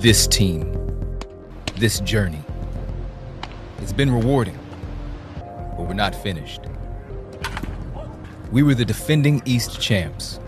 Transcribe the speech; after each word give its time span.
this 0.00 0.26
team, 0.26 0.72
this 1.76 2.00
journey. 2.00 2.42
It's 3.82 3.92
been 3.92 4.10
rewarding, 4.10 4.58
but 5.76 5.82
we're 5.82 5.92
not 5.92 6.14
finished. 6.14 6.62
We 8.50 8.62
were 8.62 8.74
the 8.74 8.86
defending 8.86 9.42
East 9.44 9.78
champs, 9.78 10.40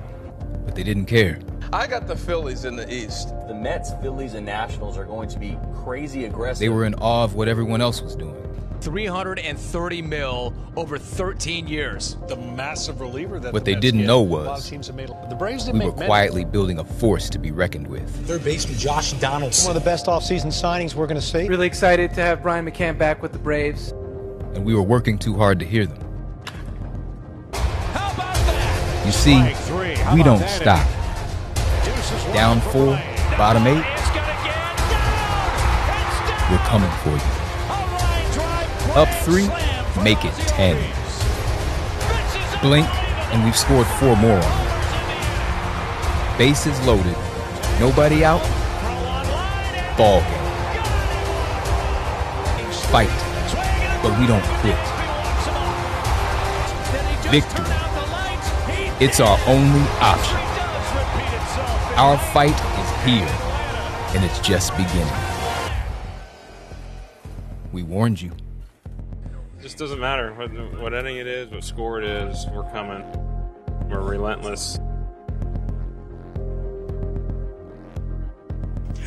but 0.64 0.74
they 0.74 0.82
didn't 0.82 1.04
care. 1.04 1.38
I 1.70 1.86
got 1.86 2.06
the 2.06 2.16
Phillies 2.16 2.64
in 2.64 2.76
the 2.76 2.90
East. 2.90 3.34
The 3.46 3.52
Mets, 3.52 3.92
Phillies, 4.00 4.32
and 4.32 4.46
Nationals 4.46 4.96
are 4.96 5.04
going 5.04 5.28
to 5.28 5.38
be 5.38 5.58
crazy 5.84 6.24
aggressive. 6.24 6.60
They 6.60 6.70
were 6.70 6.86
in 6.86 6.94
awe 6.94 7.24
of 7.24 7.34
what 7.34 7.46
everyone 7.46 7.82
else 7.82 8.00
was 8.00 8.16
doing. 8.16 8.36
330 8.82 10.02
mil 10.02 10.52
over 10.76 10.98
13 10.98 11.66
years. 11.68 12.16
The 12.28 12.36
massive 12.36 13.00
reliever 13.00 13.38
that 13.40 13.52
What 13.52 13.64
the 13.64 13.70
they 13.70 13.74
Mets 13.76 13.82
didn't 13.82 14.00
get. 14.00 14.06
know 14.06 14.20
A 14.20 14.24
lot 14.24 14.58
of 14.58 14.70
was 14.72 14.92
made 14.92 15.08
the 15.30 15.34
Braves 15.36 15.64
we 15.66 15.72
didn't 15.72 15.84
were 15.84 15.90
make 15.90 15.96
many. 15.98 16.06
quietly 16.08 16.44
building 16.44 16.78
a 16.80 16.84
force 16.84 17.30
to 17.30 17.38
be 17.38 17.50
reckoned 17.52 17.86
with. 17.86 18.08
Third 18.26 18.42
baseman 18.44 18.76
Josh 18.78 19.12
Donaldson. 19.14 19.68
One 19.68 19.76
of 19.76 19.82
the 19.82 19.88
best 19.88 20.06
offseason 20.06 20.46
signings 20.48 20.94
we're 20.94 21.06
going 21.06 21.20
to 21.20 21.26
see. 21.26 21.46
Really 21.48 21.66
excited 21.66 22.12
to 22.14 22.20
have 22.22 22.42
Brian 22.42 22.64
McCann 22.66 22.98
back 22.98 23.22
with 23.22 23.32
the 23.32 23.38
Braves. 23.38 23.90
and 24.54 24.64
we 24.64 24.74
were 24.74 24.82
working 24.82 25.18
too 25.18 25.36
hard 25.36 25.58
to 25.60 25.64
hear 25.64 25.86
them. 25.86 25.98
How 27.52 28.12
about 28.12 28.34
that? 28.34 29.02
You 29.06 29.12
see, 29.12 29.34
Strike 29.38 29.56
three. 29.56 29.94
How 29.94 30.14
we 30.14 30.22
don't 30.22 30.40
that? 30.40 30.60
stop. 30.60 30.88
Down 32.34 32.60
four, 32.60 32.96
bottom 33.36 33.66
eight, 33.66 33.74
Bryant's 33.82 34.08
gonna 34.08 34.26
get 34.44 34.54
down. 34.54 34.76
Touchdown. 35.86 36.50
we're 36.50 36.66
coming 36.66 36.90
for 37.02 37.10
you. 37.10 37.41
Up 38.94 39.08
three, 39.24 39.48
make 40.04 40.22
it 40.22 40.34
10. 40.48 40.76
Braves. 40.76 41.18
This 42.22 42.52
is 42.52 42.60
Blink, 42.60 42.86
and 43.32 43.42
we've 43.42 43.56
scored 43.56 43.86
four 43.86 44.14
more. 44.16 44.38
Bases 46.36 46.78
loaded, 46.86 47.16
nobody 47.80 48.22
out, 48.22 48.42
ball 49.96 50.20
game. 50.20 50.44
Fight, 52.92 53.08
but 54.02 54.12
we 54.20 54.26
don't 54.26 54.44
quit. 54.60 54.76
Victory. 57.32 57.64
It's 59.00 59.20
our 59.20 59.38
only 59.46 59.88
option. 60.02 60.36
Our 61.96 62.18
fight 62.34 62.50
is 62.52 63.04
here, 63.06 63.34
and 64.14 64.22
it's 64.22 64.38
just 64.40 64.76
beginning. 64.76 65.08
We 67.72 67.82
warned 67.82 68.20
you. 68.20 68.32
It 69.72 69.76
just 69.76 69.90
doesn't 69.90 70.00
matter 70.00 70.34
what, 70.34 70.50
what 70.82 70.92
inning 70.92 71.16
it 71.16 71.26
is, 71.26 71.48
what 71.48 71.64
score 71.64 71.98
it 71.98 72.04
is. 72.04 72.46
We're 72.52 72.70
coming. 72.72 73.02
We're 73.88 74.02
relentless. 74.02 74.76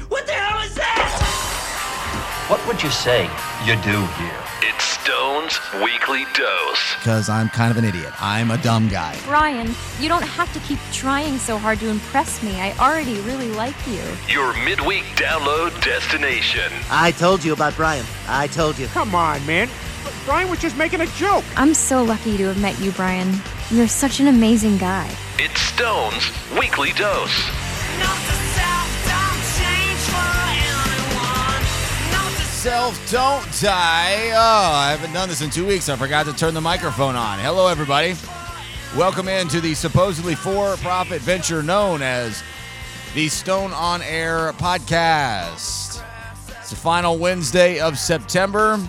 What 0.09 0.25
the 0.25 0.33
hell 0.33 0.63
is 0.63 0.73
that? 0.73 2.47
What 2.49 2.65
would 2.65 2.81
you 2.81 2.89
say 2.89 3.29
you 3.63 3.75
do 3.83 4.07
here? 4.17 4.41
It's 4.63 4.83
Stone's 4.83 5.59
Weekly 5.83 6.25
Dose. 6.33 6.95
Because 6.97 7.29
I'm 7.29 7.49
kind 7.49 7.69
of 7.69 7.77
an 7.77 7.85
idiot. 7.85 8.11
I'm 8.19 8.49
a 8.49 8.57
dumb 8.57 8.89
guy. 8.89 9.15
Brian, 9.25 9.69
you 9.99 10.09
don't 10.09 10.23
have 10.23 10.51
to 10.53 10.59
keep 10.61 10.79
trying 10.91 11.37
so 11.37 11.59
hard 11.59 11.77
to 11.81 11.89
impress 11.89 12.41
me. 12.41 12.59
I 12.59 12.75
already 12.79 13.19
really 13.21 13.51
like 13.51 13.75
you. 13.85 14.01
Your 14.27 14.51
midweek 14.65 15.03
download 15.13 15.79
destination. 15.83 16.73
I 16.89 17.11
told 17.11 17.43
you 17.43 17.53
about 17.53 17.75
Brian. 17.75 18.05
I 18.27 18.47
told 18.47 18.79
you. 18.79 18.87
Come 18.87 19.13
on, 19.13 19.45
man. 19.45 19.69
Brian 20.25 20.49
was 20.49 20.59
just 20.59 20.75
making 20.75 21.01
a 21.01 21.05
joke. 21.05 21.45
I'm 21.55 21.75
so 21.75 22.03
lucky 22.03 22.35
to 22.37 22.45
have 22.45 22.59
met 22.59 22.79
you, 22.79 22.91
Brian. 22.93 23.31
You're 23.69 23.87
such 23.87 24.19
an 24.19 24.25
amazing 24.25 24.77
guy. 24.77 25.07
It's 25.37 25.61
Stone's 25.61 26.31
Weekly 26.59 26.93
Dose. 26.93 27.47
Not 27.99 28.17
the 28.25 28.33
self 28.57 28.89
don't 29.05 29.43
change 29.53 30.11
my 30.11 30.57
watch. 31.13 32.11
Not 32.11 32.31
the 32.31 32.43
self 32.43 33.11
don't 33.11 33.61
die. 33.61 34.31
Oh, 34.31 34.71
I 34.73 34.95
haven't 34.97 35.13
done 35.13 35.29
this 35.29 35.43
in 35.43 35.51
two 35.51 35.67
weeks. 35.67 35.89
I 35.89 35.95
forgot 35.95 36.25
to 36.25 36.33
turn 36.33 36.55
the 36.55 36.61
microphone 36.61 37.15
on. 37.15 37.37
Hello, 37.37 37.67
everybody. 37.67 38.15
Welcome 38.97 39.27
into 39.27 39.61
the 39.61 39.75
supposedly 39.75 40.33
for 40.33 40.75
profit 40.77 41.21
venture 41.21 41.61
known 41.61 42.01
as 42.01 42.41
the 43.13 43.27
Stone 43.27 43.73
on 43.73 44.01
Air 44.01 44.53
podcast. 44.53 46.01
It's 46.61 46.71
the 46.71 46.75
final 46.75 47.19
Wednesday 47.19 47.79
of 47.79 47.99
September. 47.99 48.79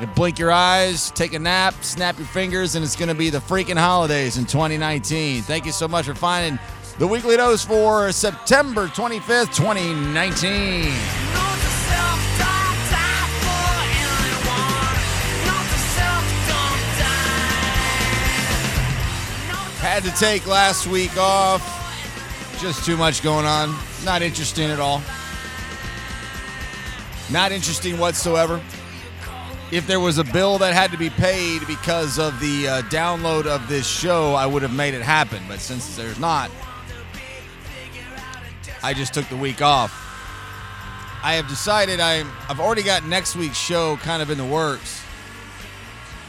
You 0.00 0.06
blink 0.06 0.38
your 0.38 0.50
eyes, 0.50 1.10
take 1.10 1.34
a 1.34 1.38
nap, 1.38 1.74
snap 1.82 2.16
your 2.16 2.26
fingers, 2.26 2.74
and 2.74 2.82
it's 2.82 2.96
going 2.96 3.10
to 3.10 3.14
be 3.14 3.28
the 3.28 3.38
freaking 3.38 3.76
holidays 3.76 4.38
in 4.38 4.46
2019. 4.46 5.42
Thank 5.42 5.66
you 5.66 5.72
so 5.72 5.86
much 5.86 6.06
for 6.06 6.14
finding 6.14 6.58
the 6.98 7.06
weekly 7.06 7.36
dose 7.36 7.66
for 7.66 8.10
September 8.10 8.86
25th, 8.86 9.54
2019. 9.54 10.84
Had 19.80 20.02
to 20.04 20.10
take 20.12 20.46
last 20.46 20.86
week 20.86 21.14
off. 21.18 21.76
Just 22.58 22.86
too 22.86 22.96
much 22.96 23.22
going 23.22 23.44
on. 23.44 23.76
Not 24.02 24.22
interesting 24.22 24.70
at 24.70 24.80
all. 24.80 25.02
Not 27.30 27.52
interesting 27.52 27.98
whatsoever. 27.98 28.62
If 29.72 29.86
there 29.86 30.00
was 30.00 30.18
a 30.18 30.24
bill 30.24 30.58
that 30.58 30.74
had 30.74 30.90
to 30.90 30.98
be 30.98 31.10
paid 31.10 31.64
because 31.68 32.18
of 32.18 32.40
the 32.40 32.66
uh, 32.66 32.82
download 32.82 33.46
of 33.46 33.68
this 33.68 33.86
show, 33.86 34.34
I 34.34 34.44
would 34.44 34.62
have 34.62 34.74
made 34.74 34.94
it 34.94 35.02
happen. 35.02 35.40
But 35.46 35.60
since 35.60 35.96
there's 35.96 36.18
not, 36.18 36.50
I 38.82 38.94
just 38.94 39.14
took 39.14 39.28
the 39.28 39.36
week 39.36 39.62
off. 39.62 39.92
I 41.22 41.34
have 41.34 41.46
decided 41.46 42.00
I'm, 42.00 42.28
I've 42.48 42.58
already 42.58 42.82
got 42.82 43.04
next 43.04 43.36
week's 43.36 43.58
show 43.58 43.96
kind 43.98 44.22
of 44.22 44.30
in 44.30 44.38
the 44.38 44.44
works. 44.44 45.02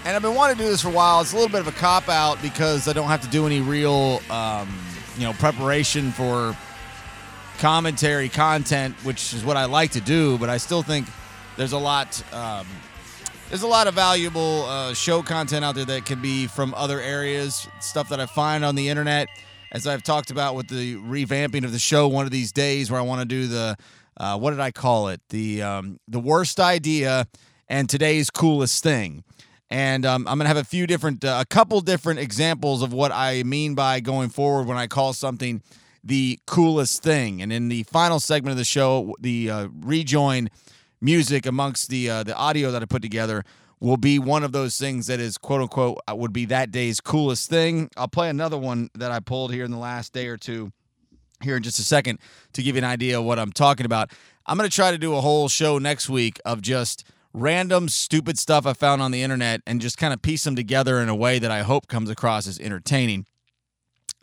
And 0.05 0.15
I've 0.15 0.21
been 0.21 0.35
wanting 0.35 0.57
to 0.57 0.63
do 0.63 0.69
this 0.69 0.81
for 0.83 0.89
a 0.89 0.91
while. 0.91 1.21
It's 1.21 1.31
a 1.31 1.35
little 1.35 1.49
bit 1.49 1.61
of 1.61 1.67
a 1.67 1.71
cop 1.71 2.09
out 2.09 2.39
because 2.43 2.87
I 2.87 2.93
don't 2.93 3.07
have 3.07 3.21
to 3.21 3.29
do 3.29 3.47
any 3.47 3.61
real, 3.61 4.21
um, 4.29 4.67
you 5.17 5.23
know, 5.23 5.33
preparation 5.33 6.11
for 6.11 6.55
commentary 7.57 8.29
content, 8.29 8.95
which 9.03 9.33
is 9.33 9.43
what 9.43 9.57
I 9.57 9.65
like 9.65 9.91
to 9.91 10.01
do. 10.01 10.37
But 10.37 10.49
I 10.49 10.57
still 10.57 10.83
think 10.83 11.07
there's 11.57 11.71
a 11.71 11.77
lot, 11.79 12.21
um, 12.33 12.67
there's 13.51 13.63
a 13.63 13.67
lot 13.67 13.85
of 13.85 13.93
valuable 13.93 14.63
uh, 14.63 14.93
show 14.93 15.21
content 15.21 15.65
out 15.65 15.75
there 15.75 15.83
that 15.83 16.05
can 16.05 16.21
be 16.21 16.47
from 16.47 16.73
other 16.73 17.01
areas, 17.01 17.67
stuff 17.81 18.07
that 18.07 18.21
I 18.21 18.25
find 18.25 18.63
on 18.63 18.75
the 18.75 18.87
internet. 18.87 19.27
As 19.73 19.85
I've 19.85 20.03
talked 20.03 20.31
about 20.31 20.55
with 20.55 20.69
the 20.69 20.95
revamping 20.95 21.65
of 21.65 21.73
the 21.73 21.79
show, 21.79 22.07
one 22.07 22.23
of 22.23 22.31
these 22.31 22.53
days 22.53 22.89
where 22.89 22.97
I 22.97 23.03
want 23.03 23.19
to 23.19 23.25
do 23.25 23.47
the, 23.47 23.75
uh, 24.15 24.37
what 24.39 24.51
did 24.51 24.61
I 24.61 24.71
call 24.71 25.09
it? 25.09 25.19
The 25.29 25.63
um, 25.63 25.99
the 26.07 26.19
worst 26.19 26.61
idea 26.61 27.27
and 27.67 27.89
today's 27.89 28.29
coolest 28.29 28.83
thing 28.83 29.25
and 29.69 30.05
um, 30.05 30.27
I'm 30.29 30.37
gonna 30.37 30.47
have 30.47 30.55
a 30.55 30.63
few 30.63 30.87
different, 30.87 31.25
uh, 31.25 31.39
a 31.41 31.45
couple 31.45 31.81
different 31.81 32.19
examples 32.19 32.81
of 32.81 32.93
what 32.93 33.11
I 33.13 33.43
mean 33.43 33.75
by 33.75 33.99
going 33.99 34.29
forward 34.29 34.65
when 34.65 34.77
I 34.77 34.87
call 34.87 35.11
something 35.11 35.61
the 36.05 36.39
coolest 36.47 37.03
thing. 37.03 37.41
And 37.41 37.51
in 37.51 37.67
the 37.67 37.83
final 37.83 38.21
segment 38.21 38.51
of 38.51 38.57
the 38.57 38.65
show, 38.65 39.13
the 39.19 39.49
uh, 39.49 39.67
rejoin 39.73 40.49
music 41.01 41.45
amongst 41.45 41.89
the 41.89 42.09
uh, 42.09 42.23
the 42.23 42.35
audio 42.35 42.71
that 42.71 42.81
I 42.81 42.85
put 42.85 43.01
together 43.01 43.43
will 43.79 43.97
be 43.97 44.19
one 44.19 44.43
of 44.43 44.51
those 44.51 44.77
things 44.77 45.07
that 45.07 45.19
is 45.19 45.37
quote 45.37 45.61
unquote 45.61 45.99
uh, 46.09 46.15
would 46.15 46.31
be 46.31 46.45
that 46.45 46.71
day's 46.71 47.01
coolest 47.01 47.49
thing. 47.49 47.89
I'll 47.97 48.07
play 48.07 48.29
another 48.29 48.57
one 48.57 48.89
that 48.95 49.11
I 49.11 49.19
pulled 49.19 49.53
here 49.53 49.65
in 49.65 49.71
the 49.71 49.77
last 49.77 50.13
day 50.13 50.27
or 50.27 50.37
two 50.37 50.71
here 51.41 51.57
in 51.57 51.63
just 51.63 51.79
a 51.79 51.83
second 51.83 52.19
to 52.53 52.61
give 52.61 52.75
you 52.75 52.79
an 52.79 52.85
idea 52.85 53.19
of 53.19 53.25
what 53.25 53.39
I'm 53.39 53.51
talking 53.51 53.85
about. 53.85 54.11
I'm 54.45 54.57
going 54.57 54.69
to 54.69 54.75
try 54.75 54.91
to 54.91 54.97
do 54.97 55.15
a 55.15 55.21
whole 55.21 55.49
show 55.49 55.79
next 55.79 56.09
week 56.09 56.39
of 56.45 56.61
just 56.61 57.03
random 57.33 57.89
stupid 57.89 58.37
stuff 58.37 58.65
I 58.65 58.73
found 58.73 59.01
on 59.01 59.11
the 59.11 59.23
internet 59.23 59.61
and 59.65 59.81
just 59.81 59.97
kind 59.97 60.13
of 60.13 60.21
piece 60.21 60.43
them 60.43 60.55
together 60.55 60.99
in 60.99 61.09
a 61.09 61.15
way 61.15 61.39
that 61.39 61.51
I 61.51 61.61
hope 61.61 61.87
comes 61.87 62.09
across 62.09 62.47
as 62.47 62.59
entertaining. 62.59 63.25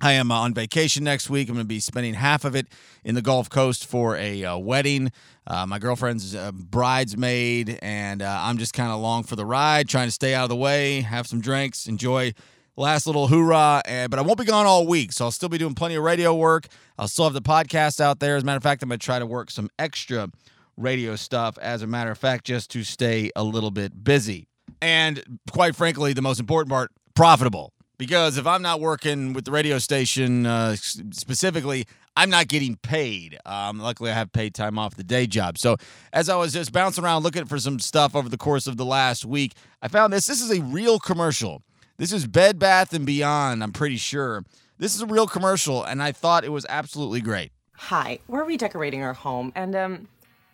I 0.01 0.13
am 0.13 0.31
uh, 0.31 0.37
on 0.37 0.55
vacation 0.55 1.03
next 1.03 1.29
week. 1.29 1.49
I'm 1.49 1.57
going 1.57 1.65
to 1.65 1.69
be 1.69 1.81
spending 1.81 2.15
half 2.15 2.45
of 2.45 2.55
it 2.55 2.69
in 3.03 3.17
the 3.17 3.23
Gulf 3.23 3.51
Coast 3.51 3.85
for 3.85 4.17
a 4.17 4.45
uh, 4.45 4.57
wedding. 4.57 5.11
Uh, 5.47 5.67
my 5.67 5.81
girlfriend's 5.81 6.37
bridesmaid, 6.53 7.81
and 7.83 8.23
uh, 8.23 8.39
I'm 8.43 8.59
just 8.59 8.75
kind 8.75 8.91
of 8.91 8.99
along 8.99 9.25
for 9.25 9.35
the 9.35 9.45
ride, 9.45 9.89
trying 9.89 10.07
to 10.07 10.13
stay 10.13 10.35
out 10.35 10.45
of 10.45 10.51
the 10.51 10.57
way, 10.57 11.01
have 11.01 11.27
some 11.27 11.41
drinks, 11.41 11.89
enjoy 11.89 12.33
last 12.77 13.07
little 13.07 13.27
hoorah. 13.27 13.83
And, 13.87 14.09
but 14.09 14.21
I 14.21 14.23
won't 14.23 14.39
be 14.39 14.45
gone 14.45 14.67
all 14.67 14.87
week, 14.87 15.13
so 15.13 15.25
I'll 15.25 15.31
still 15.33 15.49
be 15.49 15.59
doing 15.59 15.75
plenty 15.75 15.97
of 15.97 16.05
radio 16.05 16.33
work. 16.33 16.69
I'll 16.97 17.09
still 17.09 17.25
have 17.25 17.35
the 17.35 17.43
podcast 17.43 18.01
out 18.01 18.21
there. 18.21 18.37
As 18.37 18.45
a 18.45 18.47
matter 18.47 18.59
of 18.59 18.63
fact, 18.63 18.85
I'm 18.85 18.91
going 18.91 19.01
to 19.01 19.05
try 19.05 19.19
to 19.19 19.27
work 19.27 19.51
some 19.51 19.69
extra 19.81 20.31
radio 20.77 21.17
stuff, 21.17 21.59
as 21.59 21.83
a 21.83 21.89
matter 21.89 22.13
of 22.13 22.19
fact, 22.19 22.45
just 22.45 22.71
to 22.71 22.85
stay 22.85 23.33
a 23.35 23.43
little 23.43 23.73
bit 23.73 24.05
busy. 24.05 24.47
And 24.81 25.41
quite 25.51 25.75
frankly, 25.75 26.13
the 26.13 26.23
most 26.23 26.39
important 26.39 26.71
part 26.71 26.93
profitable. 27.15 27.73
Because 27.99 28.39
if 28.39 28.47
I'm 28.47 28.63
not 28.63 28.81
working 28.81 29.33
with 29.33 29.45
the 29.45 29.51
radio 29.51 29.79
station 29.79 30.47
uh, 30.47 30.77
specifically, 30.77 31.87
I'm 32.17 32.31
not 32.31 32.49
getting 32.49 32.77
paid. 32.77 33.39
Um, 33.45 33.79
luckily, 33.81 34.11
I 34.11 34.15
have 34.15 34.33
paid 34.33 34.55
time 34.55 34.79
off 34.79 34.95
the 34.95 35.05
day 35.05 35.27
job. 35.27 35.59
So, 35.59 35.77
as 36.13 36.29
I 36.29 36.37
was 36.37 36.53
just 36.53 36.73
bouncing 36.73 37.05
around 37.05 37.25
looking 37.25 37.45
for 37.45 37.59
some 37.59 37.79
stuff 37.79 38.17
over 38.17 38.29
the 38.29 38.37
course 38.37 38.67
of 38.67 38.77
the 38.77 38.85
last 38.85 39.25
week, 39.25 39.55
I 39.83 39.89
found 39.89 40.13
this. 40.13 40.27
This 40.27 40.41
is 40.41 40.57
a 40.57 40.63
real 40.63 40.99
commercial. 40.99 41.63
This 41.97 42.13
is 42.13 42.29
Bed 42.29 42.61
Bath 42.61 42.93
and 42.93 43.05
Beyond, 43.05 43.63
I'm 43.63 43.73
pretty 43.73 43.97
sure. 43.97 44.45
This 44.79 44.95
is 44.95 45.01
a 45.01 45.07
real 45.07 45.27
commercial, 45.27 45.83
and 45.83 46.01
I 46.01 46.13
thought 46.13 46.45
it 46.45 46.53
was 46.53 46.65
absolutely 46.69 47.21
great. 47.21 47.51
Hi, 47.73 48.21
we're 48.29 48.45
redecorating 48.45 49.03
our 49.03 49.15
home, 49.15 49.53
and 49.57 49.75
um, 49.75 50.09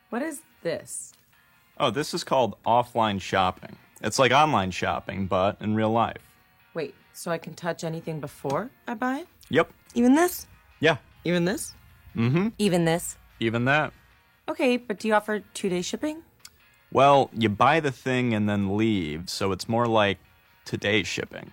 what 0.08 0.22
is 0.22 0.40
this? 0.62 1.12
Oh, 1.78 1.90
this 1.90 2.14
is 2.14 2.24
called 2.24 2.56
offline 2.64 3.20
shopping. 3.20 3.76
It's 4.02 4.18
like 4.18 4.32
online 4.32 4.70
shopping, 4.70 5.26
but 5.26 5.58
in 5.60 5.74
real 5.74 5.90
life. 5.90 6.33
Wait, 7.14 7.18
so 7.18 7.30
I 7.30 7.38
can 7.38 7.54
touch 7.54 7.84
anything 7.84 8.20
before 8.20 8.70
I 8.88 8.94
buy 8.94 9.18
it? 9.18 9.28
Yep. 9.50 9.72
Even 9.94 10.14
this? 10.14 10.48
Yeah. 10.80 10.96
Even 11.24 11.44
this? 11.44 11.72
Mm 12.16 12.30
hmm. 12.30 12.48
Even 12.58 12.84
this? 12.84 13.16
Even 13.38 13.64
that. 13.66 13.92
Okay, 14.48 14.76
but 14.76 14.98
do 14.98 15.08
you 15.08 15.14
offer 15.14 15.40
two 15.54 15.68
day 15.68 15.82
shipping? 15.82 16.22
Well, 16.92 17.30
you 17.32 17.48
buy 17.48 17.80
the 17.80 17.92
thing 17.92 18.34
and 18.34 18.48
then 18.48 18.76
leave, 18.76 19.30
so 19.30 19.52
it's 19.52 19.68
more 19.68 19.86
like 19.86 20.18
today's 20.64 21.06
shipping. 21.06 21.52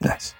Nice. 0.00 0.34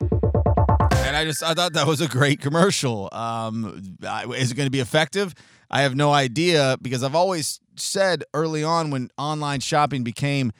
And 0.00 1.16
I 1.16 1.24
just 1.24 1.42
I 1.42 1.54
thought 1.54 1.72
that 1.74 1.86
was 1.86 2.00
a 2.00 2.08
great 2.08 2.40
commercial. 2.40 3.08
Um, 3.12 3.96
is 4.36 4.50
it 4.50 4.54
going 4.56 4.66
to 4.66 4.70
be 4.72 4.80
effective? 4.80 5.34
I 5.70 5.82
have 5.82 5.94
no 5.94 6.12
idea 6.12 6.78
because 6.82 7.02
I've 7.02 7.14
always 7.14 7.60
said 7.76 8.24
early 8.34 8.64
on 8.64 8.90
when 8.90 9.10
online 9.16 9.60
shopping 9.60 10.02
became 10.04 10.52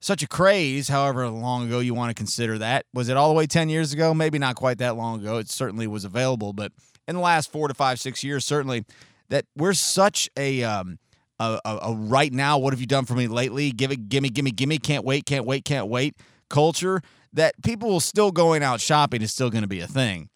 such 0.00 0.22
a 0.22 0.28
craze, 0.28 0.88
however 0.88 1.28
long 1.28 1.66
ago 1.66 1.80
you 1.80 1.94
want 1.94 2.10
to 2.10 2.14
consider 2.14 2.58
that. 2.58 2.86
Was 2.92 3.08
it 3.08 3.16
all 3.16 3.28
the 3.28 3.34
way 3.34 3.46
10 3.46 3.68
years 3.68 3.92
ago? 3.92 4.14
Maybe 4.14 4.38
not 4.38 4.56
quite 4.56 4.78
that 4.78 4.96
long 4.96 5.20
ago. 5.20 5.38
It 5.38 5.50
certainly 5.50 5.86
was 5.86 6.04
available, 6.04 6.52
but 6.52 6.72
in 7.08 7.14
the 7.14 7.22
last 7.22 7.50
four 7.50 7.68
to 7.68 7.74
five, 7.74 7.98
six 7.98 8.22
years, 8.22 8.44
certainly 8.44 8.84
that 9.28 9.46
we're 9.56 9.72
such 9.72 10.28
a, 10.36 10.62
um, 10.62 10.98
a, 11.38 11.58
a, 11.64 11.78
a 11.82 11.94
right 11.94 12.32
now, 12.32 12.58
what 12.58 12.72
have 12.72 12.80
you 12.80 12.86
done 12.86 13.04
for 13.04 13.14
me 13.14 13.26
lately? 13.26 13.70
Give 13.70 13.90
it, 13.90 14.08
gimme, 14.08 14.28
gimme, 14.28 14.50
gimme, 14.50 14.78
can't 14.78 15.04
wait, 15.04 15.26
can't 15.26 15.44
wait, 15.44 15.64
can't 15.64 15.88
wait 15.88 16.14
culture 16.48 17.02
that 17.32 17.54
people 17.62 17.88
will 17.88 18.00
still 18.00 18.32
going 18.32 18.62
out 18.62 18.80
shopping 18.80 19.22
is 19.22 19.32
still 19.32 19.50
going 19.50 19.62
to 19.62 19.68
be 19.68 19.80
a 19.80 19.86
thing. 19.86 20.28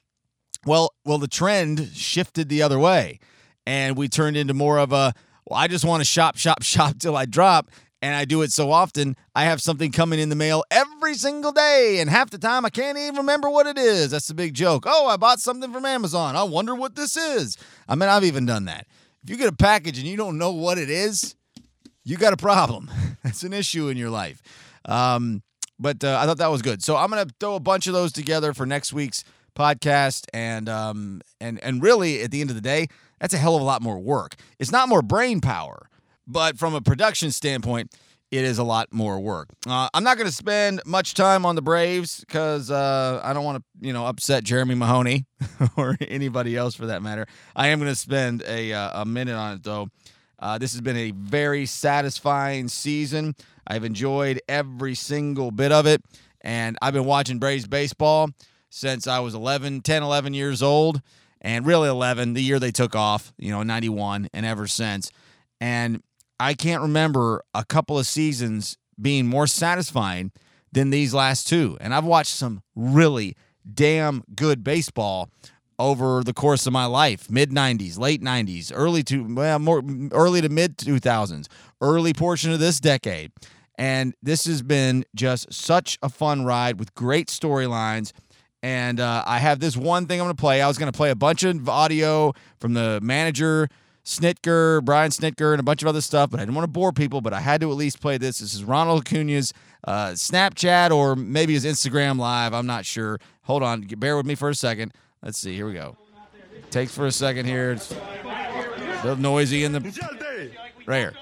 Well, 0.66 0.92
well, 1.04 1.18
the 1.18 1.28
trend 1.28 1.90
shifted 1.94 2.48
the 2.48 2.62
other 2.62 2.78
way, 2.78 3.18
and 3.66 3.96
we 3.96 4.08
turned 4.08 4.36
into 4.36 4.54
more 4.54 4.78
of 4.78 4.92
a. 4.92 5.14
Well, 5.46 5.58
I 5.58 5.68
just 5.68 5.84
want 5.84 6.02
to 6.02 6.04
shop, 6.04 6.36
shop, 6.36 6.62
shop 6.62 6.98
till 6.98 7.16
I 7.16 7.24
drop, 7.24 7.70
and 8.02 8.14
I 8.14 8.24
do 8.24 8.42
it 8.42 8.52
so 8.52 8.70
often. 8.70 9.16
I 9.34 9.44
have 9.44 9.60
something 9.60 9.92
coming 9.92 10.18
in 10.18 10.28
the 10.28 10.36
mail 10.36 10.64
every 10.70 11.14
single 11.14 11.52
day, 11.52 11.98
and 12.00 12.08
half 12.08 12.30
the 12.30 12.38
time 12.38 12.64
I 12.64 12.70
can't 12.70 12.98
even 12.98 13.16
remember 13.16 13.50
what 13.50 13.66
it 13.66 13.78
is. 13.78 14.10
That's 14.10 14.28
the 14.28 14.34
big 14.34 14.54
joke. 14.54 14.84
Oh, 14.86 15.06
I 15.06 15.16
bought 15.16 15.40
something 15.40 15.72
from 15.72 15.84
Amazon. 15.84 16.36
I 16.36 16.42
wonder 16.42 16.74
what 16.74 16.96
this 16.96 17.16
is. 17.16 17.56
I 17.88 17.94
mean, 17.94 18.08
I've 18.08 18.24
even 18.24 18.46
done 18.46 18.64
that. 18.66 18.86
If 19.22 19.30
you 19.30 19.36
get 19.36 19.48
a 19.48 19.56
package 19.56 19.98
and 19.98 20.06
you 20.06 20.16
don't 20.16 20.38
know 20.38 20.52
what 20.52 20.78
it 20.78 20.88
is, 20.88 21.34
you 22.04 22.16
got 22.16 22.32
a 22.32 22.38
problem. 22.38 22.90
That's 23.22 23.42
an 23.42 23.52
issue 23.52 23.88
in 23.88 23.96
your 23.96 24.10
life. 24.10 24.42
Um, 24.86 25.42
but 25.78 26.02
uh, 26.04 26.18
I 26.20 26.26
thought 26.26 26.38
that 26.38 26.50
was 26.50 26.62
good. 26.62 26.82
So 26.82 26.96
I'm 26.96 27.10
gonna 27.10 27.26
throw 27.38 27.54
a 27.54 27.60
bunch 27.60 27.86
of 27.86 27.92
those 27.92 28.12
together 28.12 28.52
for 28.52 28.66
next 28.66 28.92
week's 28.92 29.24
podcast, 29.54 30.26
and 30.32 30.68
um, 30.68 31.22
and 31.40 31.58
and 31.62 31.82
really 31.82 32.22
at 32.22 32.30
the 32.30 32.40
end 32.40 32.50
of 32.50 32.56
the 32.56 32.62
day, 32.62 32.88
that's 33.18 33.34
a 33.34 33.38
hell 33.38 33.56
of 33.56 33.62
a 33.62 33.64
lot 33.64 33.82
more 33.82 33.98
work. 33.98 34.34
It's 34.58 34.72
not 34.72 34.88
more 34.88 35.02
brain 35.02 35.40
power, 35.40 35.88
but 36.30 36.58
from 36.58 36.74
a 36.74 36.80
production 36.80 37.30
standpoint, 37.30 37.94
it 38.30 38.44
is 38.44 38.58
a 38.58 38.64
lot 38.64 38.92
more 38.92 39.18
work. 39.18 39.48
Uh, 39.66 39.88
I'm 39.92 40.04
not 40.04 40.16
gonna 40.16 40.30
spend 40.30 40.80
much 40.86 41.14
time 41.14 41.44
on 41.44 41.56
the 41.56 41.62
Braves 41.62 42.20
because 42.20 42.70
uh, 42.70 43.20
I 43.24 43.32
don't 43.32 43.44
want 43.44 43.58
to 43.58 43.86
you 43.86 43.92
know 43.92 44.06
upset 44.06 44.44
Jeremy 44.44 44.74
Mahoney 44.74 45.26
or 45.76 45.96
anybody 46.00 46.56
else 46.56 46.74
for 46.74 46.86
that 46.86 47.02
matter. 47.02 47.26
I 47.56 47.68
am 47.68 47.78
gonna 47.78 47.94
spend 47.94 48.42
a 48.46 48.72
uh, 48.72 49.02
a 49.02 49.04
minute 49.04 49.34
on 49.34 49.56
it 49.56 49.62
though. 49.64 49.88
Uh, 50.40 50.58
this 50.58 50.72
has 50.72 50.80
been 50.80 50.96
a 50.96 51.10
very 51.10 51.66
satisfying 51.66 52.68
season. 52.68 53.34
I've 53.66 53.84
enjoyed 53.84 54.40
every 54.48 54.94
single 54.94 55.50
bit 55.50 55.70
of 55.70 55.86
it. 55.86 56.02
And 56.40 56.78
I've 56.80 56.94
been 56.94 57.04
watching 57.04 57.38
Braves 57.38 57.66
baseball 57.66 58.30
since 58.70 59.06
I 59.06 59.20
was 59.20 59.34
11, 59.34 59.82
10, 59.82 60.02
11 60.02 60.34
years 60.34 60.62
old. 60.62 61.02
And 61.42 61.66
really 61.66 61.88
11, 61.88 62.34
the 62.34 62.42
year 62.42 62.58
they 62.58 62.70
took 62.70 62.94
off, 62.94 63.32
you 63.38 63.50
know, 63.50 63.62
91, 63.62 64.28
and 64.34 64.44
ever 64.44 64.66
since. 64.66 65.10
And 65.60 66.02
I 66.40 66.54
can't 66.54 66.80
remember 66.80 67.44
a 67.52 67.66
couple 67.66 67.98
of 67.98 68.06
seasons 68.06 68.78
being 69.00 69.26
more 69.26 69.46
satisfying 69.46 70.32
than 70.72 70.88
these 70.88 71.12
last 71.12 71.46
two. 71.46 71.76
And 71.82 71.94
I've 71.94 72.04
watched 72.04 72.32
some 72.32 72.62
really 72.74 73.36
damn 73.72 74.24
good 74.34 74.64
baseball 74.64 75.28
over 75.78 76.24
the 76.24 76.32
course 76.32 76.66
of 76.66 76.72
my 76.72 76.86
life. 76.86 77.30
Mid 77.30 77.50
90s 77.50 77.98
late 77.98 78.22
90s 78.22 78.72
early 78.74 79.02
to 79.04 79.34
well 79.34 79.58
more 79.58 79.82
early 80.12 80.40
to 80.40 80.48
mid 80.48 80.78
2000s 80.78 81.46
early 81.82 82.14
portion 82.14 82.52
of 82.52 82.58
this 82.58 82.80
decade. 82.80 83.32
And 83.76 84.14
this 84.22 84.46
has 84.46 84.62
been 84.62 85.04
just 85.14 85.52
such 85.52 85.98
a 86.02 86.08
fun 86.08 86.46
ride 86.46 86.78
with 86.78 86.94
great 86.94 87.28
storylines. 87.28 88.12
And 88.62 88.98
uh, 88.98 89.24
i 89.26 89.38
have 89.38 89.60
this 89.60 89.76
one 89.76 90.06
thing 90.06 90.20
i'm 90.20 90.26
going 90.26 90.36
to 90.36 90.40
play. 90.40 90.62
I 90.62 90.68
was 90.68 90.78
going 90.78 90.90
to 90.90 90.96
play 90.96 91.10
a 91.10 91.16
bunch 91.16 91.42
of 91.42 91.68
audio 91.68 92.32
from 92.58 92.72
the 92.72 92.98
manager 93.02 93.68
snitker 94.10 94.84
brian 94.84 95.10
snitker 95.10 95.52
and 95.52 95.60
a 95.60 95.62
bunch 95.62 95.82
of 95.82 95.88
other 95.88 96.00
stuff 96.00 96.30
but 96.30 96.40
i 96.40 96.42
didn't 96.42 96.54
want 96.54 96.64
to 96.64 96.70
bore 96.70 96.92
people 96.92 97.20
but 97.20 97.32
i 97.32 97.40
had 97.40 97.60
to 97.60 97.70
at 97.70 97.76
least 97.76 98.00
play 98.00 98.18
this 98.18 98.38
this 98.40 98.54
is 98.54 98.64
ronald 98.64 99.02
acuna's 99.02 99.52
uh, 99.84 100.08
snapchat 100.08 100.90
or 100.90 101.14
maybe 101.14 101.54
his 101.54 101.64
instagram 101.64 102.18
live 102.18 102.52
i'm 102.52 102.66
not 102.66 102.84
sure 102.84 103.18
hold 103.42 103.62
on 103.62 103.82
bear 103.82 104.16
with 104.16 104.26
me 104.26 104.34
for 104.34 104.48
a 104.48 104.54
second 104.54 104.92
Let's 105.22 105.38
see. 105.38 105.54
Here 105.54 105.66
we 105.66 105.74
go. 105.74 105.96
Takes 106.70 106.94
for 106.94 107.06
a 107.06 107.12
second 107.12 107.46
here. 107.46 107.72
It's 107.72 107.92
a 107.92 109.00
little 109.04 109.16
noisy 109.16 109.64
in 109.64 109.72
the 109.72 109.80
right 110.86 110.98
here. 110.98 111.14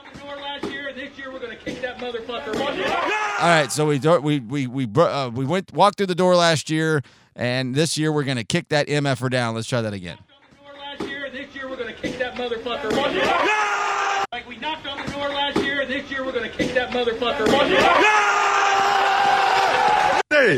All 3.41 3.49
right, 3.49 3.71
so 3.71 3.87
we 3.87 3.99
do- 3.99 4.21
we 4.21 4.41
we 4.41 4.67
we 4.67 4.87
uh, 4.97 5.31
we 5.31 5.45
went 5.45 5.73
walked 5.73 5.97
through 5.97 6.07
the 6.07 6.15
door 6.15 6.37
last 6.37 6.71
year, 6.71 7.03
and 7.35 7.75
this 7.75 7.97
year 7.97 8.13
we're 8.13 8.25
gonna 8.25 8.45
kick 8.45 8.69
that 8.69 8.89
mf'er 8.89 9.31
down. 9.31 9.55
Let's 9.55 9.69
try 9.69 9.81
that 9.81 9.93
again. 9.95 10.19
This 12.39 12.47
year 12.47 12.55
we're 12.55 12.63
going 12.63 13.19
to 13.19 13.27
kick 13.27 13.43
that 13.45 13.51
motherfucker. 13.81 14.31
Like 14.31 14.47
we 14.49 14.57
knocked 14.59 14.87
on 14.87 15.05
the 15.05 15.11
door 15.11 15.29
last 15.29 15.57
year, 15.57 15.81
and 15.81 15.91
this 15.91 16.09
year 16.09 16.25
we're 16.25 16.31
going 16.31 16.49
to 16.49 16.57
kick 16.57 16.73
that 16.75 16.91
motherfucker. 16.91 17.49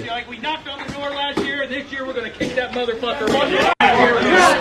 Like 0.07 0.29
we 0.29 0.39
knocked 0.39 0.69
on 0.69 0.87
the 0.87 0.93
door 0.93 1.09
last 1.09 1.39
year, 1.39 1.67
this 1.67 1.91
year 1.91 2.05
we're 2.05 2.13
going 2.13 2.31
to 2.31 2.39
kick 2.39 2.55
that 2.55 2.73
motherfucker. 2.73 3.31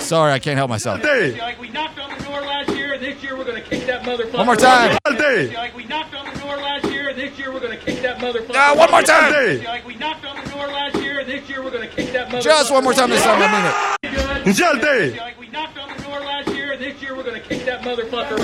Sorry, 0.01 0.31
I 0.31 0.39
can't 0.39 0.55
help 0.57 0.69
myself. 0.69 1.03
Like 1.03 1.59
we 1.59 1.69
knocked 1.69 1.99
on 1.99 2.17
the 2.17 2.23
door 2.23 2.39
last 2.39 2.69
year, 2.69 2.97
this 2.97 3.21
year 3.21 3.35
we're 3.37 3.43
going 3.43 3.61
to 3.61 3.69
kick 3.69 3.85
that 3.87 4.03
motherfucker. 4.03 4.37
One 4.37 4.45
more 4.45 4.55
time. 4.55 4.97
Like 5.05 5.75
we 5.75 5.83
knocked 5.83 6.15
on 6.15 6.33
the 6.33 6.39
door 6.39 6.55
last 6.55 6.85
year, 6.85 7.13
this 7.13 7.37
year 7.37 7.51
we're 7.51 7.59
going 7.59 7.77
to 7.77 7.83
kick 7.83 8.01
that 8.01 8.19
motherfucker. 8.19 8.55
Ah, 8.55 8.73
one 8.77 8.89
more 8.91 9.01
time. 9.01 9.33
Like 9.65 9.85
we 9.85 9.95
knocked 9.95 10.23
on 10.25 10.41
the 10.41 10.49
door 10.51 10.67
last 10.67 10.95
year, 10.95 11.25
this 11.25 11.49
year 11.49 11.61
we're 11.61 11.71
going 11.71 11.85
to 11.87 11.93
kick 11.93 12.13
that 12.13 12.29
motherfucker. 12.29 12.43
Just 12.43 12.71
one 12.71 12.85
more 12.85 12.93
time 12.93 13.09
this 13.09 13.23
time. 13.23 13.41
I 13.41 13.51
mean 13.51 13.65
it. 13.65 15.17
Like 15.17 15.37
we 15.37 15.49
knocked 15.49 15.77
on 15.77 15.89
the 15.97 16.03
door 16.03 16.19
last 16.21 16.38
this 16.79 17.01
year 17.01 17.15
we're 17.15 17.23
going 17.23 17.39
to 17.39 17.47
kick 17.47 17.65
that 17.65 17.81
motherfucker. 17.81 18.39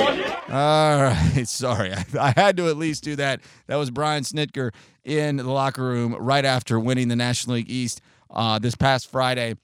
All 0.51 1.03
right, 1.03 1.47
sorry. 1.47 1.93
I, 1.93 2.05
I 2.19 2.33
had 2.35 2.57
to 2.57 2.67
at 2.67 2.77
least 2.77 3.03
do 3.03 3.15
that. 3.15 3.41
That 3.67 3.77
was 3.77 3.89
Brian 3.89 4.23
Snitker 4.23 4.73
in 5.03 5.37
the 5.37 5.49
locker 5.49 5.83
room 5.83 6.13
right 6.15 6.43
after 6.43 6.79
winning 6.79 7.07
the 7.07 7.15
National 7.15 7.55
League 7.55 7.71
East 7.71 8.01
uh, 8.29 8.59
this 8.59 8.75
past 8.75 9.09
Friday. 9.09 9.55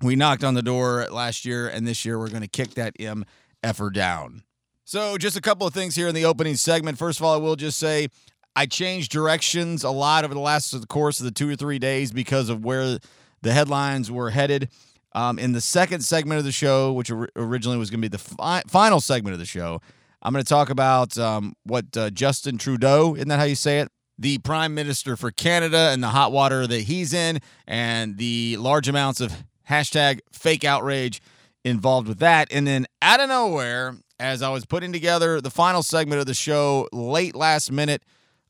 We 0.00 0.16
knocked 0.16 0.44
on 0.44 0.54
the 0.54 0.62
door 0.62 1.06
last 1.10 1.44
year, 1.44 1.68
and 1.68 1.86
this 1.86 2.04
year 2.04 2.18
we're 2.18 2.28
going 2.28 2.42
to 2.42 2.48
kick 2.48 2.74
that 2.74 2.94
M 2.98 3.24
effer 3.62 3.90
down. 3.90 4.44
So, 4.84 5.16
just 5.16 5.36
a 5.36 5.40
couple 5.40 5.66
of 5.66 5.74
things 5.74 5.94
here 5.94 6.08
in 6.08 6.14
the 6.14 6.24
opening 6.24 6.56
segment. 6.56 6.98
First 6.98 7.20
of 7.20 7.24
all, 7.24 7.34
I 7.34 7.38
will 7.38 7.56
just 7.56 7.78
say 7.78 8.08
I 8.54 8.66
changed 8.66 9.10
directions 9.10 9.84
a 9.84 9.90
lot 9.90 10.24
over 10.24 10.34
the 10.34 10.40
last 10.40 10.72
of 10.74 10.80
the 10.80 10.86
course 10.86 11.18
of 11.20 11.24
the 11.24 11.30
two 11.32 11.48
or 11.48 11.56
three 11.56 11.78
days 11.78 12.12
because 12.12 12.48
of 12.48 12.64
where 12.64 12.98
the 13.42 13.52
headlines 13.52 14.10
were 14.10 14.30
headed. 14.30 14.68
Um, 15.14 15.38
in 15.38 15.52
the 15.52 15.60
second 15.60 16.00
segment 16.00 16.38
of 16.38 16.44
the 16.44 16.52
show, 16.52 16.92
which 16.92 17.10
or- 17.10 17.28
originally 17.36 17.78
was 17.78 17.90
going 17.90 18.00
to 18.00 18.08
be 18.08 18.16
the 18.16 18.18
fi- 18.22 18.62
final 18.66 19.00
segment 19.00 19.34
of 19.34 19.38
the 19.38 19.46
show, 19.46 19.80
I'm 20.22 20.32
going 20.32 20.44
to 20.44 20.48
talk 20.48 20.70
about 20.70 21.18
um, 21.18 21.54
what 21.64 21.96
uh, 21.96 22.10
Justin 22.10 22.56
Trudeau, 22.56 23.14
isn't 23.14 23.28
that 23.28 23.38
how 23.38 23.44
you 23.44 23.54
say 23.56 23.80
it? 23.80 23.88
The 24.18 24.38
Prime 24.38 24.74
Minister 24.74 25.16
for 25.16 25.30
Canada 25.30 25.90
and 25.92 26.02
the 26.02 26.08
hot 26.08 26.32
water 26.32 26.66
that 26.66 26.82
he's 26.82 27.12
in, 27.12 27.40
and 27.66 28.18
the 28.18 28.56
large 28.58 28.88
amounts 28.88 29.20
of 29.20 29.44
hashtag 29.68 30.20
fake 30.32 30.64
outrage 30.64 31.20
involved 31.64 32.08
with 32.08 32.18
that. 32.18 32.48
And 32.50 32.66
then 32.66 32.86
out 33.00 33.20
of 33.20 33.28
nowhere, 33.28 33.96
as 34.20 34.42
I 34.42 34.50
was 34.50 34.64
putting 34.64 34.92
together 34.92 35.40
the 35.40 35.50
final 35.50 35.82
segment 35.82 36.20
of 36.20 36.26
the 36.26 36.34
show 36.34 36.88
late 36.92 37.34
last 37.34 37.72
minute 37.72 38.02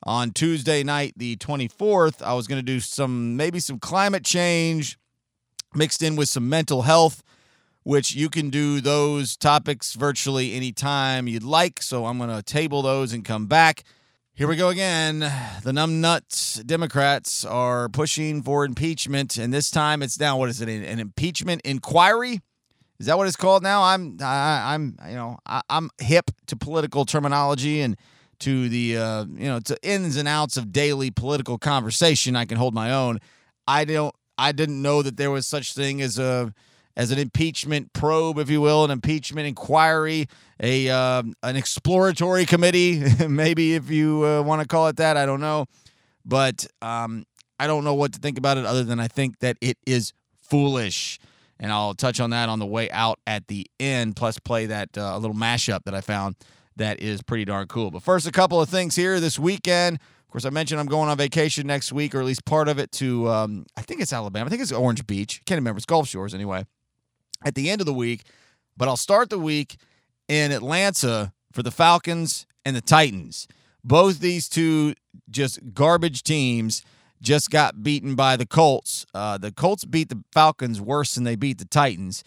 on 0.04 0.31
Tuesday 0.33 0.83
night, 0.83 1.14
the 1.16 1.37
24th, 1.37 2.23
I 2.23 2.35
was 2.35 2.47
going 2.47 2.59
to 2.59 2.62
do 2.62 2.81
some 2.81 3.37
maybe 3.37 3.61
some 3.61 3.78
climate 3.78 4.25
change 4.25 4.99
mixed 5.75 6.02
in 6.02 6.17
with 6.17 6.29
some 6.29 6.49
mental 6.49 6.83
health, 6.83 7.23
which 7.83 8.14
you 8.14 8.29
can 8.29 8.50
do 8.50 8.81
those 8.81 9.37
topics 9.37 9.95
virtually 9.95 10.55
anytime 10.55 11.29
you'd 11.29 11.43
like. 11.43 11.83
So 11.83 12.07
I'm 12.07 12.19
going 12.19 12.31
to 12.31 12.43
table 12.43 12.83
those 12.83 13.12
and 13.12 13.25
come 13.25 13.47
back. 13.47 13.85
Here 14.35 14.49
we 14.49 14.57
go 14.57 14.71
again. 14.71 15.19
The 15.19 15.73
numbnuts 15.73 16.64
Democrats 16.67 17.45
are 17.45 17.88
pushing 17.91 18.43
for 18.43 18.64
impeachment, 18.64 19.37
and 19.37 19.52
this 19.52 19.71
time 19.71 20.02
it's 20.02 20.19
now 20.19 20.38
what 20.38 20.49
is 20.49 20.61
it? 20.62 20.69
An 20.69 20.99
impeachment 20.99 21.61
inquiry? 21.64 22.41
Is 22.99 23.07
that 23.07 23.19
what 23.19 23.26
it's 23.26 23.37
called 23.37 23.62
now? 23.62 23.83
I'm 23.83 24.17
I, 24.23 24.75
I'm 24.75 24.97
you 25.07 25.17
know 25.17 25.37
I, 25.45 25.61
I'm 25.69 25.91
hip 25.99 26.31
to 26.47 26.57
political 26.57 27.05
terminology 27.05 27.83
and 27.83 27.97
to 28.38 28.69
the 28.69 28.97
uh, 28.97 29.25
you 29.25 29.49
know 29.49 29.61
to 29.61 29.76
ins 29.83 30.17
and 30.17 30.26
outs 30.26 30.57
of 30.57 30.73
daily 30.73 31.11
political 31.11 31.59
conversation. 31.59 32.35
I 32.35 32.45
can 32.45 32.59
hold 32.59 32.75
my 32.75 32.91
own. 32.93 33.19
I 33.67 33.85
don't. 33.85 34.14
I 34.42 34.50
didn't 34.50 34.82
know 34.82 35.02
that 35.02 35.16
there 35.16 35.30
was 35.30 35.46
such 35.46 35.72
thing 35.72 36.02
as 36.02 36.18
a 36.18 36.52
as 36.96 37.11
an 37.11 37.18
impeachment 37.18 37.92
probe, 37.92 38.38
if 38.38 38.50
you 38.50 38.61
will, 38.61 38.84
an 38.84 38.90
impeachment 38.90 39.46
inquiry, 39.46 40.26
a 40.61 40.90
um, 40.90 41.34
an 41.44 41.54
exploratory 41.54 42.44
committee, 42.44 43.04
maybe 43.28 43.75
if 43.75 43.88
you 43.88 44.26
uh, 44.26 44.42
want 44.42 44.61
to 44.61 44.66
call 44.66 44.88
it 44.88 44.96
that. 44.96 45.16
I 45.16 45.26
don't 45.26 45.40
know, 45.40 45.66
but 46.25 46.66
um, 46.82 47.25
I 47.61 47.68
don't 47.68 47.84
know 47.84 47.94
what 47.94 48.12
to 48.14 48.18
think 48.18 48.37
about 48.37 48.58
it 48.58 48.66
other 48.66 48.82
than 48.82 48.99
I 48.99 49.06
think 49.06 49.38
that 49.38 49.56
it 49.61 49.78
is 49.87 50.12
foolish. 50.40 51.20
And 51.61 51.70
I'll 51.70 51.94
touch 51.94 52.18
on 52.18 52.30
that 52.30 52.49
on 52.49 52.58
the 52.58 52.66
way 52.66 52.90
out 52.90 53.20
at 53.25 53.46
the 53.46 53.68
end, 53.78 54.16
plus 54.16 54.40
play 54.40 54.66
that 54.66 54.99
uh, 54.99 55.16
little 55.18 55.37
mashup 55.37 55.84
that 55.84 55.94
I 55.94 56.00
found 56.00 56.34
that 56.75 56.99
is 57.00 57.22
pretty 57.22 57.44
darn 57.44 57.68
cool. 57.68 57.92
But 57.92 58.02
first, 58.02 58.26
a 58.26 58.32
couple 58.32 58.61
of 58.61 58.68
things 58.68 58.96
here 58.96 59.20
this 59.20 59.38
weekend. 59.38 60.00
Of 60.32 60.34
course, 60.34 60.46
I 60.46 60.50
mentioned 60.50 60.80
I'm 60.80 60.86
going 60.86 61.10
on 61.10 61.18
vacation 61.18 61.66
next 61.66 61.92
week, 61.92 62.14
or 62.14 62.20
at 62.20 62.24
least 62.24 62.46
part 62.46 62.66
of 62.66 62.78
it 62.78 62.90
to, 62.92 63.28
um, 63.28 63.66
I 63.76 63.82
think 63.82 64.00
it's 64.00 64.14
Alabama. 64.14 64.46
I 64.46 64.48
think 64.48 64.62
it's 64.62 64.72
Orange 64.72 65.06
Beach. 65.06 65.42
Can't 65.44 65.58
remember. 65.58 65.76
It's 65.76 65.84
Gulf 65.84 66.08
Shores 66.08 66.32
anyway. 66.32 66.64
At 67.44 67.54
the 67.54 67.68
end 67.68 67.82
of 67.82 67.86
the 67.86 67.92
week, 67.92 68.22
but 68.74 68.88
I'll 68.88 68.96
start 68.96 69.28
the 69.28 69.38
week 69.38 69.76
in 70.28 70.50
Atlanta 70.50 71.34
for 71.52 71.62
the 71.62 71.70
Falcons 71.70 72.46
and 72.64 72.74
the 72.74 72.80
Titans. 72.80 73.46
Both 73.84 74.20
these 74.20 74.48
two 74.48 74.94
just 75.28 75.74
garbage 75.74 76.22
teams 76.22 76.82
just 77.20 77.50
got 77.50 77.82
beaten 77.82 78.14
by 78.14 78.38
the 78.38 78.46
Colts. 78.46 79.04
Uh, 79.12 79.36
the 79.36 79.52
Colts 79.52 79.84
beat 79.84 80.08
the 80.08 80.24
Falcons 80.32 80.80
worse 80.80 81.14
than 81.14 81.24
they 81.24 81.36
beat 81.36 81.58
the 81.58 81.66
Titans. 81.66 82.24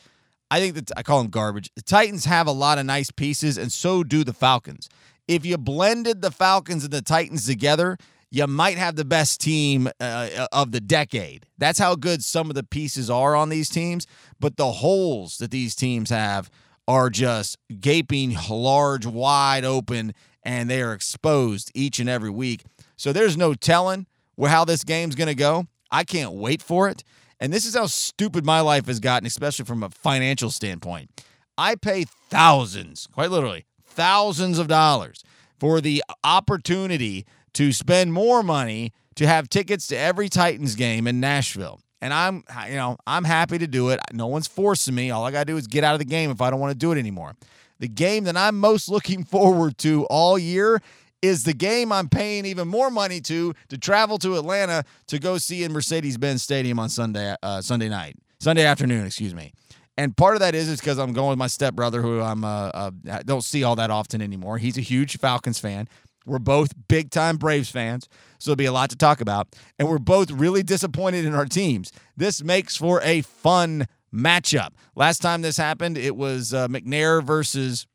I 0.52 0.60
think 0.60 0.76
that 0.76 0.92
I 0.96 1.02
call 1.02 1.24
them 1.24 1.32
garbage. 1.32 1.72
The 1.76 1.82
Titans 1.82 2.26
have 2.26 2.46
a 2.46 2.52
lot 2.52 2.78
of 2.78 2.86
nice 2.86 3.10
pieces, 3.10 3.58
and 3.58 3.72
so 3.72 4.04
do 4.04 4.24
the 4.24 4.32
Falcons. 4.32 4.90
If 5.28 5.46
you 5.46 5.58
blended 5.58 6.22
the 6.22 6.32
Falcons 6.32 6.84
and 6.84 6.94
the 6.94 7.02
Titans 7.02 7.46
together, 7.46 7.98
you 8.30 8.48
might 8.48 8.78
have 8.78 8.96
the 8.96 9.06
best 9.06 9.42
team 9.42 9.90
uh, 10.00 10.48
of 10.52 10.72
the 10.72 10.82
decade. 10.82 11.46
That's 11.58 11.80
how 11.80 11.96
good 11.96 12.24
some 12.24 12.50
of 12.50 12.56
the 12.56 12.64
pieces 12.64 13.10
are 13.10 13.36
on 13.36 13.50
these 13.50 13.70
teams. 13.70 14.08
But 14.40 14.58
the 14.58 14.72
holes 14.74 15.38
that 15.38 15.52
these 15.52 15.74
teams 15.74 16.10
have 16.10 16.50
are 16.88 17.10
just 17.10 17.58
gaping 17.80 18.36
large, 18.50 19.06
wide 19.06 19.66
open, 19.66 20.14
and 20.44 20.70
they 20.70 20.82
are 20.82 20.94
exposed 20.94 21.72
each 21.74 22.00
and 22.00 22.10
every 22.10 22.30
week. 22.30 22.64
So 22.98 23.12
there's 23.12 23.38
no 23.38 23.54
telling 23.54 24.06
how 24.40 24.66
this 24.66 24.84
game's 24.84 25.16
going 25.16 25.28
to 25.28 25.36
go. 25.36 25.68
I 25.90 26.04
can't 26.04 26.34
wait 26.34 26.62
for 26.62 26.90
it. 26.90 27.04
And 27.40 27.52
this 27.52 27.66
is 27.66 27.76
how 27.76 27.88
stupid 27.88 28.46
my 28.46 28.62
life 28.62 28.88
has 28.88 29.00
gotten, 29.00 29.26
especially 29.26 29.66
from 29.66 29.84
a 29.84 29.90
financial 29.90 30.52
standpoint. 30.52 31.10
I 31.58 31.76
pay 31.76 32.06
thousands, 32.30 33.08
quite 33.08 33.32
literally, 33.32 33.66
thousands 33.96 34.60
of 34.60 34.68
dollars 34.68 35.24
for 35.60 35.82
the 35.82 36.04
opportunity 36.24 37.26
to 37.54 37.72
spend 37.72 38.14
more 38.14 38.44
money 38.44 38.92
to 39.16 39.26
have 39.26 39.50
tickets 39.50 39.88
to 39.88 39.98
every 39.98 40.30
Titans 40.30 40.76
game 40.76 41.08
in 41.08 41.20
Nashville. 41.20 41.80
And 42.02 42.14
I'm, 42.14 42.44
you 42.68 42.76
know, 42.76 42.98
I'm 43.08 43.24
happy 43.24 43.58
to 43.58 43.68
do 43.68 43.90
it. 43.90 44.00
No 44.14 44.28
one's 44.28 44.48
forcing 44.48 44.94
me. 44.94 45.10
All 45.12 45.24
I 45.24 45.32
got 45.32 45.48
to 45.48 45.54
do 45.54 45.58
is 45.58 45.66
get 45.66 45.84
out 45.84 45.94
of 45.94 46.00
the 46.00 46.06
game 46.06 46.30
if 46.30 46.42
I 46.42 46.50
don't 46.50 46.60
want 46.60 46.72
to 46.72 46.78
do 46.78 46.92
it 46.92 47.00
anymore. 47.00 47.36
The 47.80 47.88
game 47.88 48.26
that 48.26 48.38
I'm 48.38 48.60
most 48.60 48.90
looking 48.90 49.24
forward 49.24 49.78
to 49.80 50.06
all 50.06 50.38
year 50.38 50.82
is 51.22 51.44
the 51.44 51.54
game 51.54 51.92
I'm 51.92 52.10
paying 52.10 52.46
even 52.46 52.68
more 52.68 52.92
money 52.92 53.20
to 53.22 53.54
to 53.70 53.78
travel 53.78 54.18
to 54.20 54.38
Atlanta 54.38 54.84
to 55.08 55.18
go 55.18 55.38
see 55.38 55.64
in 55.64 55.72
Mercedes-Benz 55.72 56.44
Stadium 56.44 56.78
on 56.78 56.90
Sunday 56.90 57.36
uh, 57.42 57.62
Sunday 57.62 57.90
night, 57.90 58.18
Sunday 58.40 58.66
afternoon, 58.66 59.06
excuse 59.08 59.34
me. 59.34 59.54
And 59.98 60.16
part 60.16 60.36
of 60.36 60.42
that 60.42 60.56
is 60.56 60.68
is 60.68 60.80
because 60.80 60.98
I'm 60.98 61.14
going 61.14 61.30
with 61.30 61.38
my 61.38 61.48
stepbrother, 61.48 62.02
who 62.02 62.22
I'm 62.22 62.44
uh, 62.44 62.72
uh, 62.74 62.92
don't 63.26 63.44
see 63.44 63.64
all 63.64 63.76
that 63.78 63.90
often 63.90 64.22
anymore. 64.22 64.58
He's 64.58 64.78
a 64.78 64.82
huge 64.82 65.18
Falcons 65.18 65.60
fan. 65.60 65.88
We're 66.26 66.40
both 66.40 66.74
big 66.88 67.12
time 67.12 67.38
Braves 67.38 67.70
fans, 67.70 68.10
so 68.40 68.50
there'll 68.50 68.58
be 68.58 68.66
a 68.66 68.72
lot 68.72 68.90
to 68.90 68.96
talk 68.96 69.22
about. 69.22 69.56
And 69.78 69.88
we're 69.88 70.00
both 70.00 70.32
really 70.32 70.64
disappointed 70.64 71.24
in 71.24 71.34
our 71.34 71.46
teams. 71.46 71.92
This 72.18 72.44
makes 72.44 72.76
for 72.76 73.00
a 73.04 73.22
fun 73.22 73.88
matchup. 74.14 74.70
Last 74.96 75.20
time 75.22 75.44
this 75.44 75.58
happened, 75.58 75.98
it 75.98 76.16
was 76.16 76.54
uh, 76.54 76.68
McNair 76.68 77.24
versus 77.24 77.86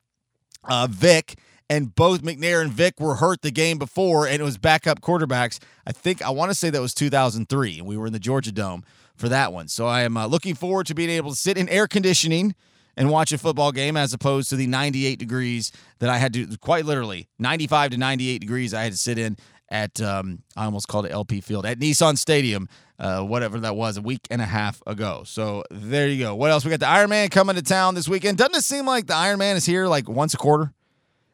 uh, 0.68 0.86
Vick 0.88 1.38
and 1.70 1.94
both 1.94 2.22
McNair 2.22 2.60
and 2.60 2.72
Vick 2.72 2.98
were 2.98 3.14
hurt 3.14 3.42
the 3.42 3.52
game 3.52 3.78
before, 3.78 4.26
and 4.26 4.42
it 4.42 4.44
was 4.44 4.58
backup 4.58 5.00
quarterbacks. 5.00 5.60
I 5.86 5.92
think 5.92 6.20
I 6.20 6.30
want 6.30 6.50
to 6.50 6.54
say 6.54 6.68
that 6.68 6.80
was 6.80 6.92
2003, 6.92 7.78
and 7.78 7.86
we 7.86 7.96
were 7.96 8.08
in 8.08 8.12
the 8.12 8.18
Georgia 8.18 8.50
Dome 8.50 8.82
for 9.20 9.28
that 9.28 9.52
one. 9.52 9.68
So 9.68 9.86
I 9.86 10.02
am 10.02 10.16
uh, 10.16 10.26
looking 10.26 10.54
forward 10.54 10.86
to 10.86 10.94
being 10.94 11.10
able 11.10 11.30
to 11.30 11.36
sit 11.36 11.56
in 11.56 11.68
air 11.68 11.86
conditioning 11.86 12.54
and 12.96 13.10
watch 13.10 13.32
a 13.32 13.38
football 13.38 13.70
game 13.70 13.96
as 13.96 14.12
opposed 14.12 14.50
to 14.50 14.56
the 14.56 14.66
98 14.66 15.18
degrees 15.18 15.70
that 16.00 16.10
I 16.10 16.18
had 16.18 16.32
to 16.32 16.56
quite 16.58 16.84
literally 16.84 17.28
95 17.38 17.92
to 17.92 17.96
98 17.96 18.38
degrees 18.40 18.74
I 18.74 18.82
had 18.82 18.92
to 18.92 18.98
sit 18.98 19.18
in 19.18 19.36
at 19.68 20.00
um, 20.00 20.42
I 20.56 20.64
almost 20.64 20.88
called 20.88 21.06
it 21.06 21.12
LP 21.12 21.40
Field 21.40 21.64
at 21.64 21.78
Nissan 21.78 22.18
Stadium, 22.18 22.68
uh, 22.98 23.22
whatever 23.22 23.60
that 23.60 23.76
was, 23.76 23.96
a 23.96 24.02
week 24.02 24.26
and 24.28 24.42
a 24.42 24.46
half 24.46 24.82
ago. 24.86 25.22
So 25.24 25.62
there 25.70 26.08
you 26.08 26.18
go. 26.18 26.34
What 26.34 26.50
else? 26.50 26.64
We 26.64 26.70
got 26.70 26.80
the 26.80 26.88
Iron 26.88 27.10
Man 27.10 27.28
coming 27.28 27.54
to 27.54 27.62
town 27.62 27.94
this 27.94 28.08
weekend. 28.08 28.38
Doesn't 28.38 28.56
it 28.56 28.64
seem 28.64 28.84
like 28.84 29.06
the 29.06 29.14
Iron 29.14 29.38
Man 29.38 29.56
is 29.56 29.64
here 29.64 29.86
like 29.86 30.08
once 30.08 30.34
a 30.34 30.38
quarter? 30.38 30.72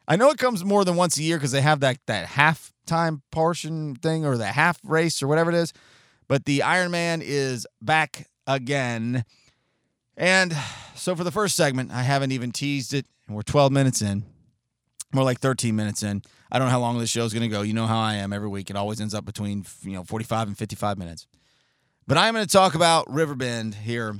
I 0.07 0.15
know 0.15 0.29
it 0.29 0.37
comes 0.37 0.63
more 0.63 0.85
than 0.85 0.95
once 0.95 1.17
a 1.17 1.23
year 1.23 1.37
because 1.37 1.51
they 1.51 1.61
have 1.61 1.79
that 1.79 1.97
that 2.05 2.27
half 2.27 2.71
time 2.85 3.23
portion 3.31 3.95
thing 3.95 4.25
or 4.25 4.37
the 4.37 4.45
half 4.45 4.79
race 4.83 5.21
or 5.21 5.27
whatever 5.27 5.51
it 5.51 5.55
is. 5.55 5.73
But 6.27 6.45
the 6.45 6.63
Iron 6.63 6.91
Man 6.91 7.21
is 7.23 7.65
back 7.81 8.27
again. 8.45 9.23
And 10.15 10.55
so 10.95 11.15
for 11.15 11.23
the 11.23 11.31
first 11.31 11.55
segment, 11.55 11.91
I 11.91 12.03
haven't 12.03 12.31
even 12.31 12.51
teased 12.51 12.93
it, 12.93 13.05
and 13.27 13.35
we're 13.35 13.43
12 13.43 13.71
minutes 13.71 14.01
in. 14.01 14.23
More 15.13 15.23
like 15.23 15.39
13 15.39 15.75
minutes 15.75 16.03
in. 16.03 16.21
I 16.51 16.59
don't 16.59 16.67
know 16.67 16.71
how 16.71 16.79
long 16.79 16.97
this 16.97 17.09
show 17.09 17.23
is 17.23 17.33
going 17.33 17.49
to 17.49 17.55
go. 17.55 17.61
You 17.61 17.73
know 17.73 17.85
how 17.85 17.99
I 17.99 18.15
am 18.15 18.33
every 18.33 18.49
week. 18.49 18.69
It 18.69 18.75
always 18.75 18.99
ends 18.99 19.13
up 19.13 19.25
between, 19.25 19.65
you 19.83 19.93
know, 19.93 20.03
45 20.03 20.49
and 20.49 20.57
55 20.57 20.97
minutes. 20.97 21.27
But 22.07 22.17
I'm 22.17 22.33
going 22.33 22.45
to 22.45 22.51
talk 22.51 22.75
about 22.75 23.11
Riverbend 23.11 23.75
here 23.75 24.15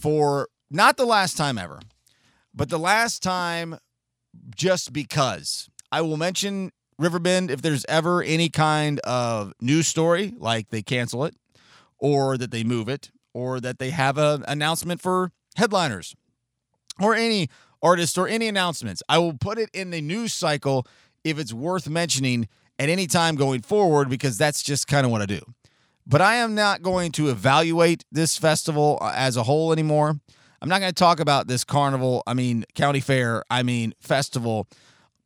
for 0.00 0.48
not 0.70 0.96
the 0.96 1.06
last 1.06 1.36
time 1.36 1.58
ever, 1.58 1.80
but 2.54 2.68
the 2.68 2.78
last 2.78 3.22
time 3.22 3.78
just 4.54 4.92
because. 4.92 5.68
I 5.92 6.00
will 6.00 6.16
mention 6.16 6.72
Riverbend 6.98 7.50
if 7.50 7.62
there's 7.62 7.84
ever 7.88 8.22
any 8.22 8.48
kind 8.48 9.00
of 9.00 9.52
news 9.60 9.86
story, 9.86 10.34
like 10.38 10.70
they 10.70 10.82
cancel 10.82 11.24
it, 11.24 11.34
or 11.98 12.36
that 12.38 12.50
they 12.50 12.64
move 12.64 12.88
it, 12.88 13.10
or 13.34 13.60
that 13.60 13.78
they 13.78 13.90
have 13.90 14.18
an 14.18 14.44
announcement 14.48 15.00
for 15.00 15.32
headliners, 15.56 16.14
or 17.00 17.14
any 17.14 17.48
artist 17.82 18.16
or 18.16 18.26
any 18.26 18.48
announcements. 18.48 19.02
I 19.08 19.18
will 19.18 19.34
put 19.34 19.58
it 19.58 19.70
in 19.72 19.90
the 19.90 20.00
news 20.00 20.32
cycle 20.32 20.86
if 21.24 21.38
it's 21.38 21.52
worth 21.52 21.88
mentioning 21.88 22.48
at 22.78 22.88
any 22.88 23.06
time 23.06 23.36
going 23.36 23.62
forward, 23.62 24.08
because 24.08 24.38
that's 24.38 24.62
just 24.62 24.86
kind 24.86 25.04
of 25.04 25.12
what 25.12 25.22
I 25.22 25.26
do. 25.26 25.40
But 26.06 26.20
I 26.20 26.36
am 26.36 26.54
not 26.54 26.82
going 26.82 27.12
to 27.12 27.28
evaluate 27.30 28.04
this 28.12 28.38
festival 28.38 28.98
uh, 29.00 29.12
as 29.14 29.36
a 29.36 29.42
whole 29.42 29.72
anymore. 29.72 30.20
I'm 30.62 30.68
not 30.68 30.80
going 30.80 30.90
to 30.90 30.94
talk 30.94 31.20
about 31.20 31.48
this 31.48 31.64
carnival, 31.64 32.22
I 32.26 32.34
mean, 32.34 32.64
county 32.74 33.00
fair, 33.00 33.44
I 33.50 33.62
mean, 33.62 33.92
festival, 34.00 34.68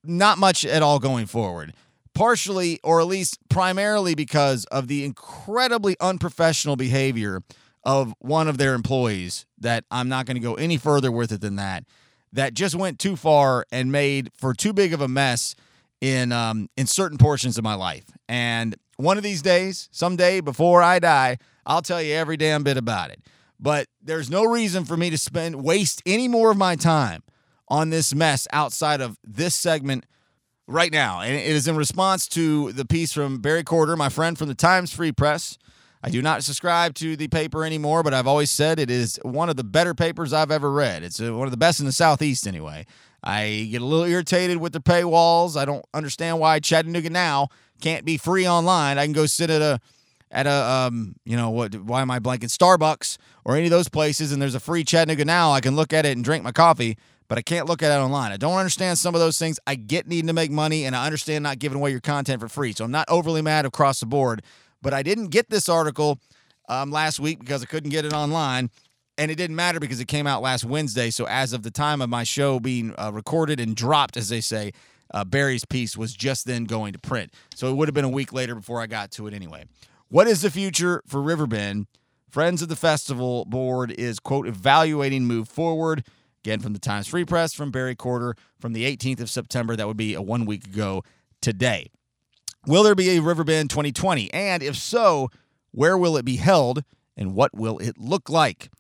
not 0.04 0.38
much 0.38 0.64
at 0.64 0.82
all 0.82 0.98
going 0.98 1.26
forward. 1.26 1.74
Partially, 2.14 2.80
or 2.82 3.00
at 3.00 3.06
least 3.06 3.38
primarily, 3.48 4.14
because 4.14 4.64
of 4.66 4.88
the 4.88 5.04
incredibly 5.04 5.96
unprofessional 6.00 6.76
behavior 6.76 7.42
of 7.84 8.12
one 8.18 8.48
of 8.48 8.58
their 8.58 8.74
employees, 8.74 9.46
that 9.58 9.84
I'm 9.90 10.08
not 10.08 10.26
going 10.26 10.34
to 10.34 10.40
go 10.40 10.54
any 10.54 10.76
further 10.76 11.12
with 11.12 11.32
it 11.32 11.40
than 11.40 11.56
that, 11.56 11.84
that 12.32 12.54
just 12.54 12.74
went 12.74 12.98
too 12.98 13.16
far 13.16 13.64
and 13.70 13.92
made 13.92 14.30
for 14.34 14.52
too 14.54 14.72
big 14.72 14.92
of 14.92 15.00
a 15.00 15.08
mess 15.08 15.54
in 16.00 16.32
um, 16.32 16.68
in 16.76 16.86
certain 16.86 17.16
portions 17.16 17.58
of 17.58 17.64
my 17.64 17.74
life. 17.74 18.04
And 18.28 18.76
one 18.96 19.16
of 19.16 19.22
these 19.22 19.42
days, 19.42 19.88
someday 19.92 20.40
before 20.40 20.82
I 20.82 20.98
die, 20.98 21.38
I'll 21.64 21.82
tell 21.82 22.02
you 22.02 22.14
every 22.14 22.36
damn 22.36 22.64
bit 22.64 22.76
about 22.76 23.10
it 23.10 23.20
but 23.60 23.86
there's 24.02 24.30
no 24.30 24.44
reason 24.44 24.84
for 24.84 24.96
me 24.96 25.10
to 25.10 25.18
spend 25.18 25.62
waste 25.62 26.02
any 26.06 26.26
more 26.26 26.50
of 26.50 26.56
my 26.56 26.74
time 26.74 27.22
on 27.70 27.90
this 27.90 28.14
mess 28.14 28.48
outside 28.52 29.00
of 29.00 29.16
this 29.24 29.54
segment 29.54 30.04
right 30.66 30.92
now. 30.92 31.20
And 31.20 31.34
it 31.34 31.46
is 31.46 31.68
in 31.68 31.76
response 31.76 32.26
to 32.28 32.72
the 32.72 32.84
piece 32.84 33.12
from 33.12 33.38
Barry 33.38 33.64
Courter, 33.64 33.96
my 33.96 34.08
friend 34.08 34.36
from 34.36 34.48
the 34.48 34.54
Times 34.54 34.92
Free 34.92 35.12
Press. 35.12 35.56
I 36.02 36.08
do 36.08 36.22
not 36.22 36.42
subscribe 36.44 36.94
to 36.94 37.14
the 37.14 37.28
paper 37.28 37.64
anymore, 37.64 38.02
but 38.02 38.14
I've 38.14 38.26
always 38.26 38.50
said 38.50 38.78
it 38.78 38.90
is 38.90 39.20
one 39.22 39.50
of 39.50 39.56
the 39.56 39.64
better 39.64 39.94
papers 39.94 40.32
I've 40.32 40.50
ever 40.50 40.72
read. 40.72 41.02
It's 41.02 41.20
uh, 41.20 41.34
one 41.34 41.46
of 41.46 41.50
the 41.50 41.58
best 41.58 41.78
in 41.78 41.86
the 41.86 41.92
Southeast, 41.92 42.46
anyway. 42.46 42.86
I 43.22 43.68
get 43.70 43.82
a 43.82 43.84
little 43.84 44.06
irritated 44.06 44.56
with 44.56 44.72
the 44.72 44.80
paywalls. 44.80 45.56
I 45.56 45.66
don't 45.66 45.84
understand 45.92 46.38
why 46.38 46.58
Chattanooga 46.58 47.10
Now 47.10 47.48
can't 47.82 48.06
be 48.06 48.16
free 48.16 48.48
online. 48.48 48.96
I 48.96 49.04
can 49.04 49.12
go 49.12 49.26
sit 49.26 49.50
at 49.50 49.60
a 49.60 49.78
at 50.30 50.46
a 50.46 50.50
um, 50.52 51.16
you 51.24 51.36
know 51.36 51.50
what 51.50 51.74
why 51.74 52.00
am 52.02 52.10
I 52.10 52.18
blanking 52.18 52.56
Starbucks 52.56 53.18
or 53.44 53.56
any 53.56 53.66
of 53.66 53.70
those 53.70 53.88
places 53.88 54.32
and 54.32 54.40
there's 54.40 54.54
a 54.54 54.60
free 54.60 54.84
Chattanooga 54.84 55.24
now 55.24 55.50
I 55.50 55.60
can 55.60 55.74
look 55.74 55.92
at 55.92 56.06
it 56.06 56.16
and 56.16 56.24
drink 56.24 56.44
my 56.44 56.52
coffee 56.52 56.96
but 57.30 57.38
I 57.38 57.42
can't 57.42 57.68
look 57.68 57.80
at 57.80 57.92
it 57.92 58.02
online. 58.02 58.32
I 58.32 58.36
don't 58.38 58.56
understand 58.56 58.98
some 58.98 59.14
of 59.14 59.20
those 59.20 59.38
things. 59.38 59.60
I 59.64 59.76
get 59.76 60.08
needing 60.08 60.26
to 60.26 60.32
make 60.32 60.50
money 60.50 60.84
and 60.84 60.96
I 60.96 61.06
understand 61.06 61.44
not 61.44 61.60
giving 61.60 61.78
away 61.78 61.92
your 61.92 62.00
content 62.00 62.40
for 62.40 62.48
free. 62.48 62.72
So 62.72 62.84
I'm 62.84 62.90
not 62.90 63.08
overly 63.08 63.40
mad 63.40 63.64
across 63.64 64.00
the 64.00 64.06
board, 64.06 64.42
but 64.82 64.92
I 64.92 65.04
didn't 65.04 65.28
get 65.28 65.48
this 65.48 65.68
article 65.68 66.18
um, 66.68 66.90
last 66.90 67.20
week 67.20 67.38
because 67.38 67.62
I 67.62 67.66
couldn't 67.66 67.90
get 67.90 68.04
it 68.04 68.12
online 68.12 68.68
and 69.16 69.30
it 69.30 69.36
didn't 69.36 69.54
matter 69.54 69.78
because 69.78 70.00
it 70.00 70.08
came 70.08 70.26
out 70.26 70.42
last 70.42 70.64
Wednesday. 70.64 71.08
So 71.10 71.24
as 71.28 71.52
of 71.52 71.62
the 71.62 71.70
time 71.70 72.02
of 72.02 72.10
my 72.10 72.24
show 72.24 72.58
being 72.58 72.96
uh, 72.98 73.12
recorded 73.14 73.60
and 73.60 73.76
dropped 73.76 74.16
as 74.16 74.28
they 74.28 74.40
say, 74.40 74.72
uh, 75.14 75.24
Barry's 75.24 75.64
piece 75.64 75.96
was 75.96 76.12
just 76.12 76.46
then 76.46 76.64
going 76.64 76.94
to 76.94 76.98
print. 76.98 77.32
So 77.54 77.70
it 77.70 77.76
would 77.76 77.86
have 77.86 77.94
been 77.94 78.04
a 78.04 78.08
week 78.08 78.32
later 78.32 78.56
before 78.56 78.82
I 78.82 78.88
got 78.88 79.12
to 79.12 79.28
it 79.28 79.34
anyway. 79.34 79.66
What 80.08 80.26
is 80.26 80.42
the 80.42 80.50
future 80.50 81.00
for 81.06 81.22
Riverbend 81.22 81.86
Friends 82.28 82.60
of 82.60 82.68
the 82.68 82.76
Festival 82.76 83.44
Board 83.44 83.92
is, 83.92 84.18
quote, 84.18 84.46
evaluating 84.46 85.24
move 85.24 85.48
forward. 85.48 86.04
Again, 86.44 86.60
from 86.60 86.72
the 86.72 86.78
Times 86.78 87.06
Free 87.06 87.24
Press, 87.24 87.52
from 87.52 87.70
Barry 87.70 87.94
Courter, 87.94 88.34
from 88.58 88.72
the 88.72 88.84
18th 88.84 89.20
of 89.20 89.30
September. 89.30 89.76
That 89.76 89.86
would 89.86 89.98
be 89.98 90.14
a 90.14 90.22
one 90.22 90.46
week 90.46 90.66
ago 90.66 91.02
today. 91.42 91.90
Will 92.66 92.82
there 92.82 92.94
be 92.94 93.16
a 93.16 93.20
Riverbend 93.20 93.70
2020? 93.70 94.32
And 94.32 94.62
if 94.62 94.76
so, 94.76 95.28
where 95.70 95.98
will 95.98 96.16
it 96.16 96.24
be 96.24 96.36
held 96.36 96.82
and 97.16 97.34
what 97.34 97.54
will 97.54 97.78
it 97.78 97.98
look 97.98 98.30
like? 98.30 98.70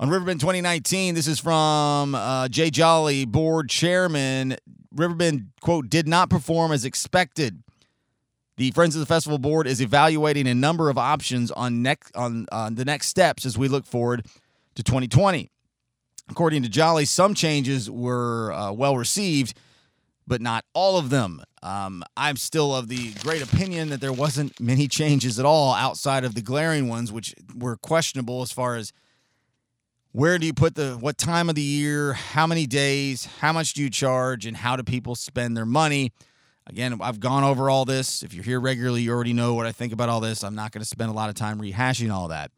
On 0.00 0.08
Riverbend 0.08 0.40
2019, 0.40 1.14
this 1.14 1.26
is 1.26 1.38
from 1.38 2.14
uh, 2.14 2.48
Jay 2.48 2.70
Jolly, 2.70 3.26
board 3.26 3.68
chairman. 3.68 4.56
Riverbend, 4.90 5.48
quote, 5.60 5.88
did 5.88 6.08
not 6.08 6.30
perform 6.30 6.72
as 6.72 6.84
expected. 6.84 7.62
The 8.56 8.70
Friends 8.70 8.96
of 8.96 9.00
the 9.00 9.06
Festival 9.06 9.38
board 9.38 9.66
is 9.66 9.80
evaluating 9.80 10.46
a 10.46 10.54
number 10.54 10.88
of 10.88 10.96
options 10.96 11.50
on 11.50 11.82
next 11.82 12.14
on, 12.16 12.46
on 12.52 12.74
the 12.74 12.84
next 12.84 13.08
steps 13.08 13.44
as 13.44 13.58
we 13.58 13.68
look 13.68 13.84
forward 13.84 14.26
to 14.76 14.82
2020. 14.82 15.50
According 16.30 16.62
to 16.62 16.68
Jolly, 16.68 17.04
some 17.04 17.34
changes 17.34 17.90
were 17.90 18.52
uh, 18.52 18.72
well 18.72 18.96
received, 18.96 19.56
but 20.26 20.40
not 20.40 20.64
all 20.72 20.96
of 20.96 21.10
them. 21.10 21.42
Um, 21.62 22.02
I'm 22.16 22.36
still 22.36 22.74
of 22.74 22.88
the 22.88 23.12
great 23.22 23.42
opinion 23.42 23.90
that 23.90 24.00
there 24.00 24.12
wasn't 24.12 24.58
many 24.58 24.88
changes 24.88 25.38
at 25.38 25.44
all 25.44 25.74
outside 25.74 26.24
of 26.24 26.34
the 26.34 26.42
glaring 26.42 26.88
ones, 26.88 27.12
which 27.12 27.34
were 27.54 27.76
questionable 27.76 28.42
as 28.42 28.52
far 28.52 28.76
as 28.76 28.92
where 30.12 30.38
do 30.38 30.46
you 30.46 30.54
put 30.54 30.76
the 30.76 30.92
what 30.92 31.18
time 31.18 31.48
of 31.48 31.56
the 31.56 31.62
year, 31.62 32.12
how 32.12 32.46
many 32.46 32.66
days, 32.66 33.26
how 33.40 33.52
much 33.52 33.74
do 33.74 33.82
you 33.82 33.90
charge, 33.90 34.46
and 34.46 34.56
how 34.56 34.76
do 34.76 34.82
people 34.82 35.14
spend 35.14 35.56
their 35.56 35.66
money. 35.66 36.12
Again, 36.66 36.98
I've 37.00 37.20
gone 37.20 37.44
over 37.44 37.68
all 37.68 37.84
this. 37.84 38.22
If 38.22 38.32
you're 38.32 38.44
here 38.44 38.60
regularly, 38.60 39.02
you 39.02 39.12
already 39.12 39.32
know 39.32 39.54
what 39.54 39.66
I 39.66 39.72
think 39.72 39.92
about 39.92 40.08
all 40.08 40.20
this. 40.20 40.42
I'm 40.42 40.54
not 40.54 40.72
going 40.72 40.82
to 40.82 40.88
spend 40.88 41.10
a 41.10 41.14
lot 41.14 41.28
of 41.28 41.34
time 41.34 41.60
rehashing 41.60 42.12
all 42.12 42.28
that. 42.28 42.50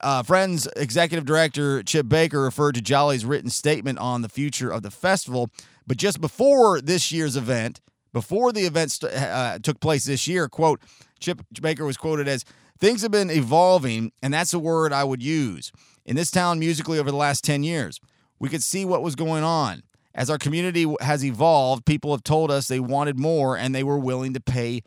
Uh, 0.00 0.22
Friends 0.22 0.68
Executive 0.76 1.24
Director 1.24 1.82
Chip 1.82 2.08
Baker 2.08 2.42
referred 2.42 2.74
to 2.74 2.82
Jolly's 2.82 3.24
written 3.24 3.50
statement 3.50 3.98
on 3.98 4.22
the 4.22 4.28
future 4.28 4.70
of 4.70 4.82
the 4.82 4.90
festival. 4.90 5.50
But 5.86 5.96
just 5.96 6.20
before 6.20 6.80
this 6.80 7.10
year's 7.10 7.36
event, 7.36 7.80
before 8.12 8.52
the 8.52 8.62
event 8.62 8.92
st- 8.92 9.12
uh, 9.12 9.58
took 9.58 9.80
place 9.80 10.04
this 10.04 10.28
year, 10.28 10.48
quote, 10.48 10.80
Chip 11.18 11.42
Baker 11.60 11.84
was 11.84 11.96
quoted 11.96 12.28
as, 12.28 12.44
Things 12.78 13.02
have 13.02 13.10
been 13.10 13.30
evolving, 13.30 14.10
and 14.22 14.32
that's 14.32 14.54
a 14.54 14.58
word 14.58 14.92
I 14.92 15.04
would 15.04 15.22
use. 15.22 15.70
In 16.06 16.16
this 16.16 16.30
town, 16.30 16.58
musically, 16.58 16.98
over 16.98 17.10
the 17.10 17.16
last 17.16 17.44
10 17.44 17.62
years, 17.62 18.00
we 18.38 18.48
could 18.48 18.62
see 18.62 18.86
what 18.86 19.02
was 19.02 19.14
going 19.14 19.44
on. 19.44 19.82
As 20.14 20.30
our 20.30 20.38
community 20.38 20.92
has 21.00 21.24
evolved, 21.24 21.84
people 21.84 22.10
have 22.12 22.24
told 22.24 22.50
us 22.50 22.68
they 22.68 22.80
wanted 22.80 23.18
more 23.18 23.56
and 23.56 23.74
they 23.74 23.84
were 23.84 23.98
willing 23.98 24.32
to 24.32 24.40
pay 24.40 24.82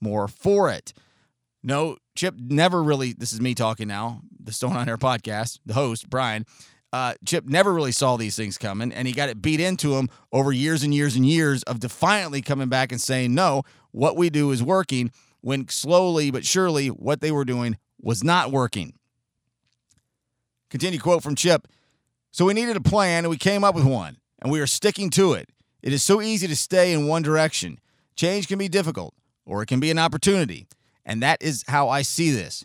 more 0.00 0.28
for 0.28 0.70
it. 0.70 0.92
No, 1.62 1.96
Chip 2.14 2.34
never 2.38 2.82
really, 2.82 3.12
this 3.12 3.32
is 3.32 3.40
me 3.40 3.54
talking 3.54 3.88
now, 3.88 4.20
the 4.38 4.52
Stone 4.52 4.76
on 4.76 4.88
Air 4.88 4.98
podcast, 4.98 5.58
the 5.64 5.74
host, 5.74 6.10
Brian. 6.10 6.44
Uh, 6.92 7.14
Chip 7.24 7.46
never 7.46 7.72
really 7.72 7.92
saw 7.92 8.16
these 8.16 8.36
things 8.36 8.58
coming, 8.58 8.92
and 8.92 9.08
he 9.08 9.14
got 9.14 9.30
it 9.30 9.40
beat 9.40 9.60
into 9.60 9.94
him 9.94 10.10
over 10.30 10.52
years 10.52 10.82
and 10.82 10.94
years 10.94 11.16
and 11.16 11.26
years 11.26 11.62
of 11.62 11.80
defiantly 11.80 12.42
coming 12.42 12.68
back 12.68 12.92
and 12.92 13.00
saying, 13.00 13.34
No, 13.34 13.62
what 13.92 14.14
we 14.14 14.28
do 14.28 14.50
is 14.50 14.62
working, 14.62 15.10
when 15.40 15.68
slowly 15.68 16.30
but 16.30 16.44
surely 16.44 16.88
what 16.88 17.22
they 17.22 17.32
were 17.32 17.46
doing 17.46 17.78
was 18.00 18.22
not 18.22 18.50
working. 18.50 18.92
Continue 20.68 20.98
quote 20.98 21.22
from 21.22 21.34
Chip. 21.34 21.66
So 22.30 22.44
we 22.44 22.52
needed 22.52 22.76
a 22.76 22.80
plan, 22.80 23.24
and 23.24 23.30
we 23.30 23.38
came 23.38 23.64
up 23.64 23.74
with 23.74 23.84
one, 23.84 24.18
and 24.40 24.52
we 24.52 24.60
are 24.60 24.66
sticking 24.66 25.08
to 25.10 25.32
it. 25.32 25.48
It 25.82 25.92
is 25.92 26.02
so 26.02 26.20
easy 26.20 26.46
to 26.46 26.56
stay 26.56 26.92
in 26.92 27.06
one 27.06 27.22
direction. 27.22 27.78
Change 28.16 28.48
can 28.48 28.58
be 28.58 28.68
difficult, 28.68 29.14
or 29.46 29.62
it 29.62 29.66
can 29.66 29.80
be 29.80 29.90
an 29.90 29.98
opportunity. 29.98 30.66
And 31.04 31.22
that 31.22 31.42
is 31.42 31.64
how 31.68 31.88
I 31.88 32.02
see 32.02 32.30
this. 32.30 32.64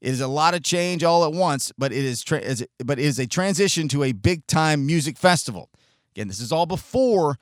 It 0.00 0.10
is 0.10 0.20
a 0.20 0.28
lot 0.28 0.54
of 0.54 0.62
change 0.62 1.02
all 1.02 1.24
at 1.24 1.32
once, 1.32 1.72
but 1.78 1.92
it 1.92 2.04
is, 2.04 2.22
tra- 2.22 2.42
but 2.84 2.98
it 2.98 3.04
is 3.04 3.18
a 3.18 3.26
transition 3.26 3.88
to 3.88 4.04
a 4.04 4.12
big 4.12 4.46
time 4.46 4.86
music 4.86 5.16
festival. 5.16 5.70
Again, 6.14 6.28
this 6.28 6.40
is 6.40 6.52
all 6.52 6.66
before 6.66 7.38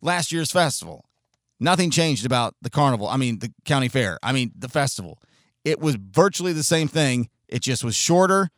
last 0.00 0.32
year's 0.32 0.50
festival. 0.50 1.04
Nothing 1.58 1.90
changed 1.90 2.26
about 2.26 2.54
the 2.62 2.70
carnival. 2.70 3.08
I 3.08 3.16
mean, 3.16 3.38
the 3.38 3.52
county 3.64 3.88
fair. 3.88 4.18
I 4.22 4.32
mean, 4.32 4.52
the 4.56 4.68
festival. 4.68 5.18
It 5.64 5.80
was 5.80 5.96
virtually 5.96 6.52
the 6.52 6.62
same 6.62 6.86
thing. 6.86 7.28
It 7.48 7.62
just 7.62 7.82
was 7.82 7.94
shorter, 7.94 8.50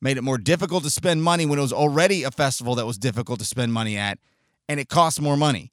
made 0.00 0.16
it 0.16 0.22
more 0.22 0.38
difficult 0.38 0.82
to 0.84 0.90
spend 0.90 1.22
money 1.22 1.46
when 1.46 1.58
it 1.58 1.62
was 1.62 1.72
already 1.72 2.22
a 2.22 2.30
festival 2.30 2.74
that 2.76 2.86
was 2.86 2.98
difficult 2.98 3.38
to 3.40 3.44
spend 3.44 3.72
money 3.72 3.96
at, 3.96 4.18
and 4.68 4.80
it 4.80 4.88
cost 4.88 5.20
more 5.20 5.36
money. 5.36 5.72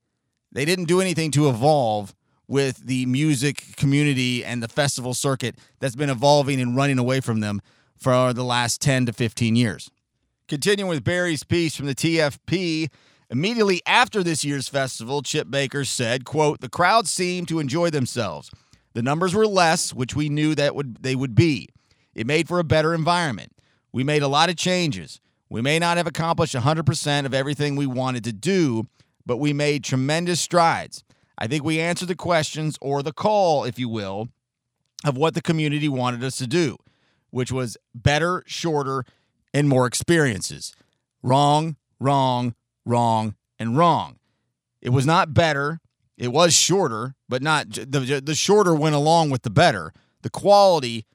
They 0.52 0.66
didn't 0.66 0.86
do 0.86 1.02
anything 1.02 1.32
to 1.32 1.50
evolve 1.50 2.14
with 2.54 2.86
the 2.86 3.04
music 3.08 3.76
community 3.78 4.46
and 4.46 4.62
the 4.62 4.68
festival 4.68 5.16
circuit 5.16 5.58
that's 5.80 5.96
been 5.96 6.12
evolving 6.12 6.62
and 6.62 6.76
running 6.76 7.00
away 7.00 7.20
from 7.20 7.40
them 7.40 7.60
for 7.96 8.32
the 8.32 8.44
last 8.44 8.80
10 8.80 9.08
to 9.08 9.12
15 9.12 9.56
years. 9.56 9.90
Continuing 10.48 10.88
with 10.88 11.04
Barry's 11.04 11.44
piece 11.44 11.76
from 11.76 11.88
the 11.88 11.96
TFP, 11.96 12.92
immediately 13.32 13.82
after 13.88 14.22
this 14.22 14.46
year's 14.46 14.68
festival, 14.68 15.24
Chip 15.24 15.50
Baker 15.50 15.84
said, 15.84 16.26
quote, 16.26 16.62
"The 16.62 16.70
crowd 16.70 17.08
seemed 17.08 17.48
to 17.48 17.58
enjoy 17.58 17.90
themselves. 17.90 18.52
The 18.94 19.02
numbers 19.02 19.34
were 19.34 19.48
less, 19.48 19.92
which 19.92 20.16
we 20.16 20.30
knew 20.30 20.54
that 20.54 20.76
would 20.76 21.02
they 21.02 21.16
would 21.16 21.34
be. 21.34 21.70
It 22.14 22.28
made 22.28 22.48
for 22.48 22.60
a 22.60 22.64
better 22.64 22.94
environment. 22.94 23.54
We 23.92 24.04
made 24.04 24.22
a 24.22 24.28
lot 24.28 24.52
of 24.52 24.58
changes. 24.58 25.20
We 25.50 25.64
may 25.64 25.80
not 25.80 25.98
have 25.98 26.06
accomplished 26.06 26.54
100% 26.54 27.26
of 27.26 27.34
everything 27.34 27.76
we 27.76 27.88
wanted 27.88 28.24
to 28.26 28.32
do, 28.32 28.86
but 29.26 29.38
we 29.38 29.54
made 29.54 29.84
tremendous 29.84 30.40
strides. 30.40 31.04
I 31.44 31.48
think 31.48 31.66
we 31.66 31.82
answered 31.82 32.08
the 32.08 32.16
questions 32.16 32.78
or 32.80 33.04
the 33.04 33.12
call, 33.12 33.66
if 33.66 33.78
you 33.78 33.90
will, 33.90 34.30
of 35.04 35.18
what 35.18 35.34
the 35.34 35.42
community 35.42 35.90
wanted 35.90 36.24
us 36.24 36.38
to 36.38 36.48
do, 36.48 36.78
which 37.32 37.52
was 37.52 37.76
better, 37.94 38.44
shorter, 38.46 39.04
and 39.54 39.68
more 39.68 39.86
experiences. 39.86 40.74
Wrong, 41.22 41.76
wrong, 42.00 42.56
wrong, 42.86 43.36
and 43.60 43.78
wrong. 43.78 44.20
It 44.82 44.92
was 44.92 45.06
not 45.06 45.34
better. 45.34 45.82
It 46.18 46.30
was 46.30 46.54
shorter, 46.54 47.14
but 47.28 47.42
not 47.42 47.72
the, 47.72 48.22
the 48.24 48.36
shorter 48.36 48.74
went 48.74 48.96
along 48.96 49.30
with 49.30 49.42
the 49.42 49.50
better. 49.50 49.92
The 50.22 50.30
quality, 50.30 51.06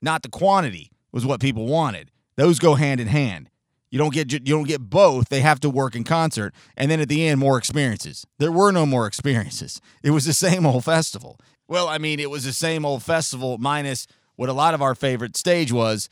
not 0.00 0.22
the 0.22 0.30
quantity, 0.30 0.92
was 1.12 1.26
what 1.26 1.42
people 1.42 1.66
wanted. 1.66 2.10
Those 2.36 2.58
go 2.58 2.76
hand 2.76 3.00
in 3.00 3.08
hand. 3.08 3.50
You 3.94 3.98
don't 3.98 4.12
get 4.12 4.32
you 4.32 4.40
don't 4.40 4.66
get 4.66 4.90
both. 4.90 5.28
They 5.28 5.38
have 5.38 5.60
to 5.60 5.70
work 5.70 5.94
in 5.94 6.02
concert. 6.02 6.52
And 6.76 6.90
then 6.90 6.98
at 6.98 7.08
the 7.08 7.28
end, 7.28 7.38
more 7.38 7.56
experiences. 7.56 8.26
There 8.40 8.50
were 8.50 8.72
no 8.72 8.86
more 8.86 9.06
experiences. 9.06 9.80
It 10.02 10.10
was 10.10 10.24
the 10.24 10.32
same 10.32 10.66
old 10.66 10.84
festival. 10.84 11.38
Well, 11.68 11.86
I 11.86 11.98
mean, 11.98 12.18
it 12.18 12.28
was 12.28 12.42
the 12.42 12.52
same 12.52 12.84
old 12.84 13.04
festival 13.04 13.56
minus 13.56 14.08
what 14.34 14.48
a 14.48 14.52
lot 14.52 14.74
of 14.74 14.82
our 14.82 14.96
favorite 14.96 15.36
stage 15.36 15.70
was, 15.70 16.08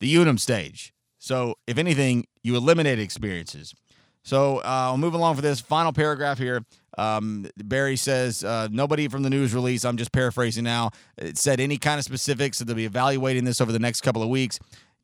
the 0.00 0.08
Unum 0.08 0.38
stage. 0.38 0.92
So, 1.20 1.54
if 1.68 1.78
anything, 1.78 2.26
you 2.42 2.56
eliminate 2.56 2.98
experiences. 2.98 3.76
So, 4.24 4.56
uh, 4.58 4.62
I'll 4.64 4.98
move 4.98 5.14
along 5.14 5.36
for 5.36 5.42
this 5.42 5.60
final 5.60 5.92
paragraph 5.92 6.38
here. 6.38 6.64
Um, 6.98 7.46
Barry 7.56 7.94
says, 7.94 8.42
uh, 8.42 8.66
nobody 8.72 9.06
from 9.06 9.22
the 9.22 9.30
news 9.30 9.54
release, 9.54 9.84
I'm 9.84 9.96
just 9.96 10.10
paraphrasing 10.10 10.64
now, 10.64 10.90
it 11.16 11.38
said 11.38 11.60
any 11.60 11.78
kind 11.78 12.00
of 12.00 12.04
specifics, 12.04 12.58
so 12.58 12.64
they'll 12.64 12.74
be 12.74 12.86
evaluating 12.86 13.44
this 13.44 13.60
over 13.60 13.70
the 13.70 13.78
next 13.78 14.00
couple 14.00 14.20
of 14.20 14.28
weeks. 14.28 14.58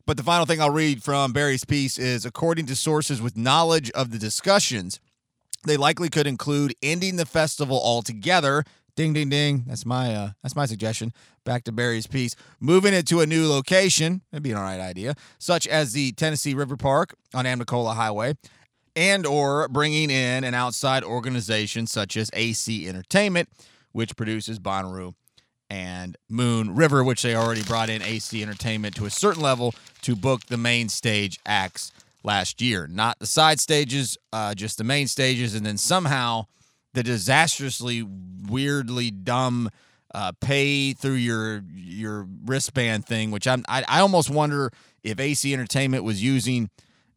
But 0.06 0.16
the 0.16 0.22
final 0.22 0.46
thing 0.46 0.60
I'll 0.60 0.70
read 0.70 1.02
from 1.02 1.32
Barry's 1.32 1.64
piece 1.64 1.98
is 1.98 2.24
according 2.24 2.66
to 2.66 2.76
sources 2.76 3.20
with 3.20 3.36
knowledge 3.36 3.90
of 3.90 4.12
the 4.12 4.18
discussions, 4.18 5.00
they 5.64 5.76
likely 5.76 6.08
could 6.08 6.28
include 6.28 6.74
ending 6.80 7.16
the 7.16 7.26
festival 7.26 7.80
altogether. 7.82 8.62
Ding 8.94 9.12
ding 9.12 9.28
ding. 9.28 9.64
That's 9.66 9.84
my 9.84 10.14
uh, 10.14 10.30
that's 10.44 10.54
my 10.54 10.64
suggestion. 10.64 11.12
Back 11.44 11.64
to 11.64 11.72
Barry's 11.72 12.06
piece. 12.06 12.36
Moving 12.60 12.94
it 12.94 13.06
to 13.08 13.20
a 13.20 13.26
new 13.26 13.48
location, 13.48 14.22
that'd 14.30 14.44
be 14.44 14.52
an 14.52 14.56
all 14.56 14.62
right 14.62 14.80
idea, 14.80 15.16
such 15.38 15.66
as 15.66 15.92
the 15.92 16.12
Tennessee 16.12 16.54
River 16.54 16.76
Park 16.76 17.14
on 17.34 17.44
Amnicola 17.44 17.94
Highway, 17.96 18.34
and 18.94 19.26
or 19.26 19.66
bringing 19.68 20.08
in 20.08 20.44
an 20.44 20.54
outside 20.54 21.02
organization 21.02 21.88
such 21.88 22.16
as 22.16 22.30
AC 22.32 22.88
Entertainment, 22.88 23.48
which 23.90 24.16
produces 24.16 24.60
Bonnaroo 24.60 25.14
and 25.68 26.16
Moon 26.28 26.74
River, 26.74 27.02
which 27.02 27.22
they 27.22 27.34
already 27.34 27.62
brought 27.62 27.88
in 27.88 28.02
AC 28.02 28.42
Entertainment 28.42 28.94
to 28.96 29.06
a 29.06 29.10
certain 29.10 29.42
level 29.42 29.74
to 30.02 30.14
book 30.14 30.46
the 30.46 30.56
main 30.56 30.88
stage 30.88 31.38
acts 31.46 31.92
last 32.22 32.60
year. 32.60 32.86
Not 32.86 33.18
the 33.18 33.26
side 33.26 33.60
stages, 33.60 34.16
uh, 34.32 34.54
just 34.54 34.78
the 34.78 34.84
main 34.84 35.08
stages, 35.08 35.54
and 35.54 35.64
then 35.64 35.76
somehow 35.76 36.46
the 36.94 37.02
disastrously, 37.02 38.06
weirdly 38.48 39.10
dumb 39.10 39.70
uh, 40.14 40.32
pay 40.40 40.92
through 40.92 41.14
your 41.14 41.62
your 41.74 42.26
wristband 42.44 43.06
thing, 43.06 43.30
which 43.30 43.46
I'm 43.46 43.64
I, 43.68 43.84
I 43.88 44.00
almost 44.00 44.30
wonder 44.30 44.70
if 45.02 45.20
AC 45.20 45.52
Entertainment 45.52 46.04
was 46.04 46.22
using 46.22 46.70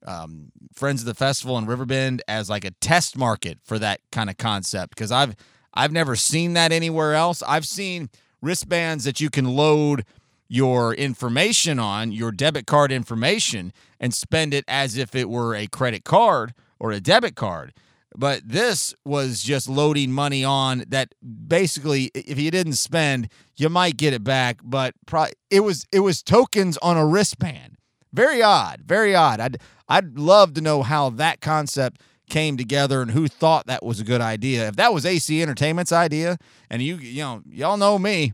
um, 0.05 0.51
Friends 0.73 1.01
of 1.01 1.05
the 1.05 1.13
Festival 1.13 1.57
in 1.57 1.65
Riverbend 1.65 2.21
as 2.27 2.49
like 2.49 2.65
a 2.65 2.71
test 2.71 3.17
market 3.17 3.59
for 3.63 3.79
that 3.79 4.01
kind 4.12 4.29
of 4.29 4.38
concept 4.38 4.95
because 4.95 5.12
I've 5.12 5.35
I've 5.73 5.91
never 5.91 6.15
seen 6.15 6.53
that 6.53 6.71
anywhere 6.71 7.13
else. 7.13 7.41
I've 7.43 7.65
seen 7.65 8.09
wristbands 8.41 9.04
that 9.04 9.19
you 9.19 9.30
can 9.30 9.45
load 9.45 10.06
your 10.47 10.93
information 10.95 11.80
on, 11.80 12.12
your 12.12 12.32
debit 12.32 12.65
card 12.65 12.91
information, 12.91 13.71
and 13.99 14.13
spend 14.13 14.54
it 14.54 14.65
as 14.67 14.97
if 14.97 15.15
it 15.15 15.30
were 15.30 15.56
a 15.56 15.67
credit 15.67 16.04
card 16.04 16.54
or 16.80 16.91
a 16.91 16.99
debit 16.99 17.36
card. 17.36 17.73
But 18.15 18.41
this 18.43 18.95
was 19.06 19.43
just 19.43 19.69
loading 19.69 20.12
money 20.12 20.43
on 20.43 20.84
that 20.88 21.13
basically 21.47 22.12
if 22.15 22.39
you 22.39 22.49
didn't 22.49 22.73
spend, 22.73 23.30
you 23.56 23.69
might 23.69 23.97
get 23.97 24.13
it 24.13 24.23
back, 24.23 24.60
but 24.63 24.95
pro- 25.06 25.28
it 25.52 25.60
was 25.60 25.86
it 25.91 25.99
was 25.99 26.23
tokens 26.23 26.78
on 26.78 26.97
a 26.97 27.06
wristband. 27.06 27.78
Very 28.12 28.41
odd, 28.41 28.82
very 28.84 29.13
odd. 29.13 29.39
I'd 29.39 29.58
I'd 29.88 30.17
love 30.17 30.56
to 30.56 30.62
know 30.62 30.82
how 30.82 31.12
that 31.12 31.39
concept 31.39 32.02
came 32.29 32.57
together 32.57 33.01
and 33.01 33.11
who 33.11 33.27
thought 33.27 33.67
that 33.67 33.83
was 33.83 33.99
a 33.99 34.03
good 34.03 34.21
idea. 34.21 34.67
If 34.67 34.75
that 34.77 34.93
was 34.93 35.05
AC 35.05 35.41
Entertainment's 35.41 35.91
idea, 35.91 36.37
and 36.69 36.81
you 36.81 36.95
you 36.95 37.21
know, 37.21 37.41
y'all 37.49 37.77
know 37.77 37.99
me, 37.99 38.33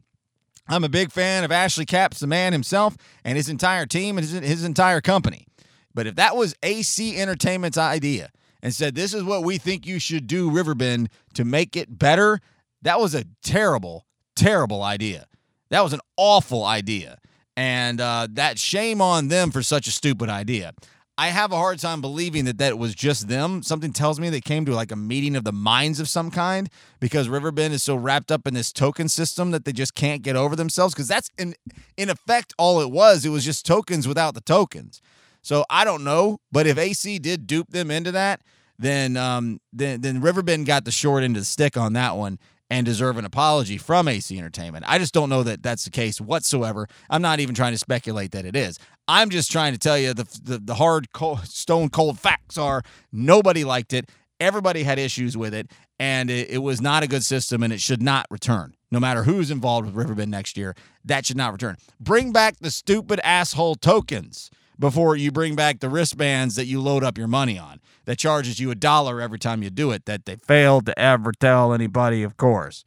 I'm 0.67 0.84
a 0.84 0.89
big 0.89 1.12
fan 1.12 1.43
of 1.43 1.51
Ashley 1.51 1.86
Capps, 1.86 2.19
the 2.19 2.27
man 2.27 2.53
himself, 2.53 2.97
and 3.23 3.38
his 3.38 3.49
entire 3.49 3.86
team 3.86 4.17
and 4.17 4.27
his, 4.27 4.39
his 4.39 4.63
entire 4.63 5.01
company. 5.01 5.47
But 5.93 6.08
if 6.08 6.15
that 6.15 6.36
was 6.36 6.55
AC 6.63 7.17
Entertainment's 7.17 7.77
idea 7.77 8.31
and 8.62 8.73
said, 8.73 8.95
This 8.95 9.13
is 9.13 9.23
what 9.23 9.43
we 9.43 9.58
think 9.58 9.86
you 9.86 9.99
should 9.99 10.27
do, 10.27 10.49
Riverbend, 10.49 11.10
to 11.36 11.45
make 11.45 11.75
it 11.75 11.97
better, 11.97 12.39
that 12.81 12.99
was 12.99 13.15
a 13.15 13.25
terrible, 13.43 14.05
terrible 14.36 14.84
idea. 14.84 15.27
That 15.69 15.84
was 15.84 15.93
an 15.93 16.01
awful 16.17 16.65
idea. 16.65 17.19
And 17.55 18.01
uh, 18.01 18.27
that 18.31 18.60
shame 18.60 19.01
on 19.01 19.29
them 19.29 19.51
for 19.51 19.63
such 19.63 19.88
a 19.88 19.91
stupid 19.91 20.29
idea. 20.29 20.73
I 21.17 21.30
have 21.30 21.54
a 21.54 21.56
hard 21.56 21.80
time 21.80 22.01
believing 22.01 22.43
that 22.45 22.58
that 22.58 22.78
was 22.78 22.93
just 22.93 23.30
them. 23.30 23.63
Something 23.63 23.93
tells 23.93 24.19
me 24.19 24.30
they 24.30 24.41
came 24.41 24.65
to 24.65 24.75
like 24.75 24.91
a 24.91 24.97
meeting 24.97 25.38
of 25.38 25.45
the 25.45 25.54
minds 25.54 26.01
of 26.01 26.10
some 26.10 26.30
kind 26.30 26.69
because 26.99 27.30
Riverbend 27.30 27.73
is 27.73 27.84
so 27.84 27.95
wrapped 27.95 28.32
up 28.32 28.45
in 28.45 28.54
this 28.54 28.73
token 28.73 29.08
system 29.08 29.51
that 29.51 29.63
they 29.63 29.71
just 29.71 29.95
can't 29.95 30.23
get 30.23 30.36
over 30.36 30.56
themselves. 30.58 30.93
Because 30.93 31.08
that's 31.08 31.30
in 31.38 31.56
in 31.95 32.10
effect 32.10 32.54
all 32.58 32.82
it 32.82 32.91
was. 32.91 33.25
It 33.25 33.30
was 33.30 33.45
just 33.45 33.65
tokens 33.65 34.08
without 34.08 34.34
the 34.34 34.41
tokens. 34.41 35.01
So 35.41 35.63
I 35.69 35.86
don't 35.86 36.04
know, 36.04 36.39
but 36.51 36.67
if 36.67 36.78
AC 36.78 37.19
did 37.19 37.47
dupe 37.47 37.69
them 37.69 37.91
into 37.91 38.12
that, 38.12 38.41
then 38.78 39.15
um, 39.15 39.62
then 39.71 40.01
then 40.01 40.19
Riverbend 40.19 40.65
got 40.65 40.84
the 40.84 40.91
short 40.91 41.23
end 41.23 41.38
of 41.38 41.41
the 41.41 41.45
stick 41.45 41.78
on 41.78 41.93
that 41.93 42.17
one 42.17 42.39
and 42.69 42.86
deserve 42.86 43.17
an 43.17 43.25
apology 43.25 43.78
from 43.78 44.08
AC 44.08 44.38
Entertainment. 44.38 44.86
I 44.88 44.97
just 44.97 45.13
don't 45.13 45.30
know 45.30 45.43
that 45.43 45.62
that's 45.62 45.86
the 45.86 45.91
case 45.91 46.19
whatsoever. 46.19 46.88
I'm 47.10 47.21
not 47.21 47.39
even 47.39 47.56
trying 47.56 47.73
to 47.73 47.78
speculate 47.78 48.32
that 48.32 48.45
it 48.45 48.56
is. 48.56 48.80
I'm 49.08 49.30
just 49.30 49.51
trying 49.51 49.73
to 49.73 49.80
tell 49.80 49.97
you 49.97 50.13
the 50.13 50.28
the, 50.43 50.58
the 50.58 50.75
hard 50.75 51.12
cold, 51.13 51.45
stone 51.45 51.89
cold 51.89 52.19
facts 52.19 52.58
are 52.58 52.82
nobody 53.12 53.63
liked 53.63 53.93
it. 53.93 54.10
Everybody 54.39 54.84
had 54.84 54.99
issues 54.99 55.38
with 55.38 55.54
it, 55.54 55.71
and 55.99 56.30
it, 56.30 56.49
it 56.49 56.58
was 56.58 56.82
not 56.82 57.04
a 57.04 57.08
good 57.08 57.23
system, 57.23 57.63
and 57.63 57.71
it 57.71 57.80
should 57.80 58.01
not 58.01 58.25
return. 58.30 58.75
No 58.91 58.99
matter 58.99 59.23
who's 59.23 59.51
involved 59.51 59.86
with 59.88 59.95
Riverbend 59.95 60.32
next 60.32 60.58
year, 60.58 60.75
that 61.06 61.25
should 61.25 61.38
not 61.38 61.54
return. 61.54 61.78
Bring 61.99 62.32
back 62.32 62.58
the 62.60 62.71
stupid 62.71 63.19
asshole 63.23 63.75
tokens 63.75 64.49
before 64.80 65.16
you 65.16 65.32
bring 65.32 65.56
back 65.56 65.80
the 65.80 65.90
wristbands 65.90 66.56
that 66.56 66.66
you 66.66 66.82
load 66.82 67.04
up 67.04 67.18
your 67.18 67.28
money 67.28 67.58
on 67.58 67.80
that 68.06 68.18
charges 68.18 68.60
you 68.60 68.72
a 68.72 68.76
dollar 68.76 69.22
every 69.22 69.40
time 69.40 69.64
you 69.64 69.70
do 69.70 69.92
it 69.92 70.06
that 70.06 70.26
they 70.26 70.36
failed 70.36 70.86
to 70.86 71.00
ever 71.00 71.32
tell 71.32 71.74
anybody, 71.74 72.24
of 72.24 72.38
course. 72.38 72.84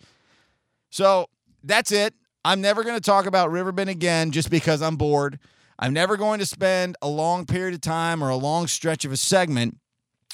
So 0.90 1.29
that's 1.62 1.92
it. 1.92 2.14
I'm 2.44 2.61
never 2.61 2.83
going 2.83 2.94
to 2.94 3.01
talk 3.01 3.27
about 3.27 3.51
Riverbend 3.51 3.90
again 3.90 4.31
just 4.31 4.51
because 4.51 4.81
I'm 4.81 4.96
bored. 4.96 5.38
I'm 5.79 5.92
never 5.92 6.16
going 6.16 6.38
to 6.38 6.46
spend 6.46 6.96
a 7.03 7.09
long 7.09 7.46
period 7.46 7.74
of 7.74 7.81
time 7.81 8.22
or 8.22 8.31
a 8.31 8.37
long 8.37 8.66
stretch 8.66 9.05
of 9.05 9.12
a 9.12 9.16
segment 9.16 9.79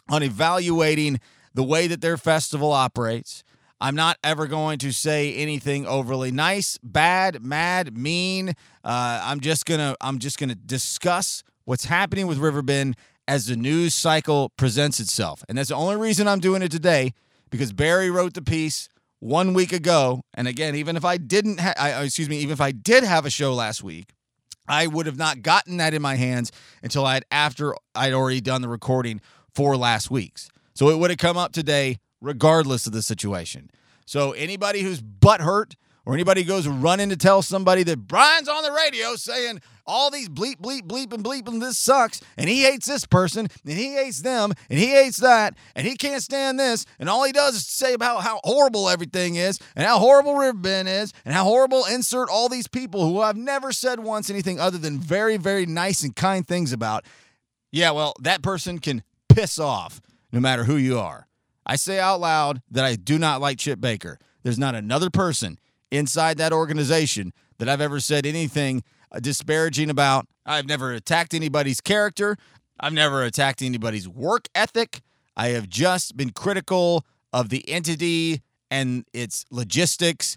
on 0.08 0.22
evaluating 0.22 1.20
the 1.54 1.64
way 1.64 1.86
that 1.86 2.00
their 2.00 2.16
festival 2.16 2.72
operates. 2.72 3.44
I'm 3.80 3.94
not 3.94 4.18
ever 4.24 4.46
going 4.46 4.78
to 4.78 4.92
say 4.92 5.34
anything 5.34 5.86
overly 5.86 6.30
nice, 6.30 6.78
bad, 6.82 7.44
mad, 7.44 7.96
mean. 7.96 8.50
Uh, 8.82 9.20
I'm 9.22 9.40
just 9.40 9.66
gonna 9.66 9.96
I'm 10.00 10.18
just 10.18 10.38
gonna 10.38 10.54
discuss 10.54 11.42
what's 11.64 11.86
happening 11.86 12.26
with 12.26 12.38
Riverbend 12.38 12.96
as 13.26 13.46
the 13.46 13.56
news 13.56 13.94
cycle 13.94 14.50
presents 14.56 15.00
itself, 15.00 15.44
and 15.48 15.58
that's 15.58 15.70
the 15.70 15.74
only 15.74 15.96
reason 15.96 16.28
I'm 16.28 16.40
doing 16.40 16.62
it 16.62 16.70
today 16.70 17.12
because 17.50 17.72
Barry 17.72 18.10
wrote 18.10 18.34
the 18.34 18.42
piece 18.42 18.88
one 19.20 19.54
week 19.54 19.72
ago, 19.72 20.22
and 20.34 20.46
again, 20.46 20.74
even 20.74 20.96
if 20.96 21.04
I 21.04 21.16
didn't, 21.16 21.60
ha- 21.60 21.74
I, 21.78 22.02
excuse 22.02 22.28
me, 22.28 22.38
even 22.38 22.52
if 22.52 22.60
I 22.60 22.72
did 22.72 23.04
have 23.04 23.24
a 23.24 23.30
show 23.30 23.54
last 23.54 23.82
week, 23.82 24.12
I 24.68 24.86
would 24.86 25.06
have 25.06 25.18
not 25.18 25.42
gotten 25.42 25.78
that 25.78 25.94
in 25.94 26.02
my 26.02 26.16
hands 26.16 26.52
until 26.82 27.06
I 27.06 27.14
had 27.14 27.24
after 27.30 27.74
I'd 27.94 28.12
already 28.12 28.40
done 28.40 28.62
the 28.62 28.68
recording 28.68 29.20
for 29.54 29.76
last 29.76 30.10
week's. 30.10 30.48
So 30.74 30.90
it 30.90 30.98
would 30.98 31.10
have 31.10 31.18
come 31.18 31.36
up 31.36 31.52
today 31.52 31.98
regardless 32.24 32.86
of 32.86 32.92
the 32.92 33.02
situation. 33.02 33.70
So 34.06 34.32
anybody 34.32 34.80
who's 34.80 35.00
butt 35.00 35.40
hurt 35.40 35.76
or 36.06 36.14
anybody 36.14 36.44
goes 36.44 36.66
running 36.66 37.10
to 37.10 37.16
tell 37.16 37.42
somebody 37.42 37.82
that 37.84 38.06
Brian's 38.06 38.48
on 38.48 38.62
the 38.62 38.72
radio 38.72 39.14
saying 39.16 39.60
all 39.86 40.10
these 40.10 40.28
bleep, 40.28 40.56
bleep, 40.56 40.82
bleep, 40.82 41.12
and 41.12 41.22
bleep, 41.22 41.46
and 41.46 41.60
this 41.60 41.78
sucks, 41.78 42.20
and 42.38 42.48
he 42.48 42.62
hates 42.62 42.86
this 42.86 43.04
person, 43.04 43.48
and 43.64 43.78
he 43.78 43.94
hates 43.94 44.20
them, 44.20 44.52
and 44.70 44.78
he 44.78 44.86
hates 44.86 45.18
that, 45.18 45.54
and 45.74 45.86
he 45.86 45.94
can't 45.94 46.22
stand 46.22 46.58
this, 46.58 46.86
and 46.98 47.08
all 47.08 47.24
he 47.24 47.32
does 47.32 47.54
is 47.54 47.66
say 47.66 47.92
about 47.92 48.22
how 48.22 48.40
horrible 48.44 48.88
everything 48.88 49.34
is, 49.36 49.58
and 49.76 49.86
how 49.86 49.98
horrible 49.98 50.36
Riverbend 50.36 50.88
is, 50.88 51.12
and 51.26 51.34
how 51.34 51.44
horrible 51.44 51.84
insert 51.84 52.30
all 52.30 52.48
these 52.48 52.66
people 52.66 53.06
who 53.06 53.20
I've 53.20 53.36
never 53.36 53.72
said 53.72 54.00
once 54.00 54.30
anything 54.30 54.58
other 54.58 54.78
than 54.78 54.98
very, 54.98 55.36
very 55.36 55.66
nice 55.66 56.02
and 56.02 56.16
kind 56.16 56.46
things 56.46 56.72
about. 56.72 57.04
Yeah, 57.70 57.90
well, 57.90 58.14
that 58.20 58.42
person 58.42 58.78
can 58.78 59.02
piss 59.28 59.58
off 59.58 60.00
no 60.32 60.40
matter 60.40 60.64
who 60.64 60.76
you 60.76 60.98
are. 60.98 61.28
I 61.66 61.76
say 61.76 61.98
out 61.98 62.20
loud 62.20 62.60
that 62.70 62.84
I 62.84 62.96
do 62.96 63.18
not 63.18 63.40
like 63.40 63.58
Chip 63.58 63.80
Baker. 63.80 64.18
There's 64.42 64.58
not 64.58 64.74
another 64.74 65.10
person 65.10 65.58
inside 65.90 66.38
that 66.38 66.52
organization 66.52 67.32
that 67.58 67.68
I've 67.68 67.80
ever 67.80 68.00
said 68.00 68.26
anything 68.26 68.82
uh, 69.10 69.20
disparaging 69.20 69.90
about. 69.90 70.26
I've 70.44 70.66
never 70.66 70.92
attacked 70.92 71.34
anybody's 71.34 71.80
character. 71.80 72.36
I've 72.78 72.92
never 72.92 73.22
attacked 73.22 73.62
anybody's 73.62 74.08
work 74.08 74.48
ethic. 74.54 75.00
I 75.36 75.48
have 75.48 75.68
just 75.68 76.16
been 76.16 76.30
critical 76.30 77.04
of 77.32 77.48
the 77.48 77.68
entity 77.68 78.42
and 78.70 79.04
its 79.12 79.44
logistics 79.50 80.36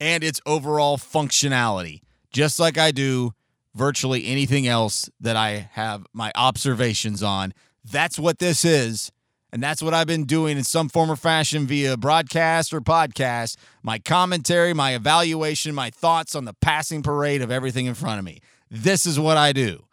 and 0.00 0.24
its 0.24 0.40
overall 0.46 0.98
functionality, 0.98 2.00
just 2.32 2.58
like 2.58 2.76
I 2.78 2.90
do 2.90 3.32
virtually 3.74 4.26
anything 4.26 4.66
else 4.66 5.08
that 5.20 5.36
I 5.36 5.68
have 5.72 6.06
my 6.12 6.32
observations 6.34 7.22
on. 7.22 7.52
That's 7.84 8.18
what 8.18 8.38
this 8.38 8.64
is. 8.64 9.10
And 9.54 9.62
that's 9.62 9.80
what 9.80 9.94
I've 9.94 10.08
been 10.08 10.24
doing 10.24 10.58
in 10.58 10.64
some 10.64 10.88
form 10.88 11.12
or 11.12 11.14
fashion 11.14 11.64
via 11.68 11.96
broadcast 11.96 12.74
or 12.74 12.80
podcast. 12.80 13.56
My 13.84 14.00
commentary, 14.00 14.74
my 14.74 14.96
evaluation, 14.96 15.76
my 15.76 15.90
thoughts 15.90 16.34
on 16.34 16.44
the 16.44 16.54
passing 16.54 17.04
parade 17.04 17.40
of 17.40 17.52
everything 17.52 17.86
in 17.86 17.94
front 17.94 18.18
of 18.18 18.24
me. 18.24 18.40
This 18.68 19.06
is 19.06 19.16
what 19.16 19.36
I 19.36 19.52
do. 19.52 19.84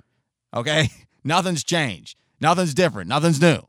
Okay? 0.52 0.90
Nothing's 1.24 1.64
changed. 1.64 2.18
Nothing's 2.40 2.74
different. 2.74 3.08
Nothing's 3.08 3.40
new. 3.40 3.60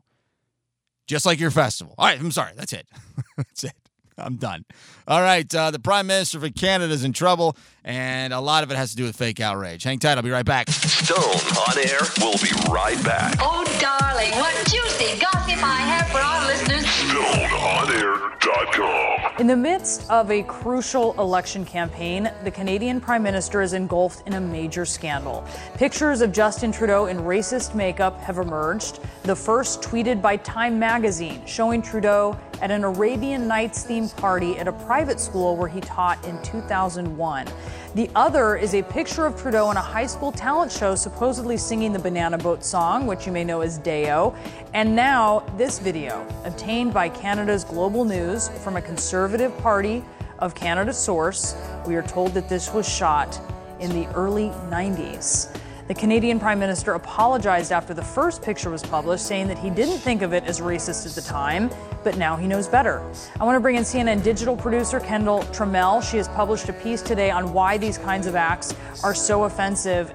Just 1.05 1.27
like 1.27 1.39
your 1.39 1.51
festival. 1.51 1.93
All 1.99 2.07
right, 2.07 2.19
I'm 2.19 2.31
sorry. 2.31 2.53
That's 2.55 2.73
it. 2.73 2.87
that's 3.37 3.63
it. 3.63 3.73
I'm 4.17 4.35
done. 4.35 4.65
All 5.07 5.21
right. 5.21 5.53
Uh, 5.53 5.71
the 5.71 5.79
Prime 5.79 6.07
Minister 6.07 6.43
of 6.43 6.55
Canada 6.55 6.93
is 6.93 7.03
in 7.03 7.13
trouble, 7.13 7.55
and 7.83 8.33
a 8.33 8.39
lot 8.39 8.63
of 8.63 8.71
it 8.71 8.77
has 8.77 8.91
to 8.91 8.97
do 8.97 9.03
with 9.03 9.15
fake 9.15 9.39
outrage. 9.39 9.83
Hang 9.83 9.99
tight. 9.99 10.17
I'll 10.17 10.23
be 10.23 10.31
right 10.31 10.45
back. 10.45 10.69
Stone 10.69 11.19
on 11.19 11.77
air. 11.77 11.99
We'll 12.19 12.37
be 12.37 12.51
right 12.71 13.01
back. 13.03 13.35
Oh, 13.39 13.63
darling, 13.79 14.31
what 14.39 14.55
juicy 14.67 15.19
gossip 15.19 15.63
I 15.63 15.81
have 15.81 16.07
for 16.09 16.19
our 16.19 16.45
listeners. 16.47 16.85
StoneOnAir.com. 16.85 19.02
In 19.39 19.47
the 19.47 19.55
midst 19.55 20.07
of 20.11 20.29
a 20.29 20.43
crucial 20.43 21.19
election 21.19 21.65
campaign, 21.65 22.31
the 22.43 22.51
Canadian 22.51 23.01
Prime 23.01 23.23
Minister 23.23 23.63
is 23.63 23.73
engulfed 23.73 24.27
in 24.27 24.33
a 24.33 24.39
major 24.39 24.85
scandal. 24.85 25.43
Pictures 25.73 26.21
of 26.21 26.31
Justin 26.31 26.71
Trudeau 26.71 27.07
in 27.07 27.17
racist 27.17 27.73
makeup 27.73 28.21
have 28.21 28.37
emerged. 28.37 28.99
The 29.23 29.35
first 29.35 29.81
tweeted 29.81 30.21
by 30.21 30.37
Time 30.37 30.77
magazine, 30.77 31.43
showing 31.47 31.81
Trudeau 31.81 32.37
at 32.61 32.69
an 32.69 32.83
Arabian 32.83 33.47
Nights 33.47 33.83
themed 33.83 34.15
party 34.17 34.59
at 34.59 34.67
a 34.67 34.71
private 34.71 35.19
school 35.19 35.57
where 35.57 35.67
he 35.67 35.81
taught 35.81 36.23
in 36.27 36.39
2001. 36.43 37.47
The 37.95 38.09
other 38.15 38.55
is 38.55 38.73
a 38.73 38.81
picture 38.81 39.27
of 39.27 39.39
Trudeau 39.39 39.69
in 39.69 39.77
a 39.77 39.81
high 39.81 40.07
school 40.07 40.31
talent 40.31 40.71
show, 40.71 40.95
supposedly 40.95 41.57
singing 41.57 41.93
the 41.93 41.99
Banana 41.99 42.39
Boat 42.39 42.63
song, 42.63 43.05
which 43.05 43.27
you 43.27 43.31
may 43.31 43.43
know 43.43 43.61
as 43.61 43.77
Deo. 43.77 44.33
And 44.73 44.95
now, 44.95 45.45
this 45.57 45.77
video, 45.77 46.27
obtained 46.43 46.91
by 46.91 47.07
Canada's 47.09 47.63
Global 47.63 48.03
News 48.03 48.49
from 48.63 48.77
a 48.77 48.81
Conservative 48.81 49.55
Party 49.59 50.03
of 50.39 50.55
Canada 50.55 50.91
source. 50.91 51.55
We 51.85 51.93
are 51.95 52.01
told 52.01 52.33
that 52.33 52.49
this 52.49 52.73
was 52.73 52.89
shot 52.89 53.39
in 53.79 53.91
the 53.91 54.07
early 54.15 54.49
90s. 54.71 55.55
The 55.85 55.93
Canadian 55.93 56.39
Prime 56.39 56.59
Minister 56.59 56.93
apologized 56.93 57.73
after 57.73 57.93
the 57.93 58.01
first 58.01 58.41
picture 58.41 58.69
was 58.69 58.81
published, 58.81 59.25
saying 59.25 59.49
that 59.49 59.59
he 59.59 59.69
didn't 59.69 59.97
think 59.97 60.21
of 60.21 60.31
it 60.31 60.45
as 60.45 60.61
racist 60.61 61.05
at 61.05 61.11
the 61.11 61.21
time, 61.21 61.69
but 62.05 62.17
now 62.17 62.37
he 62.37 62.47
knows 62.47 62.69
better. 62.69 63.03
I 63.37 63.43
want 63.43 63.57
to 63.57 63.59
bring 63.59 63.75
in 63.75 63.83
CNN 63.83 64.23
digital 64.23 64.55
producer 64.55 65.01
Kendall 65.01 65.43
Trammell. 65.51 66.01
She 66.01 66.15
has 66.15 66.29
published 66.29 66.69
a 66.69 66.73
piece 66.73 67.01
today 67.01 67.31
on 67.31 67.51
why 67.51 67.77
these 67.77 67.97
kinds 67.97 68.27
of 68.27 68.35
acts 68.35 68.73
are 69.03 69.13
so 69.13 69.43
offensive. 69.43 70.13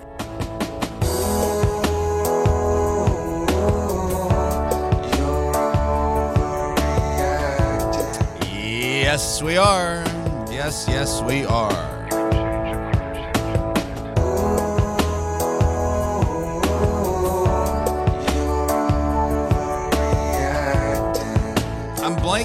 Yes, 8.42 9.42
we 9.42 9.58
are. 9.58 10.02
Yes, 10.50 10.86
yes, 10.88 11.20
we 11.20 11.44
are. 11.44 11.97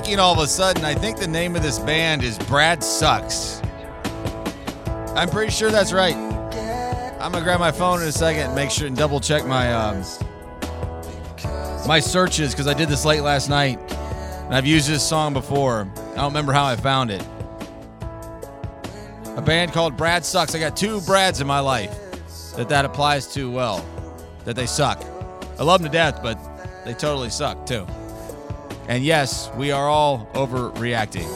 Blanking 0.04 0.18
all 0.18 0.34
of 0.34 0.39
a 0.39 0.48
sudden. 0.48 0.84
I 0.84 0.94
think 0.94 1.18
the 1.18 1.28
name 1.28 1.56
of 1.56 1.63
this 1.63 1.80
band 1.80 2.24
is 2.24 2.38
Brad 2.39 2.84
Sucks. 2.84 3.62
I'm 5.16 5.30
pretty 5.30 5.52
sure 5.52 5.72
that's 5.72 5.94
right. 5.94 6.16
I'm 6.16 7.32
gonna 7.32 7.44
grab 7.44 7.60
my 7.60 7.72
phone 7.72 8.02
in 8.02 8.08
a 8.08 8.12
second 8.12 8.48
and 8.48 8.56
make 8.56 8.70
sure 8.70 8.88
and 8.88 8.98
double 8.98 9.20
check 9.20 9.46
my 9.46 9.72
um, 9.74 10.04
my 11.88 12.00
searches 12.00 12.52
because 12.52 12.68
I 12.68 12.74
did 12.74 12.89
this 12.89 13.06
late 13.06 13.22
last 13.22 13.50
night 13.50 13.80
and 13.92 14.54
I've 14.54 14.66
used 14.66 14.89
this 14.89 15.08
song 15.08 15.32
before. 15.32 15.89
I 15.96 16.16
don't 16.16 16.26
remember 16.26 16.52
how 16.52 16.66
I 16.66 16.76
found 16.76 17.10
it. 17.10 17.26
A 19.38 19.42
band 19.42 19.72
called 19.72 19.96
Brad 19.96 20.26
Sucks. 20.26 20.54
I 20.54 20.60
got 20.60 20.76
two 20.76 21.00
Brads 21.02 21.39
in 21.39 21.48
my 21.48 21.60
life 21.60 21.98
that 22.58 22.68
that 22.70 22.84
applies 22.84 23.34
to 23.36 23.50
well, 23.50 23.86
that 24.44 24.56
they 24.56 24.66
suck. 24.66 25.02
I 25.58 25.63
love 25.63 25.82
them 25.82 25.89
to 25.89 25.98
death, 25.98 26.20
but 26.22 26.38
they 26.84 26.94
totally 26.94 27.30
suck 27.30 27.66
too. 27.66 27.88
And 28.88 29.04
yes, 29.04 29.50
we 29.56 29.72
are 29.72 29.88
all 29.88 30.28
overreacting. 30.34 31.30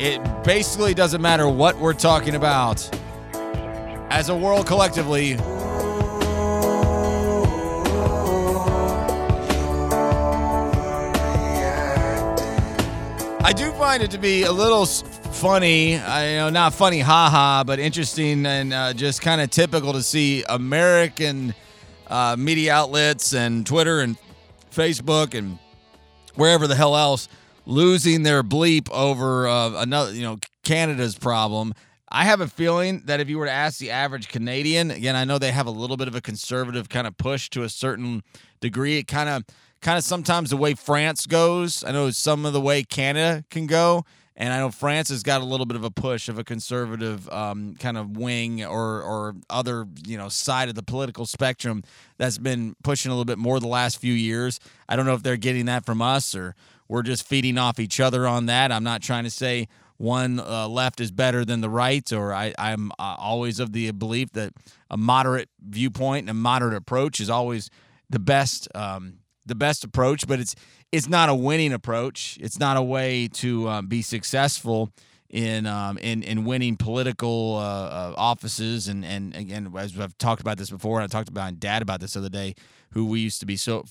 It 0.00 0.44
basically 0.44 0.94
doesn't 0.94 1.20
matter 1.20 1.48
what 1.48 1.78
we're 1.78 1.92
talking 1.92 2.34
about. 2.34 2.88
As 4.10 4.28
a 4.28 4.36
world 4.36 4.66
collectively, 4.66 5.34
I 13.42 13.52
do 13.54 13.70
find 13.72 14.02
it 14.02 14.10
to 14.12 14.18
be 14.18 14.44
a 14.44 14.52
little 14.52 14.86
funny. 15.40 15.96
I 15.96 16.32
you 16.32 16.36
know 16.36 16.50
not 16.50 16.74
funny, 16.74 17.00
haha, 17.00 17.64
but 17.64 17.78
interesting 17.78 18.44
and 18.44 18.74
uh, 18.74 18.92
just 18.92 19.22
kind 19.22 19.40
of 19.40 19.48
typical 19.48 19.94
to 19.94 20.02
see 20.02 20.44
American 20.46 21.54
uh, 22.08 22.36
media 22.38 22.74
outlets 22.74 23.32
and 23.32 23.66
Twitter 23.66 24.00
and 24.00 24.18
Facebook 24.70 25.32
and 25.32 25.58
wherever 26.34 26.66
the 26.66 26.74
hell 26.74 26.94
else 26.94 27.26
losing 27.64 28.22
their 28.22 28.42
bleep 28.42 28.90
over 28.90 29.48
uh, 29.48 29.80
another, 29.80 30.12
you 30.12 30.20
know, 30.20 30.38
Canada's 30.62 31.16
problem. 31.16 31.72
I 32.10 32.24
have 32.24 32.42
a 32.42 32.48
feeling 32.48 33.02
that 33.06 33.20
if 33.20 33.30
you 33.30 33.38
were 33.38 33.46
to 33.46 33.52
ask 33.52 33.78
the 33.78 33.92
average 33.92 34.28
Canadian, 34.28 34.90
again, 34.90 35.16
I 35.16 35.24
know 35.24 35.38
they 35.38 35.52
have 35.52 35.66
a 35.66 35.70
little 35.70 35.96
bit 35.96 36.06
of 36.06 36.14
a 36.14 36.20
conservative 36.20 36.90
kind 36.90 37.06
of 37.06 37.16
push 37.16 37.48
to 37.50 37.62
a 37.62 37.70
certain 37.70 38.22
degree. 38.60 38.98
It 38.98 39.04
kind 39.04 39.30
of, 39.30 39.44
kind 39.80 39.96
of 39.96 40.04
sometimes 40.04 40.50
the 40.50 40.58
way 40.58 40.74
France 40.74 41.24
goes. 41.24 41.82
I 41.82 41.92
know 41.92 42.10
some 42.10 42.44
of 42.44 42.52
the 42.52 42.60
way 42.60 42.82
Canada 42.82 43.42
can 43.48 43.66
go, 43.66 44.04
and 44.36 44.52
I 44.52 44.58
know 44.58 44.70
France 44.70 45.10
has 45.10 45.22
got 45.22 45.40
a 45.40 45.44
little 45.44 45.66
bit 45.66 45.76
of 45.76 45.84
a 45.84 45.90
push 45.90 46.28
of 46.28 46.38
a 46.38 46.44
conservative 46.44 47.28
um, 47.30 47.74
kind 47.78 47.98
of 47.98 48.16
wing 48.16 48.64
or 48.64 49.02
or 49.02 49.34
other 49.48 49.86
you 50.06 50.16
know 50.16 50.28
side 50.28 50.68
of 50.68 50.74
the 50.74 50.82
political 50.82 51.26
spectrum 51.26 51.82
that's 52.18 52.38
been 52.38 52.74
pushing 52.82 53.10
a 53.10 53.14
little 53.14 53.24
bit 53.24 53.38
more 53.38 53.60
the 53.60 53.68
last 53.68 53.98
few 53.98 54.14
years. 54.14 54.60
I 54.88 54.96
don't 54.96 55.06
know 55.06 55.14
if 55.14 55.22
they're 55.22 55.36
getting 55.36 55.66
that 55.66 55.84
from 55.84 56.00
us 56.00 56.34
or 56.34 56.54
we're 56.88 57.02
just 57.02 57.26
feeding 57.26 57.56
off 57.56 57.78
each 57.78 58.00
other 58.00 58.26
on 58.26 58.46
that. 58.46 58.72
I'm 58.72 58.82
not 58.82 59.00
trying 59.02 59.24
to 59.24 59.30
say 59.30 59.68
one 60.00 60.40
uh, 60.40 60.66
left 60.66 60.98
is 60.98 61.10
better 61.10 61.44
than 61.44 61.60
the 61.60 61.68
right, 61.68 62.10
or 62.10 62.32
I, 62.32 62.54
I'm 62.58 62.90
uh, 62.98 63.16
always 63.18 63.60
of 63.60 63.72
the 63.72 63.90
belief 63.90 64.32
that 64.32 64.54
a 64.88 64.96
moderate 64.96 65.50
viewpoint 65.60 66.20
and 66.20 66.30
a 66.30 66.34
moderate 66.34 66.74
approach 66.74 67.20
is 67.20 67.28
always 67.28 67.68
the 68.08 68.18
best 68.18 68.66
um, 68.74 69.18
the 69.44 69.54
best 69.54 69.84
approach. 69.84 70.26
But 70.26 70.40
it's 70.40 70.54
it's 70.92 71.08
not 71.08 71.28
a 71.28 71.34
winning 71.34 71.72
approach. 71.72 72.38
It's 72.40 72.58
not 72.58 72.76
a 72.76 72.82
way 72.82 73.28
to 73.34 73.68
um, 73.68 73.86
be 73.86 74.02
successful 74.02 74.90
in 75.28 75.66
um, 75.66 75.98
in 75.98 76.22
in 76.22 76.44
winning 76.44 76.76
political 76.76 77.56
uh, 77.56 77.60
uh, 77.60 78.14
offices. 78.16 78.88
And 78.88 79.04
and 79.04 79.34
again, 79.36 79.72
as 79.76 79.98
I've 79.98 80.18
talked 80.18 80.40
about 80.40 80.58
this 80.58 80.70
before, 80.70 81.00
and 81.00 81.04
I 81.04 81.06
talked 81.06 81.28
about 81.28 81.44
my 81.44 81.50
dad 81.52 81.82
about 81.82 82.00
this 82.00 82.14
the 82.14 82.20
other 82.20 82.28
day, 82.28 82.54
who 82.90 83.06
we 83.06 83.20
used 83.20 83.40
to 83.40 83.46
be 83.46 83.56
so. 83.56 83.84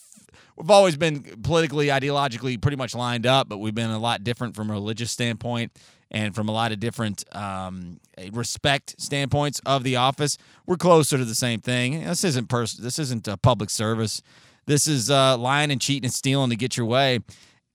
We've 0.55 0.69
always 0.69 0.97
been 0.97 1.21
politically, 1.41 1.87
ideologically, 1.87 2.61
pretty 2.61 2.75
much 2.75 2.93
lined 2.93 3.25
up, 3.25 3.47
but 3.47 3.59
we've 3.59 3.73
been 3.73 3.91
a 3.91 3.97
lot 3.97 4.25
different 4.25 4.55
from 4.57 4.69
a 4.69 4.73
religious 4.73 5.09
standpoint 5.09 5.71
and 6.11 6.35
from 6.35 6.49
a 6.49 6.51
lot 6.51 6.73
of 6.73 6.81
different 6.81 7.23
um, 7.33 8.01
respect 8.33 8.95
standpoints 8.99 9.61
of 9.65 9.83
the 9.83 9.95
office. 9.95 10.37
We're 10.65 10.75
closer 10.75 11.17
to 11.17 11.23
the 11.23 11.35
same 11.35 11.61
thing. 11.61 12.03
This 12.03 12.25
isn't 12.25 12.49
pers- 12.49 12.73
This 12.73 12.99
isn't 12.99 13.29
public 13.41 13.69
service. 13.69 14.21
This 14.69 14.87
is 14.87 15.09
uh, 15.09 15.35
lying 15.35 15.71
and 15.71 15.81
cheating 15.81 16.05
and 16.05 16.13
stealing 16.13 16.51
to 16.51 16.55
get 16.55 16.77
your 16.77 16.85
way. 16.85 17.21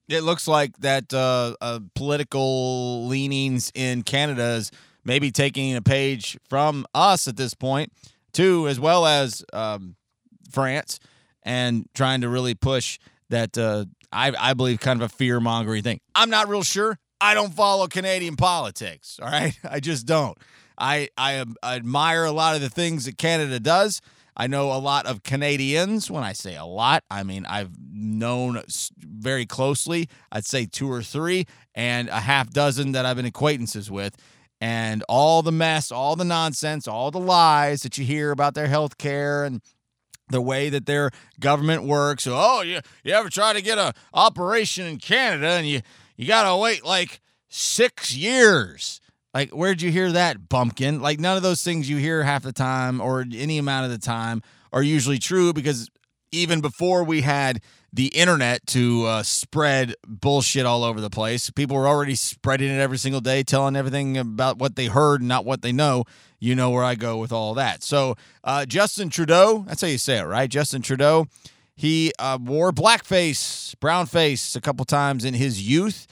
It 0.08 0.20
looks 0.20 0.46
like 0.46 0.76
that 0.78 1.12
uh, 1.12 1.56
uh, 1.60 1.80
political 1.96 3.08
leanings 3.08 3.72
in 3.74 4.04
Canada 4.04 4.50
is 4.50 4.70
maybe 5.04 5.32
taking 5.32 5.74
a 5.74 5.82
page 5.82 6.38
from 6.48 6.86
us 6.94 7.26
at 7.26 7.36
this 7.36 7.52
point, 7.52 7.92
too, 8.32 8.68
as 8.68 8.78
well 8.78 9.06
as 9.06 9.44
um, 9.52 9.96
France, 10.52 11.00
and 11.42 11.84
trying 11.94 12.20
to 12.20 12.28
really 12.28 12.54
push 12.54 13.00
that. 13.28 13.58
Uh, 13.58 13.86
I, 14.12 14.32
I 14.38 14.54
believe 14.54 14.78
kind 14.78 15.02
of 15.02 15.10
a 15.10 15.12
fear 15.12 15.40
mongering 15.40 15.82
thing. 15.82 15.98
I'm 16.14 16.30
not 16.30 16.48
real 16.48 16.62
sure. 16.62 16.96
I 17.20 17.34
don't 17.34 17.52
follow 17.52 17.88
Canadian 17.88 18.36
politics. 18.36 19.18
All 19.20 19.28
right, 19.28 19.58
I 19.68 19.80
just 19.80 20.06
don't. 20.06 20.38
I 20.78 21.08
I, 21.18 21.44
I 21.60 21.74
admire 21.74 22.22
a 22.22 22.30
lot 22.30 22.54
of 22.54 22.60
the 22.60 22.70
things 22.70 23.06
that 23.06 23.18
Canada 23.18 23.58
does. 23.58 24.00
I 24.36 24.46
know 24.46 24.72
a 24.72 24.78
lot 24.78 25.06
of 25.06 25.22
Canadians. 25.22 26.10
When 26.10 26.24
I 26.24 26.32
say 26.32 26.56
a 26.56 26.64
lot, 26.64 27.04
I 27.10 27.22
mean 27.22 27.46
I've 27.46 27.70
known 27.92 28.62
very 28.98 29.46
closely. 29.46 30.08
I'd 30.32 30.44
say 30.44 30.66
two 30.66 30.90
or 30.90 31.02
three, 31.02 31.46
and 31.74 32.08
a 32.08 32.20
half 32.20 32.50
dozen 32.50 32.92
that 32.92 33.04
I've 33.04 33.16
been 33.16 33.26
acquaintances 33.26 33.90
with. 33.90 34.16
And 34.60 35.02
all 35.08 35.42
the 35.42 35.52
mess, 35.52 35.90
all 35.92 36.16
the 36.16 36.24
nonsense, 36.24 36.88
all 36.88 37.10
the 37.10 37.20
lies 37.20 37.82
that 37.82 37.98
you 37.98 38.04
hear 38.04 38.30
about 38.30 38.54
their 38.54 38.68
health 38.68 38.96
care 38.98 39.44
and 39.44 39.60
the 40.30 40.40
way 40.40 40.70
that 40.70 40.86
their 40.86 41.10
government 41.38 41.82
works. 41.82 42.26
Oh, 42.26 42.62
you, 42.62 42.80
you 43.02 43.12
ever 43.12 43.28
try 43.28 43.52
to 43.52 43.60
get 43.60 43.78
a 43.78 43.92
operation 44.14 44.86
in 44.86 44.98
Canada 44.98 45.50
and 45.50 45.66
you, 45.66 45.80
you 46.16 46.26
got 46.26 46.50
to 46.50 46.56
wait 46.56 46.84
like 46.84 47.20
six 47.48 48.14
years? 48.14 49.00
Like, 49.34 49.50
where'd 49.50 49.82
you 49.82 49.90
hear 49.90 50.12
that, 50.12 50.48
bumpkin? 50.48 51.00
Like, 51.00 51.18
none 51.18 51.36
of 51.36 51.42
those 51.42 51.62
things 51.64 51.90
you 51.90 51.96
hear 51.96 52.22
half 52.22 52.44
the 52.44 52.52
time 52.52 53.00
or 53.00 53.24
any 53.34 53.58
amount 53.58 53.86
of 53.86 53.90
the 53.90 53.98
time 53.98 54.42
are 54.72 54.82
usually 54.82 55.18
true 55.18 55.52
because 55.52 55.90
even 56.30 56.60
before 56.60 57.02
we 57.02 57.22
had 57.22 57.60
the 57.92 58.06
internet 58.08 58.64
to 58.68 59.06
uh, 59.06 59.22
spread 59.22 59.94
bullshit 60.06 60.66
all 60.66 60.84
over 60.84 61.00
the 61.00 61.10
place, 61.10 61.50
people 61.50 61.76
were 61.76 61.88
already 61.88 62.14
spreading 62.14 62.70
it 62.70 62.78
every 62.78 62.98
single 62.98 63.20
day, 63.20 63.42
telling 63.42 63.74
everything 63.74 64.16
about 64.16 64.58
what 64.58 64.76
they 64.76 64.86
heard, 64.86 65.20
not 65.22 65.44
what 65.44 65.62
they 65.62 65.72
know. 65.72 66.04
You 66.38 66.54
know 66.54 66.70
where 66.70 66.84
I 66.84 66.94
go 66.94 67.16
with 67.16 67.32
all 67.32 67.54
that. 67.54 67.82
So, 67.82 68.16
uh, 68.44 68.66
Justin 68.66 69.10
Trudeau, 69.10 69.64
that's 69.66 69.80
how 69.80 69.88
you 69.88 69.98
say 69.98 70.18
it, 70.18 70.24
right? 70.24 70.50
Justin 70.50 70.82
Trudeau, 70.82 71.26
he 71.74 72.12
uh, 72.18 72.38
wore 72.40 72.70
blackface, 72.72 73.74
brownface 73.76 74.54
a 74.54 74.60
couple 74.60 74.84
times 74.84 75.24
in 75.24 75.34
his 75.34 75.66
youth 75.68 76.06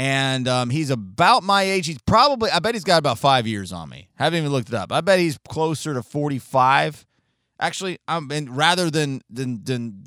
and 0.00 0.48
um, 0.48 0.70
he's 0.70 0.88
about 0.88 1.42
my 1.42 1.62
age. 1.62 1.86
He's 1.86 2.00
probably, 2.06 2.50
I 2.50 2.58
bet 2.60 2.74
he's 2.74 2.84
got 2.84 2.96
about 2.96 3.18
five 3.18 3.46
years 3.46 3.70
on 3.70 3.90
me. 3.90 4.08
Haven't 4.14 4.38
even 4.38 4.50
looked 4.50 4.68
it 4.68 4.74
up. 4.74 4.92
I 4.92 5.02
bet 5.02 5.18
he's 5.18 5.36
closer 5.46 5.92
to 5.92 6.02
45. 6.02 7.04
Actually, 7.60 7.98
I'm 8.08 8.30
and 8.30 8.56
rather 8.56 8.90
than 8.90 9.20
than 9.28 9.62
than 9.62 10.02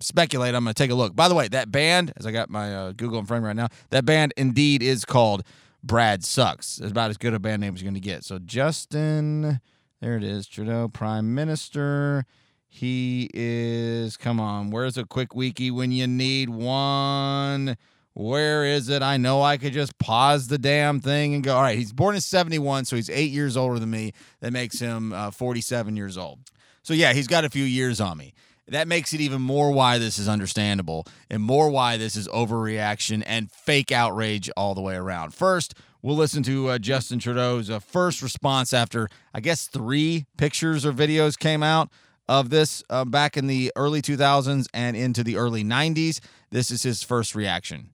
speculate, 0.00 0.56
I'm 0.56 0.64
going 0.64 0.74
to 0.74 0.82
take 0.82 0.90
a 0.90 0.96
look. 0.96 1.14
By 1.14 1.28
the 1.28 1.36
way, 1.36 1.46
that 1.46 1.70
band, 1.70 2.12
as 2.16 2.26
I 2.26 2.32
got 2.32 2.50
my 2.50 2.74
uh, 2.74 2.92
Google 2.92 3.20
in 3.20 3.26
front 3.26 3.38
of 3.38 3.44
me 3.44 3.46
right 3.46 3.56
now, 3.56 3.68
that 3.90 4.04
band 4.04 4.34
indeed 4.36 4.82
is 4.82 5.04
called 5.04 5.44
Brad 5.80 6.24
Sucks. 6.24 6.80
It's 6.80 6.90
about 6.90 7.10
as 7.10 7.16
good 7.16 7.32
a 7.32 7.38
band 7.38 7.60
name 7.60 7.76
as 7.76 7.80
you're 7.80 7.86
going 7.88 7.94
to 7.94 8.00
get. 8.00 8.24
So 8.24 8.40
Justin, 8.40 9.60
there 10.00 10.16
it 10.16 10.24
is, 10.24 10.48
Trudeau, 10.48 10.88
Prime 10.88 11.32
Minister. 11.36 12.26
He 12.66 13.30
is. 13.32 14.16
Come 14.16 14.40
on, 14.40 14.70
where's 14.70 14.98
a 14.98 15.04
quick 15.04 15.36
wiki 15.36 15.70
when 15.70 15.92
you 15.92 16.08
need 16.08 16.50
one? 16.50 17.76
Where 18.18 18.64
is 18.64 18.88
it? 18.88 19.02
I 19.02 19.18
know 19.18 19.42
I 19.42 19.58
could 19.58 19.74
just 19.74 19.98
pause 19.98 20.48
the 20.48 20.56
damn 20.56 21.00
thing 21.00 21.34
and 21.34 21.44
go. 21.44 21.54
All 21.54 21.60
right, 21.60 21.76
he's 21.76 21.92
born 21.92 22.14
in 22.14 22.22
71, 22.22 22.86
so 22.86 22.96
he's 22.96 23.10
eight 23.10 23.30
years 23.30 23.58
older 23.58 23.78
than 23.78 23.90
me. 23.90 24.14
That 24.40 24.54
makes 24.54 24.78
him 24.78 25.12
uh, 25.12 25.30
47 25.30 25.98
years 25.98 26.16
old. 26.16 26.38
So, 26.82 26.94
yeah, 26.94 27.12
he's 27.12 27.26
got 27.26 27.44
a 27.44 27.50
few 27.50 27.64
years 27.64 28.00
on 28.00 28.16
me. 28.16 28.32
That 28.68 28.88
makes 28.88 29.12
it 29.12 29.20
even 29.20 29.42
more 29.42 29.70
why 29.70 29.98
this 29.98 30.18
is 30.18 30.30
understandable 30.30 31.06
and 31.28 31.42
more 31.42 31.68
why 31.68 31.98
this 31.98 32.16
is 32.16 32.26
overreaction 32.28 33.22
and 33.26 33.52
fake 33.52 33.92
outrage 33.92 34.48
all 34.56 34.74
the 34.74 34.80
way 34.80 34.96
around. 34.96 35.34
First, 35.34 35.74
we'll 36.00 36.16
listen 36.16 36.42
to 36.44 36.68
uh, 36.68 36.78
Justin 36.78 37.18
Trudeau's 37.18 37.68
uh, 37.68 37.80
first 37.80 38.22
response 38.22 38.72
after, 38.72 39.10
I 39.34 39.40
guess, 39.40 39.66
three 39.66 40.24
pictures 40.38 40.86
or 40.86 40.92
videos 40.94 41.38
came 41.38 41.62
out 41.62 41.90
of 42.30 42.48
this 42.48 42.82
uh, 42.88 43.04
back 43.04 43.36
in 43.36 43.46
the 43.46 43.70
early 43.76 44.00
2000s 44.00 44.68
and 44.72 44.96
into 44.96 45.22
the 45.22 45.36
early 45.36 45.62
90s. 45.62 46.20
This 46.50 46.70
is 46.70 46.82
his 46.82 47.02
first 47.02 47.34
reaction. 47.34 47.90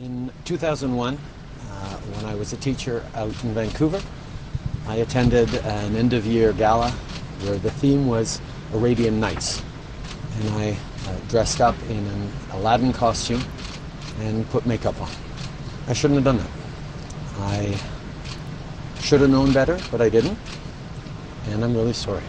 In 0.00 0.30
2001, 0.44 1.14
uh, 1.16 1.96
when 1.96 2.24
I 2.24 2.36
was 2.36 2.52
a 2.52 2.56
teacher 2.56 3.04
out 3.16 3.34
in 3.42 3.52
Vancouver, 3.52 4.00
I 4.86 4.96
attended 4.96 5.52
an 5.64 5.96
end 5.96 6.12
of 6.12 6.24
year 6.24 6.52
gala 6.52 6.92
where 7.42 7.58
the 7.58 7.72
theme 7.72 8.06
was 8.06 8.40
Arabian 8.72 9.18
Nights. 9.18 9.60
And 10.38 10.50
I 10.50 10.70
uh, 11.08 11.16
dressed 11.28 11.60
up 11.60 11.74
in 11.88 11.96
an 11.96 12.30
Aladdin 12.52 12.92
costume 12.92 13.42
and 14.20 14.48
put 14.50 14.66
makeup 14.66 15.00
on. 15.02 15.10
I 15.88 15.94
shouldn't 15.94 16.24
have 16.24 16.24
done 16.24 16.38
that. 16.38 16.50
I 17.40 17.76
should 19.00 19.20
have 19.20 19.30
known 19.30 19.52
better, 19.52 19.80
but 19.90 20.00
I 20.00 20.08
didn't. 20.08 20.38
And 21.48 21.64
I'm 21.64 21.74
really 21.74 21.92
sorry. 21.92 22.22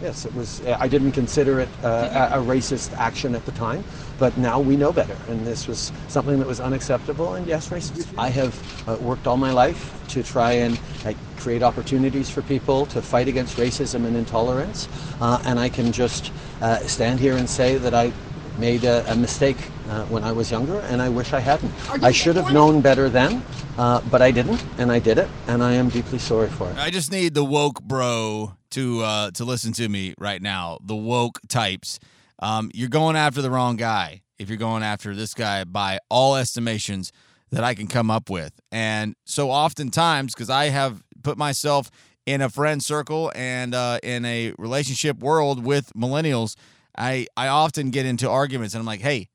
Yes, 0.00 0.26
it 0.26 0.34
was. 0.34 0.64
I 0.64 0.86
didn't 0.86 1.10
consider 1.10 1.58
it 1.58 1.68
uh, 1.82 2.30
a, 2.32 2.40
a 2.40 2.44
racist 2.44 2.92
action 2.92 3.34
at 3.34 3.44
the 3.46 3.52
time, 3.52 3.82
but 4.18 4.36
now 4.38 4.60
we 4.60 4.76
know 4.76 4.92
better, 4.92 5.16
and 5.28 5.46
this 5.46 5.66
was 5.66 5.92
something 6.08 6.38
that 6.38 6.46
was 6.46 6.60
unacceptable. 6.60 7.34
And 7.34 7.46
yes, 7.46 7.68
racist. 7.68 8.06
I 8.18 8.28
have 8.28 8.88
uh, 8.88 8.96
worked 8.96 9.26
all 9.26 9.36
my 9.36 9.52
life 9.52 9.92
to 10.08 10.22
try 10.22 10.52
and 10.52 10.78
uh, 11.04 11.12
create 11.38 11.62
opportunities 11.62 12.30
for 12.30 12.42
people 12.42 12.86
to 12.86 13.02
fight 13.02 13.28
against 13.28 13.56
racism 13.56 14.06
and 14.06 14.16
intolerance, 14.16 14.88
uh, 15.20 15.42
and 15.44 15.58
I 15.58 15.68
can 15.68 15.92
just 15.92 16.32
uh, 16.60 16.78
stand 16.78 17.20
here 17.20 17.36
and 17.36 17.48
say 17.48 17.76
that 17.76 17.94
I 17.94 18.12
made 18.58 18.84
a, 18.84 19.10
a 19.10 19.16
mistake 19.16 19.58
uh, 19.88 20.04
when 20.06 20.24
I 20.24 20.32
was 20.32 20.50
younger, 20.50 20.80
and 20.80 21.02
I 21.02 21.08
wish 21.08 21.32
I 21.32 21.40
hadn't. 21.40 21.72
I 22.02 22.10
should 22.10 22.36
have 22.36 22.52
known 22.52 22.80
better 22.80 23.08
then, 23.08 23.42
uh, 23.78 24.00
but 24.10 24.22
I 24.22 24.30
didn't, 24.30 24.64
and 24.78 24.90
I 24.90 24.98
did 24.98 25.18
it, 25.18 25.28
and 25.46 25.62
I 25.62 25.74
am 25.74 25.88
deeply 25.88 26.18
sorry 26.18 26.48
for 26.48 26.70
it. 26.70 26.76
I 26.78 26.90
just 26.90 27.12
need 27.12 27.34
the 27.34 27.44
woke 27.44 27.82
bro 27.82 28.56
to 28.70 29.02
uh, 29.02 29.30
to 29.32 29.44
listen 29.44 29.72
to 29.74 29.88
me 29.88 30.14
right 30.18 30.40
now. 30.40 30.78
The 30.82 30.96
woke 30.96 31.40
types. 31.48 31.98
Um, 32.38 32.70
you're 32.74 32.88
going 32.88 33.16
after 33.16 33.42
the 33.42 33.50
wrong 33.50 33.76
guy 33.76 34.22
if 34.38 34.48
you're 34.48 34.58
going 34.58 34.82
after 34.82 35.14
this 35.14 35.34
guy 35.34 35.64
by 35.64 35.98
all 36.10 36.36
estimations 36.36 37.12
that 37.50 37.64
I 37.64 37.74
can 37.74 37.86
come 37.86 38.10
up 38.10 38.28
with. 38.28 38.52
And 38.70 39.14
so 39.24 39.50
oftentimes, 39.50 40.34
because 40.34 40.50
I 40.50 40.66
have 40.66 41.02
put 41.22 41.38
myself 41.38 41.90
in 42.26 42.40
a 42.42 42.48
friend 42.48 42.82
circle 42.82 43.32
and 43.34 43.74
uh, 43.74 43.98
in 44.02 44.24
a 44.24 44.52
relationship 44.58 45.18
world 45.18 45.64
with 45.64 45.92
millennials, 45.94 46.56
I 46.98 47.26
I 47.36 47.48
often 47.48 47.90
get 47.90 48.06
into 48.06 48.28
arguments 48.28 48.74
and 48.74 48.80
I'm 48.80 48.86
like, 48.86 49.00
hey, 49.00 49.28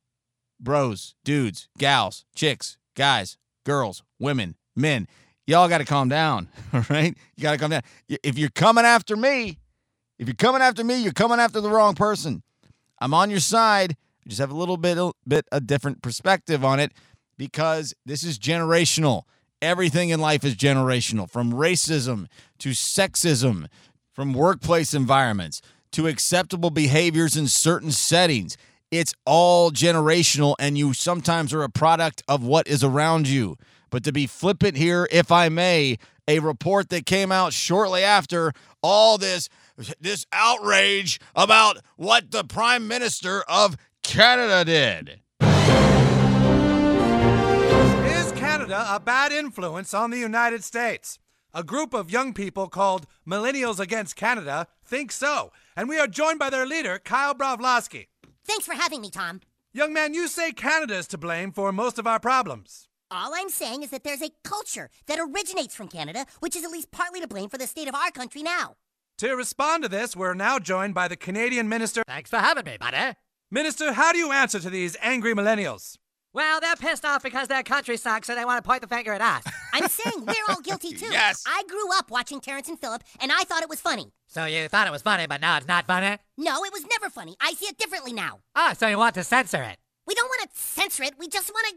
bros, 0.59 1.15
dudes, 1.23 1.67
gals, 1.77 2.25
chicks, 2.35 2.77
guys, 2.95 3.37
girls, 3.65 4.03
women, 4.19 4.55
men, 4.75 5.07
y'all 5.47 5.69
got 5.69 5.77
to 5.79 5.85
calm 5.85 6.09
down. 6.09 6.49
All 6.73 6.85
right, 6.89 7.15
you 7.35 7.41
got 7.43 7.53
to 7.53 7.57
calm 7.57 7.71
down. 7.71 7.83
If 8.07 8.37
you're 8.37 8.49
coming 8.49 8.85
after 8.85 9.15
me, 9.15 9.59
if 10.19 10.27
you're 10.27 10.35
coming 10.35 10.61
after 10.61 10.83
me, 10.83 11.01
you're 11.01 11.13
coming 11.13 11.39
after 11.39 11.61
the 11.61 11.69
wrong 11.69 11.95
person. 11.95 12.43
I'm 13.01 13.13
on 13.15 13.31
your 13.31 13.39
side. 13.39 13.97
I 14.25 14.29
just 14.29 14.39
have 14.39 14.51
a 14.51 14.55
little 14.55 14.77
bit 14.77 14.97
a, 14.97 15.11
bit 15.27 15.47
a 15.51 15.59
different 15.59 16.01
perspective 16.03 16.63
on 16.63 16.79
it 16.79 16.93
because 17.37 17.93
this 18.05 18.23
is 18.23 18.37
generational. 18.37 19.23
Everything 19.61 20.09
in 20.09 20.19
life 20.19 20.43
is 20.43 20.55
generational, 20.55 21.29
from 21.29 21.51
racism 21.51 22.27
to 22.59 22.69
sexism, 22.69 23.67
from 24.13 24.33
workplace 24.33 24.93
environments 24.93 25.61
to 25.91 26.07
acceptable 26.07 26.69
behaviors 26.69 27.35
in 27.35 27.47
certain 27.47 27.91
settings. 27.91 28.57
It's 28.91 29.13
all 29.25 29.71
generational, 29.71 30.55
and 30.59 30.77
you 30.77 30.93
sometimes 30.93 31.53
are 31.53 31.63
a 31.63 31.69
product 31.69 32.23
of 32.27 32.43
what 32.43 32.67
is 32.67 32.83
around 32.83 33.27
you. 33.27 33.57
But 33.89 34.03
to 34.03 34.11
be 34.11 34.27
flippant 34.27 34.77
here, 34.77 35.07
if 35.11 35.31
I 35.31 35.49
may, 35.49 35.97
a 36.27 36.39
report 36.39 36.89
that 36.89 37.05
came 37.05 37.31
out 37.31 37.53
shortly 37.53 38.03
after 38.03 38.53
all 38.81 39.17
this 39.17 39.49
this 39.99 40.25
outrage 40.31 41.19
about 41.35 41.77
what 41.95 42.31
the 42.31 42.43
prime 42.43 42.87
minister 42.87 43.43
of 43.47 43.77
Canada 44.03 44.65
did. 44.65 45.21
Is 48.05 48.31
Canada 48.33 48.85
a 48.89 48.99
bad 48.99 49.31
influence 49.31 49.93
on 49.93 50.11
the 50.11 50.17
United 50.17 50.63
States? 50.63 51.19
A 51.53 51.63
group 51.63 51.93
of 51.93 52.09
young 52.09 52.33
people 52.33 52.69
called 52.69 53.05
Millennials 53.27 53.79
Against 53.79 54.15
Canada 54.15 54.67
think 54.85 55.11
so, 55.11 55.51
and 55.75 55.89
we 55.89 55.99
are 55.99 56.07
joined 56.07 56.39
by 56.39 56.49
their 56.49 56.65
leader, 56.65 56.97
Kyle 56.97 57.35
Broflovski. 57.35 58.07
Thanks 58.45 58.65
for 58.65 58.73
having 58.73 59.01
me, 59.01 59.09
Tom. 59.09 59.41
Young 59.73 59.93
man, 59.93 60.13
you 60.13 60.27
say 60.27 60.51
Canada 60.51 60.95
is 60.95 61.07
to 61.07 61.17
blame 61.17 61.51
for 61.51 61.71
most 61.71 61.99
of 61.99 62.07
our 62.07 62.19
problems. 62.19 62.87
All 63.09 63.33
I'm 63.35 63.49
saying 63.49 63.83
is 63.83 63.89
that 63.89 64.05
there's 64.05 64.21
a 64.21 64.31
culture 64.43 64.89
that 65.07 65.19
originates 65.19 65.75
from 65.75 65.89
Canada, 65.89 66.25
which 66.39 66.55
is 66.55 66.63
at 66.63 66.71
least 66.71 66.91
partly 66.91 67.19
to 67.19 67.27
blame 67.27 67.49
for 67.49 67.57
the 67.57 67.67
state 67.67 67.89
of 67.89 67.95
our 67.95 68.11
country 68.11 68.41
now. 68.41 68.75
To 69.19 69.35
respond 69.35 69.83
to 69.83 69.89
this, 69.89 70.15
we're 70.15 70.33
now 70.33 70.57
joined 70.57 70.93
by 70.95 71.07
the 71.07 71.15
Canadian 71.15 71.69
Minister. 71.69 72.01
Thanks 72.07 72.29
for 72.29 72.37
having 72.37 72.65
me, 72.65 72.77
buddy. 72.79 73.15
Minister, 73.51 73.93
how 73.93 74.11
do 74.11 74.17
you 74.17 74.31
answer 74.31 74.59
to 74.59 74.69
these 74.69 74.97
angry 75.01 75.33
millennials? 75.35 75.97
Well, 76.33 76.59
they're 76.61 76.77
pissed 76.77 77.03
off 77.05 77.21
because 77.21 77.49
their 77.49 77.61
country 77.61 77.97
sucks 77.97 78.27
so 78.27 78.35
they 78.35 78.45
want 78.45 78.63
to 78.63 78.67
point 78.67 78.81
the 78.81 78.87
finger 78.87 79.13
at 79.13 79.21
us. 79.21 79.43
I'm 79.73 79.87
saying 79.89 80.25
we're 80.25 80.33
all 80.49 80.61
guilty 80.61 80.93
too. 80.95 81.11
yes. 81.11 81.43
I 81.45 81.63
grew 81.67 81.93
up 81.97 82.09
watching 82.09 82.39
Terrance 82.39 82.69
and 82.69 82.79
Phillip, 82.79 83.03
and 83.19 83.31
I 83.31 83.43
thought 83.43 83.61
it 83.61 83.69
was 83.69 83.81
funny. 83.81 84.11
So 84.27 84.45
you 84.45 84.67
thought 84.69 84.87
it 84.87 84.91
was 84.91 85.01
funny, 85.01 85.27
but 85.27 85.41
now 85.41 85.57
it's 85.57 85.67
not 85.67 85.85
funny? 85.85 86.17
No, 86.37 86.63
it 86.63 86.71
was 86.73 86.85
never 86.89 87.09
funny. 87.11 87.35
I 87.41 87.53
see 87.53 87.65
it 87.67 87.77
differently 87.77 88.13
now. 88.13 88.39
Ah, 88.55 88.73
so 88.73 88.87
you 88.87 88.97
want 88.97 89.13
to 89.15 89.23
censor 89.25 89.61
it? 89.61 89.77
We 90.07 90.15
don't 90.15 90.29
want 90.29 90.49
to 90.49 90.57
censor 90.57 91.03
it. 91.03 91.15
We 91.19 91.27
just 91.27 91.51
want 91.53 91.67
to 91.67 91.75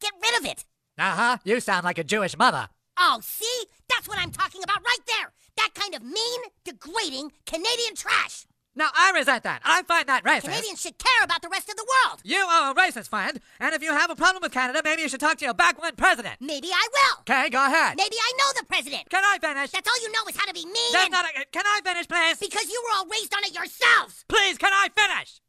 get 0.00 0.12
rid 0.22 0.40
of 0.40 0.46
it. 0.52 0.64
Uh 0.98 1.10
huh. 1.16 1.36
You 1.44 1.58
sound 1.60 1.84
like 1.84 1.98
a 1.98 2.04
Jewish 2.04 2.36
mother. 2.36 2.68
Oh, 2.98 3.20
see? 3.22 3.64
That's 3.88 4.06
what 4.06 4.18
I'm 4.18 4.30
talking 4.30 4.62
about 4.62 4.84
right 4.84 4.98
there. 5.06 5.32
That 5.56 5.70
kind 5.74 5.94
of 5.94 6.02
mean, 6.02 6.40
degrading 6.64 7.32
Canadian 7.46 7.94
trash. 7.94 8.46
Now, 8.78 8.90
I 8.94 9.10
resent 9.16 9.42
that. 9.44 9.62
I 9.64 9.82
find 9.84 10.06
that 10.06 10.22
racist. 10.22 10.42
Canadians 10.42 10.82
should 10.82 10.98
care 10.98 11.24
about 11.24 11.40
the 11.40 11.48
rest 11.48 11.70
of 11.70 11.76
the 11.76 11.86
world. 11.88 12.20
You 12.24 12.36
are 12.36 12.72
a 12.72 12.74
racist, 12.74 13.08
friend. 13.08 13.40
And 13.58 13.74
if 13.74 13.82
you 13.82 13.90
have 13.90 14.10
a 14.10 14.14
problem 14.14 14.42
with 14.42 14.52
Canada, 14.52 14.82
maybe 14.84 15.00
you 15.00 15.08
should 15.08 15.20
talk 15.20 15.38
to 15.38 15.46
your 15.46 15.54
backwind 15.54 15.96
president. 15.96 16.36
Maybe 16.40 16.68
I 16.68 16.88
will. 16.92 17.20
Okay, 17.20 17.48
go 17.48 17.64
ahead. 17.64 17.96
Maybe 17.96 18.16
I 18.16 18.32
know 18.36 18.60
the 18.60 18.66
president. 18.66 19.08
Can 19.08 19.24
I 19.24 19.38
finish? 19.40 19.70
That's 19.70 19.88
all 19.88 20.02
you 20.02 20.12
know 20.12 20.28
is 20.28 20.36
how 20.36 20.44
to 20.44 20.52
be 20.52 20.66
mean. 20.66 20.92
That's 20.92 21.06
and... 21.06 21.12
not 21.12 21.24
a, 21.24 21.46
Can 21.52 21.64
I 21.64 21.80
finish, 21.82 22.06
please? 22.06 22.38
Because 22.38 22.70
you 22.70 22.82
were 22.84 22.98
all 22.98 23.06
raised 23.06 23.34
on 23.34 23.44
it 23.44 23.54
yourselves. 23.54 24.26
Please, 24.28 24.58
can 24.58 24.72
I 24.74 24.88
finish? 24.94 25.40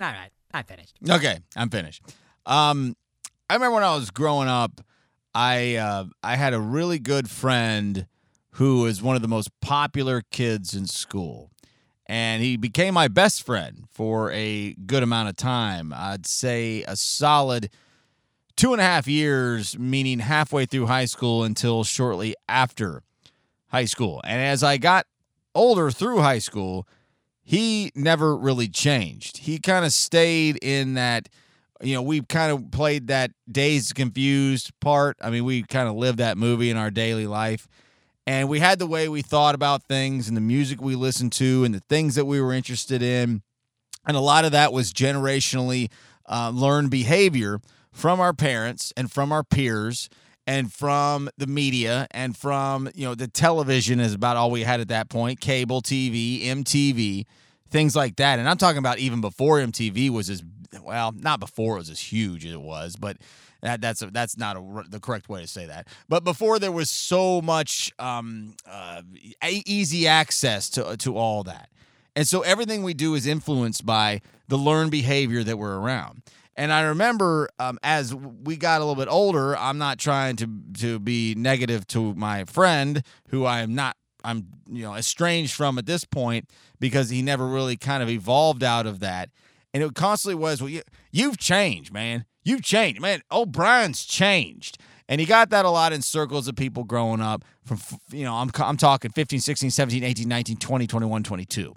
All 0.00 0.08
right, 0.08 0.30
I'm 0.54 0.64
finished. 0.64 0.96
Okay, 1.08 1.38
I'm 1.54 1.68
finished. 1.68 2.02
Um, 2.46 2.96
I 3.50 3.54
remember 3.54 3.74
when 3.74 3.84
I 3.84 3.94
was 3.94 4.10
growing 4.10 4.48
up, 4.48 4.80
I 5.34 5.76
uh, 5.76 6.04
I 6.22 6.36
had 6.36 6.54
a 6.54 6.60
really 6.60 6.98
good 6.98 7.28
friend 7.28 8.06
who 8.54 8.82
was 8.82 9.02
one 9.02 9.16
of 9.16 9.22
the 9.22 9.28
most 9.28 9.50
popular 9.60 10.22
kids 10.30 10.74
in 10.74 10.86
school. 10.86 11.50
And 12.06 12.42
he 12.42 12.56
became 12.56 12.94
my 12.94 13.08
best 13.08 13.42
friend 13.42 13.84
for 13.90 14.30
a 14.30 14.74
good 14.74 15.02
amount 15.02 15.28
of 15.28 15.36
time. 15.36 15.92
I'd 15.94 16.26
say 16.26 16.84
a 16.86 16.96
solid 16.96 17.70
two 18.56 18.72
and 18.72 18.80
a 18.80 18.84
half 18.84 19.08
years, 19.08 19.76
meaning 19.76 20.20
halfway 20.20 20.66
through 20.66 20.86
high 20.86 21.06
school 21.06 21.42
until 21.42 21.82
shortly 21.82 22.36
after 22.48 23.02
high 23.68 23.86
school. 23.86 24.20
And 24.22 24.40
as 24.40 24.62
I 24.62 24.76
got 24.76 25.06
older 25.54 25.90
through 25.90 26.20
high 26.20 26.38
school, 26.38 26.86
he 27.42 27.90
never 27.96 28.36
really 28.36 28.68
changed. 28.68 29.38
He 29.38 29.58
kind 29.58 29.84
of 29.84 29.92
stayed 29.92 30.62
in 30.62 30.94
that, 30.94 31.28
you 31.82 31.94
know, 31.94 32.02
we 32.02 32.20
kind 32.20 32.52
of 32.52 32.70
played 32.70 33.08
that 33.08 33.32
dazed 33.50 33.96
confused 33.96 34.70
part. 34.78 35.16
I 35.20 35.30
mean, 35.30 35.44
we 35.44 35.64
kind 35.64 35.88
of 35.88 35.96
lived 35.96 36.18
that 36.18 36.38
movie 36.38 36.70
in 36.70 36.76
our 36.76 36.90
daily 36.92 37.26
life 37.26 37.66
and 38.26 38.48
we 38.48 38.60
had 38.60 38.78
the 38.78 38.86
way 38.86 39.08
we 39.08 39.22
thought 39.22 39.54
about 39.54 39.82
things 39.84 40.28
and 40.28 40.36
the 40.36 40.40
music 40.40 40.80
we 40.80 40.94
listened 40.94 41.32
to 41.32 41.64
and 41.64 41.74
the 41.74 41.82
things 41.88 42.14
that 42.14 42.24
we 42.24 42.40
were 42.40 42.52
interested 42.52 43.02
in. 43.02 43.42
And 44.06 44.16
a 44.16 44.20
lot 44.20 44.44
of 44.44 44.52
that 44.52 44.72
was 44.72 44.92
generationally 44.92 45.90
uh, 46.26 46.50
learned 46.54 46.90
behavior 46.90 47.60
from 47.92 48.20
our 48.20 48.32
parents 48.32 48.92
and 48.96 49.10
from 49.10 49.32
our 49.32 49.44
peers 49.44 50.08
and 50.46 50.72
from 50.72 51.30
the 51.38 51.46
media 51.46 52.06
and 52.10 52.36
from 52.36 52.88
you 52.94 53.06
know 53.06 53.14
the 53.14 53.28
television 53.28 54.00
is 54.00 54.12
about 54.12 54.36
all 54.36 54.50
we 54.50 54.62
had 54.62 54.80
at 54.80 54.88
that 54.88 55.08
point 55.08 55.40
cable 55.40 55.80
tv 55.80 56.44
mtv 56.44 57.24
things 57.70 57.96
like 57.96 58.16
that. 58.16 58.38
And 58.38 58.48
i'm 58.48 58.58
talking 58.58 58.78
about 58.78 58.98
even 58.98 59.20
before 59.20 59.58
mtv 59.58 60.10
was 60.10 60.28
as 60.28 60.42
well 60.82 61.12
not 61.12 61.40
before 61.40 61.76
it 61.76 61.78
was 61.78 61.90
as 61.90 62.00
huge 62.00 62.44
as 62.44 62.52
it 62.52 62.60
was 62.60 62.96
but 62.96 63.16
that, 63.64 63.80
that's 63.80 64.02
a, 64.02 64.10
that's 64.10 64.36
not 64.36 64.56
a, 64.56 64.84
the 64.88 65.00
correct 65.00 65.28
way 65.28 65.40
to 65.40 65.46
say 65.46 65.64
that. 65.66 65.88
But 66.08 66.22
before 66.22 66.58
there 66.58 66.70
was 66.70 66.90
so 66.90 67.40
much 67.40 67.92
um, 67.98 68.54
uh, 68.70 69.02
easy 69.42 70.06
access 70.06 70.68
to 70.70 70.96
to 70.98 71.16
all 71.16 71.42
that, 71.44 71.70
and 72.14 72.28
so 72.28 72.42
everything 72.42 72.82
we 72.82 72.94
do 72.94 73.14
is 73.14 73.26
influenced 73.26 73.86
by 73.86 74.20
the 74.48 74.58
learned 74.58 74.90
behavior 74.90 75.42
that 75.42 75.56
we're 75.56 75.78
around. 75.78 76.22
And 76.56 76.72
I 76.72 76.82
remember 76.82 77.48
um, 77.58 77.78
as 77.82 78.14
we 78.14 78.56
got 78.56 78.80
a 78.80 78.84
little 78.84 79.02
bit 79.02 79.10
older, 79.10 79.56
I'm 79.56 79.78
not 79.78 79.98
trying 79.98 80.36
to 80.36 80.48
to 80.80 80.98
be 80.98 81.34
negative 81.34 81.86
to 81.88 82.14
my 82.14 82.44
friend 82.44 83.02
who 83.28 83.46
I 83.46 83.60
am 83.60 83.74
not 83.74 83.96
I'm 84.22 84.48
you 84.70 84.82
know 84.82 84.94
estranged 84.94 85.54
from 85.54 85.78
at 85.78 85.86
this 85.86 86.04
point 86.04 86.50
because 86.78 87.08
he 87.08 87.22
never 87.22 87.46
really 87.46 87.78
kind 87.78 88.02
of 88.02 88.10
evolved 88.10 88.62
out 88.62 88.86
of 88.86 89.00
that. 89.00 89.30
And 89.72 89.82
it 89.82 89.94
constantly 89.94 90.36
was, 90.36 90.60
well, 90.60 90.68
you, 90.68 90.82
you've 91.10 91.38
changed, 91.38 91.92
man. 91.92 92.26
You've 92.44 92.62
changed, 92.62 93.00
man. 93.00 93.22
O'Brien's 93.32 94.04
changed. 94.04 94.78
And 95.08 95.20
he 95.20 95.26
got 95.26 95.50
that 95.50 95.64
a 95.64 95.70
lot 95.70 95.92
in 95.92 96.02
circles 96.02 96.48
of 96.48 96.56
people 96.56 96.84
growing 96.84 97.20
up 97.20 97.44
from, 97.64 97.78
you 98.10 98.24
know, 98.24 98.34
I'm, 98.34 98.50
I'm 98.58 98.76
talking 98.76 99.10
15, 99.10 99.40
16, 99.40 99.70
17, 99.70 100.02
18, 100.02 100.28
19, 100.28 100.56
20, 100.56 100.86
21, 100.86 101.22
22, 101.22 101.74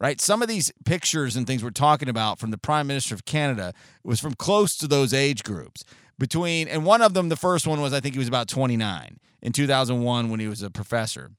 right? 0.00 0.20
Some 0.20 0.40
of 0.40 0.48
these 0.48 0.72
pictures 0.84 1.36
and 1.36 1.46
things 1.46 1.62
we're 1.62 1.70
talking 1.70 2.08
about 2.08 2.38
from 2.38 2.50
the 2.50 2.58
Prime 2.58 2.86
Minister 2.86 3.14
of 3.14 3.24
Canada 3.24 3.74
was 4.04 4.20
from 4.20 4.34
close 4.34 4.76
to 4.78 4.86
those 4.86 5.12
age 5.12 5.42
groups. 5.42 5.84
Between, 6.18 6.68
and 6.68 6.86
one 6.86 7.02
of 7.02 7.14
them, 7.14 7.28
the 7.28 7.36
first 7.36 7.66
one 7.66 7.80
was, 7.80 7.92
I 7.92 8.00
think 8.00 8.14
he 8.14 8.18
was 8.18 8.28
about 8.28 8.48
29 8.48 9.18
in 9.42 9.52
2001 9.52 10.30
when 10.30 10.40
he 10.40 10.48
was 10.48 10.62
a 10.62 10.70
professor 10.70 11.32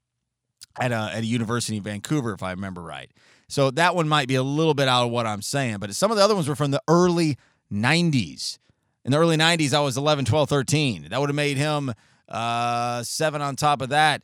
at 0.80 0.92
a, 0.92 1.12
at 1.14 1.24
a 1.24 1.26
university 1.26 1.78
in 1.78 1.84
Vancouver, 1.84 2.34
if 2.34 2.44
I 2.44 2.52
remember 2.52 2.82
right. 2.82 3.12
So 3.48 3.72
that 3.72 3.96
one 3.96 4.08
might 4.08 4.28
be 4.28 4.36
a 4.36 4.44
little 4.44 4.74
bit 4.74 4.88
out 4.88 5.06
of 5.06 5.12
what 5.12 5.26
I'm 5.26 5.42
saying, 5.42 5.78
but 5.78 5.94
some 5.96 6.12
of 6.12 6.18
the 6.18 6.24
other 6.24 6.36
ones 6.36 6.48
were 6.48 6.56
from 6.56 6.72
the 6.72 6.82
early 6.88 7.38
90s. 7.72 8.58
In 9.06 9.12
the 9.12 9.18
early 9.18 9.38
90s, 9.38 9.74
I 9.74 9.82
was 9.82 9.98
11, 9.98 10.26
12, 10.26 10.50
13. 10.50 11.08
That 11.10 11.20
would 11.20 11.30
have 11.30 11.36
made 11.36 11.58
him 11.58 11.94
uh, 12.30 13.04
seven 13.04 13.42
on 13.42 13.56
top 13.56 13.82
of 13.82 13.90
that. 13.90 14.24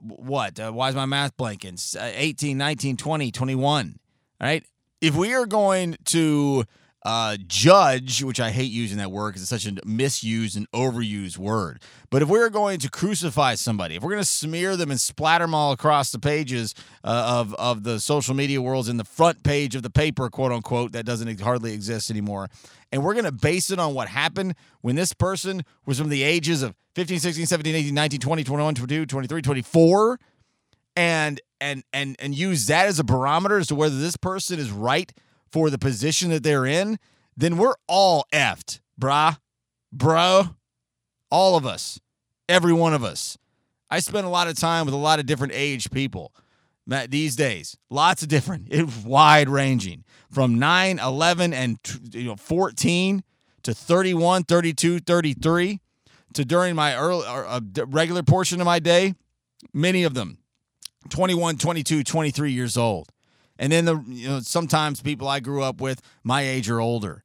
what? 0.00 0.58
Uh, 0.60 0.70
why 0.70 0.88
is 0.88 0.94
my 0.94 1.06
math 1.06 1.36
blanking? 1.36 1.96
Uh, 1.96 2.10
18, 2.14 2.56
19, 2.56 2.96
20, 2.96 3.30
21. 3.32 3.98
All 4.40 4.46
right. 4.46 4.64
If 5.00 5.16
we 5.16 5.34
are 5.34 5.46
going 5.46 5.96
to 6.06 6.64
uh, 7.02 7.38
judge, 7.46 8.22
which 8.22 8.38
I 8.38 8.50
hate 8.50 8.70
using 8.70 8.98
that 8.98 9.10
word 9.10 9.30
because 9.30 9.42
it's 9.42 9.50
such 9.50 9.66
a 9.66 9.74
misused 9.86 10.56
and 10.56 10.70
overused 10.72 11.38
word, 11.38 11.80
but 12.10 12.20
if 12.20 12.28
we're 12.28 12.50
going 12.50 12.78
to 12.80 12.90
crucify 12.90 13.54
somebody, 13.54 13.96
if 13.96 14.02
we're 14.02 14.10
going 14.10 14.22
to 14.22 14.28
smear 14.28 14.76
them 14.76 14.90
and 14.90 15.00
splatter 15.00 15.44
them 15.44 15.54
all 15.54 15.72
across 15.72 16.12
the 16.12 16.18
pages 16.18 16.74
uh, 17.02 17.40
of 17.40 17.54
of 17.54 17.84
the 17.84 17.98
social 18.00 18.34
media 18.34 18.60
worlds 18.60 18.88
in 18.88 18.98
the 18.98 19.04
front 19.04 19.42
page 19.42 19.74
of 19.74 19.82
the 19.82 19.90
paper, 19.90 20.28
quote 20.28 20.52
unquote, 20.52 20.92
that 20.92 21.06
doesn't 21.06 21.40
hardly 21.40 21.72
exist 21.72 22.10
anymore, 22.10 22.48
and 22.92 23.02
we're 23.02 23.14
going 23.14 23.24
to 23.24 23.32
base 23.32 23.70
it 23.70 23.78
on 23.78 23.94
what 23.94 24.08
happened 24.08 24.54
when 24.80 24.96
this 24.96 25.12
person 25.12 25.62
was 25.86 25.98
from 25.98 26.08
the 26.08 26.22
ages 26.22 26.62
of 26.62 26.74
15, 26.94 27.20
16, 27.20 27.46
17, 27.46 27.74
18, 27.74 27.94
19, 27.94 28.20
20, 28.20 28.44
21, 28.44 28.74
22, 28.74 29.06
23, 29.06 29.42
24 29.42 30.20
and 30.96 31.40
and 31.60 31.84
and 31.92 32.16
and 32.18 32.34
use 32.34 32.66
that 32.66 32.86
as 32.86 32.98
a 32.98 33.04
barometer 33.04 33.58
as 33.58 33.68
to 33.68 33.74
whether 33.74 33.96
this 33.96 34.16
person 34.16 34.58
is 34.58 34.70
right 34.70 35.12
for 35.50 35.70
the 35.70 35.78
position 35.78 36.30
that 36.30 36.42
they're 36.42 36.66
in, 36.66 36.98
then 37.36 37.56
we're 37.56 37.74
all 37.86 38.26
effed, 38.32 38.80
brah, 39.00 39.38
bro, 39.92 40.56
all 41.30 41.56
of 41.56 41.66
us, 41.66 42.00
every 42.48 42.72
one 42.72 42.94
of 42.94 43.02
us. 43.02 43.36
I 43.90 43.98
spend 43.98 44.26
a 44.26 44.30
lot 44.30 44.46
of 44.46 44.56
time 44.56 44.84
with 44.86 44.94
a 44.94 44.98
lot 44.98 45.18
of 45.18 45.26
different 45.26 45.52
age 45.54 45.90
people 45.90 46.32
these 47.08 47.34
days. 47.34 47.76
Lots 47.88 48.22
of 48.22 48.28
different, 48.28 48.72
wide 49.04 49.48
ranging 49.48 50.04
from 50.30 50.58
9, 50.58 50.98
11, 50.98 51.52
and 51.52 51.78
you 52.12 52.24
know 52.24 52.36
14 52.36 53.22
to 53.62 53.74
31, 53.74 54.44
32, 54.44 55.00
33 55.00 55.80
to 56.34 56.44
during 56.44 56.74
my 56.74 56.96
early 56.96 57.24
uh, 57.26 57.60
regular 57.86 58.22
portion 58.22 58.60
of 58.60 58.64
my 58.64 58.78
day, 58.78 59.14
many 59.72 60.04
of 60.04 60.14
them 60.14 60.38
21, 61.08 61.56
22, 61.56 62.04
23 62.04 62.52
years 62.52 62.76
old. 62.76 63.08
And 63.58 63.72
then 63.72 63.84
the 63.84 64.02
you 64.06 64.28
know 64.28 64.40
sometimes 64.40 65.02
people 65.02 65.28
I 65.28 65.40
grew 65.40 65.62
up 65.62 65.80
with 65.80 66.00
my 66.24 66.42
age 66.42 66.70
or 66.70 66.80
older. 66.80 67.24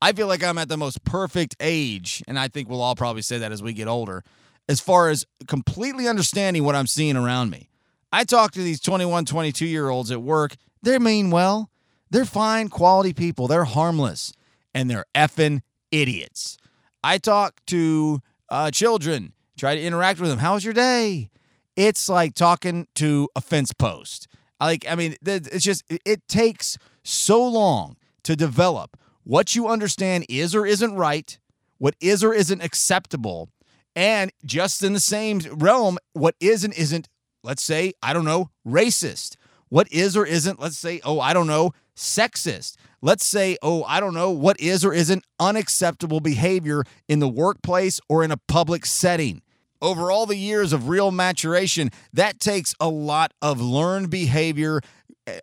I 0.00 0.12
feel 0.12 0.26
like 0.26 0.44
I'm 0.44 0.58
at 0.58 0.68
the 0.68 0.76
most 0.76 1.02
perfect 1.04 1.56
age, 1.60 2.22
and 2.28 2.38
I 2.38 2.48
think 2.48 2.68
we'll 2.68 2.82
all 2.82 2.94
probably 2.94 3.22
say 3.22 3.38
that 3.38 3.52
as 3.52 3.62
we 3.62 3.72
get 3.72 3.88
older, 3.88 4.22
as 4.68 4.78
far 4.78 5.08
as 5.08 5.24
completely 5.46 6.06
understanding 6.06 6.62
what 6.62 6.74
I'm 6.74 6.86
seeing 6.86 7.16
around 7.16 7.50
me. 7.50 7.70
I 8.12 8.24
talk 8.24 8.52
to 8.52 8.62
these 8.62 8.80
21, 8.80 9.24
22 9.24 9.66
year 9.66 9.88
olds 9.88 10.10
at 10.10 10.22
work. 10.22 10.56
They 10.82 10.98
mean 10.98 11.30
well. 11.30 11.70
They're 12.14 12.24
fine, 12.24 12.68
quality 12.68 13.12
people. 13.12 13.48
They're 13.48 13.64
harmless, 13.64 14.32
and 14.72 14.88
they're 14.88 15.06
effing 15.16 15.62
idiots. 15.90 16.56
I 17.02 17.18
talk 17.18 17.60
to 17.66 18.20
uh, 18.48 18.70
children, 18.70 19.32
try 19.58 19.74
to 19.74 19.80
interact 19.82 20.20
with 20.20 20.30
them. 20.30 20.38
How's 20.38 20.64
your 20.64 20.74
day? 20.74 21.28
It's 21.74 22.08
like 22.08 22.34
talking 22.34 22.86
to 22.94 23.28
a 23.34 23.40
fence 23.40 23.72
post. 23.72 24.28
Like, 24.60 24.86
I 24.88 24.94
mean, 24.94 25.16
it's 25.26 25.64
just, 25.64 25.82
it- 25.90 26.02
it 26.04 26.28
takes 26.28 26.78
so 27.02 27.44
long 27.44 27.96
to 28.22 28.36
develop 28.36 28.96
what 29.24 29.56
you 29.56 29.66
understand 29.66 30.24
is 30.28 30.54
or 30.54 30.64
isn't 30.66 30.94
right, 30.94 31.36
what 31.78 31.96
is 32.00 32.22
or 32.22 32.32
isn't 32.32 32.62
acceptable, 32.62 33.48
and 33.96 34.30
just 34.44 34.84
in 34.84 34.92
the 34.92 35.00
same 35.00 35.40
realm, 35.50 35.98
what 36.12 36.36
is 36.38 36.62
and 36.62 36.74
isn't, 36.74 37.08
let's 37.42 37.64
say, 37.64 37.92
I 38.04 38.12
don't 38.12 38.24
know, 38.24 38.50
racist. 38.64 39.34
What 39.68 39.90
is 39.90 40.16
or 40.16 40.24
isn't, 40.24 40.60
let's 40.60 40.78
say, 40.78 41.00
oh, 41.02 41.18
I 41.18 41.32
don't 41.32 41.48
know, 41.48 41.72
sexist. 41.96 42.76
Let's 43.02 43.24
say, 43.24 43.56
oh, 43.62 43.84
I 43.84 44.00
don't 44.00 44.14
know, 44.14 44.30
what 44.30 44.58
is 44.60 44.84
or 44.84 44.94
isn't 44.94 45.24
unacceptable 45.38 46.20
behavior 46.20 46.84
in 47.08 47.20
the 47.20 47.28
workplace 47.28 48.00
or 48.08 48.24
in 48.24 48.30
a 48.30 48.38
public 48.48 48.86
setting 48.86 49.42
over 49.84 50.10
all 50.10 50.24
the 50.24 50.36
years 50.36 50.72
of 50.72 50.88
real 50.88 51.10
maturation, 51.10 51.90
that 52.14 52.40
takes 52.40 52.74
a 52.80 52.88
lot 52.88 53.32
of 53.42 53.60
learned 53.60 54.08
behavior 54.08 54.80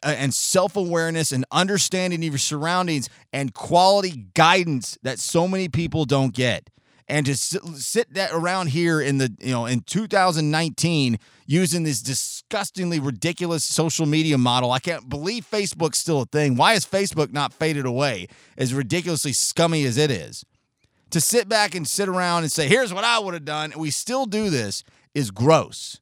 and 0.04 0.34
self 0.34 0.76
awareness 0.76 1.32
and 1.32 1.46
understanding 1.52 2.20
of 2.26 2.32
your 2.32 2.38
surroundings 2.40 3.08
and 3.32 3.54
quality 3.54 4.26
guidance 4.34 4.98
that 5.04 5.20
so 5.20 5.48
many 5.48 5.70
people 5.70 6.06
don't 6.06 6.34
get. 6.34 6.70
And 7.12 7.26
to 7.26 7.36
sit, 7.36 8.14
that 8.14 8.32
around 8.32 8.68
here 8.68 9.02
in 9.02 9.18
the 9.18 9.36
you 9.42 9.52
know 9.52 9.66
in 9.66 9.82
2019 9.82 11.20
using 11.46 11.84
this 11.84 12.02
disgustingly 12.02 13.02
ridiculous 13.02 13.66
social 13.66 14.06
media 14.06 14.38
model, 14.38 14.72
I 14.72 14.80
can't 14.80 15.10
believe 15.10 15.46
Facebook's 15.46 15.98
still 15.98 16.22
a 16.22 16.26
thing. 16.26 16.56
Why 16.56 16.74
is 16.74 16.86
Facebook 16.86 17.34
not 17.34 17.52
faded 17.52 17.86
away? 17.86 18.28
As 18.58 18.74
ridiculously 18.74 19.34
scummy 19.34 19.84
as 19.84 19.98
it 19.98 20.10
is 20.10 20.46
to 21.12 21.20
sit 21.20 21.48
back 21.50 21.76
and 21.76 21.86
sit 21.86 22.08
around 22.08 22.44
and 22.44 22.52
say, 22.52 22.68
here's 22.68 22.94
what 22.94 23.04
I 23.04 23.20
would 23.20 23.34
have 23.34 23.46
done, 23.46 23.74
and 23.74 23.82
we 23.82 23.92
still 23.92 24.26
do 24.26 24.50
this 24.50 24.84
is 25.14 25.30
gross. 25.30 26.00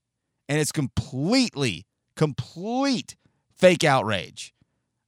And 0.47 0.59
it's 0.59 0.71
completely, 0.71 1.85
complete 2.15 3.15
fake 3.55 3.83
outrage. 3.83 4.53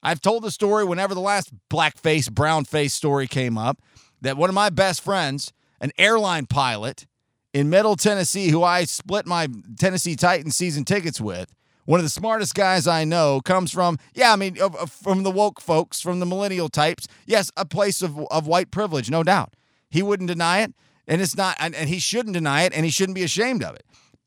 I've 0.04 0.22
told 0.22 0.43
the 0.43 0.52
story 0.52 0.84
whenever 0.84 1.14
the 1.14 1.22
last 1.22 1.52
blackface, 1.70 2.32
brown 2.32 2.66
face 2.66 2.93
story 2.93 3.28
came 3.28 3.58
up 3.58 3.80
that 4.22 4.38
one 4.38 4.49
of 4.49 4.56
my 4.56 4.70
best 4.70 5.02
friends, 5.02 5.54
an 5.82 5.92
airline 5.98 6.46
pilot 6.46 7.06
in 7.54 7.70
Middle 7.70 7.98
Tennessee, 7.98 8.48
who 8.48 8.64
I 8.64 8.86
split 8.86 9.26
my 9.26 9.50
Tennessee 9.78 10.16
Titans 10.16 10.56
season 10.56 10.86
tickets 10.86 11.20
with, 11.20 11.54
one 11.86 12.00
of 12.00 12.06
the 12.06 12.10
smartest 12.10 12.56
guys 12.56 12.88
I 12.88 13.04
know 13.04 13.42
comes 13.42 13.72
from, 13.72 13.98
yeah, 14.14 14.32
I 14.32 14.36
mean, 14.38 14.56
from 14.88 15.24
the 15.24 15.32
woke 15.32 15.60
folks, 15.60 16.00
from 16.00 16.20
the 16.20 16.26
millennial 16.26 16.70
types. 16.70 17.08
Yes, 17.26 17.52
a 17.58 17.66
place 17.66 18.02
of, 18.02 18.18
of 18.32 18.48
white 18.48 18.72
privilege, 18.72 19.10
no 19.10 19.24
doubt. 19.24 19.56
He 19.90 20.02
wouldn't 20.02 20.30
deny 20.30 20.62
it, 20.62 20.74
and 21.08 21.22
it's 21.22 21.36
not, 21.36 21.58
and, 21.60 21.76
and 21.76 21.90
he 21.90 22.00
shouldn't 22.00 22.36
deny 22.36 22.64
it, 22.64 22.74
and 22.74 22.86
he 22.86 22.92
shouldn't 22.92 23.16
be 23.16 23.24
ashamed 23.24 23.64
of 23.64 23.76
it. 23.76 23.84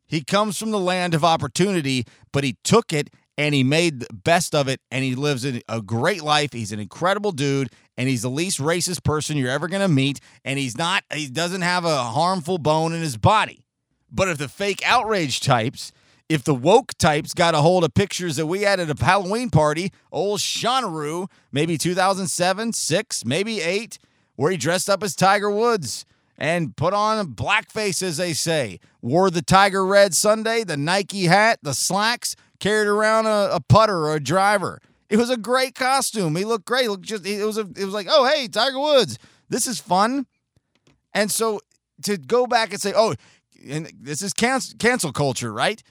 He 0.07 0.23
comes 0.23 0.59
from 0.59 0.73
the 0.73 0.79
land 0.81 1.15
of 1.15 1.25
opportunity, 1.25 2.05
but 2.33 2.45
he 2.45 2.57
took 2.65 2.93
it 2.93 3.09
and 3.37 3.55
he 3.55 3.65
made 3.65 4.01
the 4.01 4.13
best 4.13 4.55
of 4.55 4.69
it, 4.69 4.81
and 4.91 5.05
he 5.05 5.15
lives 5.15 5.45
a 5.45 5.83
great 5.83 6.23
life. 6.23 6.53
He's 6.53 6.73
an 6.73 6.81
incredible 6.81 7.33
dude, 7.33 7.71
and 7.97 8.09
he's 8.09 8.23
the 8.23 8.31
least 8.31 8.59
racist 8.59 9.03
person 9.03 9.37
you're 9.37 9.51
ever 9.51 9.69
gonna 9.69 9.89
meet, 9.89 10.21
and 10.45 10.59
he's 10.59 10.79
not, 10.79 11.05
he 11.13 11.27
doesn't 11.29 11.63
have 11.63 11.85
a 11.85 12.03
harmful 12.05 12.59
bone 12.59 12.93
in 12.93 13.01
his 13.01 13.17
body. 13.17 13.65
But 14.11 14.29
if 14.29 14.39
the 14.39 14.49
fake 14.49 14.83
outrage 14.87 15.41
types, 15.41 15.91
if 16.29 16.45
the 16.45 16.55
woke 16.55 16.95
types 16.95 17.35
got 17.35 17.55
a 17.55 17.59
hold 17.59 17.85
of 17.85 17.93
pictures 17.95 18.37
that 18.37 18.47
we 18.47 18.63
had 18.63 18.81
at 18.81 18.89
a 18.89 19.05
Halloween 19.05 19.51
party, 19.51 19.93
old 20.11 20.41
Shonaroo, 20.41 21.29
maybe 21.53 21.77
2007, 21.77 22.73
6, 22.73 23.25
maybe 23.25 23.61
8, 23.61 23.99
where 24.37 24.51
he 24.51 24.57
dressed 24.57 24.89
up 24.89 25.03
as 25.03 25.15
Tiger 25.15 25.51
Woods 25.51 26.07
and 26.37 26.77
put 26.77 26.95
on 26.95 27.35
blackface, 27.35 28.03
as 28.03 28.17
they 28.17 28.33
say, 28.33 28.81
wore 29.03 29.31
the 29.31 29.43
Tiger 29.43 29.85
Red 29.85 30.15
Sunday, 30.15 30.65
the 30.65 30.77
Nike 30.77 31.27
hat, 31.27 31.59
the 31.63 31.75
slacks, 31.75 32.35
carried 32.65 32.89
around 32.89 33.27
a, 33.27 33.51
a 33.53 33.61
putter 33.61 34.07
or 34.07 34.15
a 34.15 34.21
driver. 34.21 34.81
It 35.11 35.19
was 35.19 35.29
a 35.29 35.37
great 35.37 35.75
costume. 35.75 36.35
He 36.35 36.47
looked 36.47 36.65
great. 36.65 36.85
He 36.85 36.89
looked 36.89 37.03
just 37.03 37.27
it 37.27 37.45
was 37.45 37.59
a, 37.59 37.69
it 37.77 37.85
was 37.85 37.93
like, 37.93 38.07
oh 38.09 38.25
hey, 38.25 38.49
Tiger 38.49 38.81
Woods, 38.81 39.19
this 39.51 39.67
is 39.67 39.79
fun. 39.79 40.25
And 41.13 41.31
so 41.31 41.61
to 42.05 42.17
go 42.17 42.47
back 42.47 42.73
and 42.73 42.81
say, 42.81 42.95
oh, 42.97 43.15
and 43.69 43.93
this 44.01 44.23
is 44.23 44.33
cancel, 44.33 44.79
cancel 44.79 45.13
culture, 45.13 45.53
right? 45.53 45.83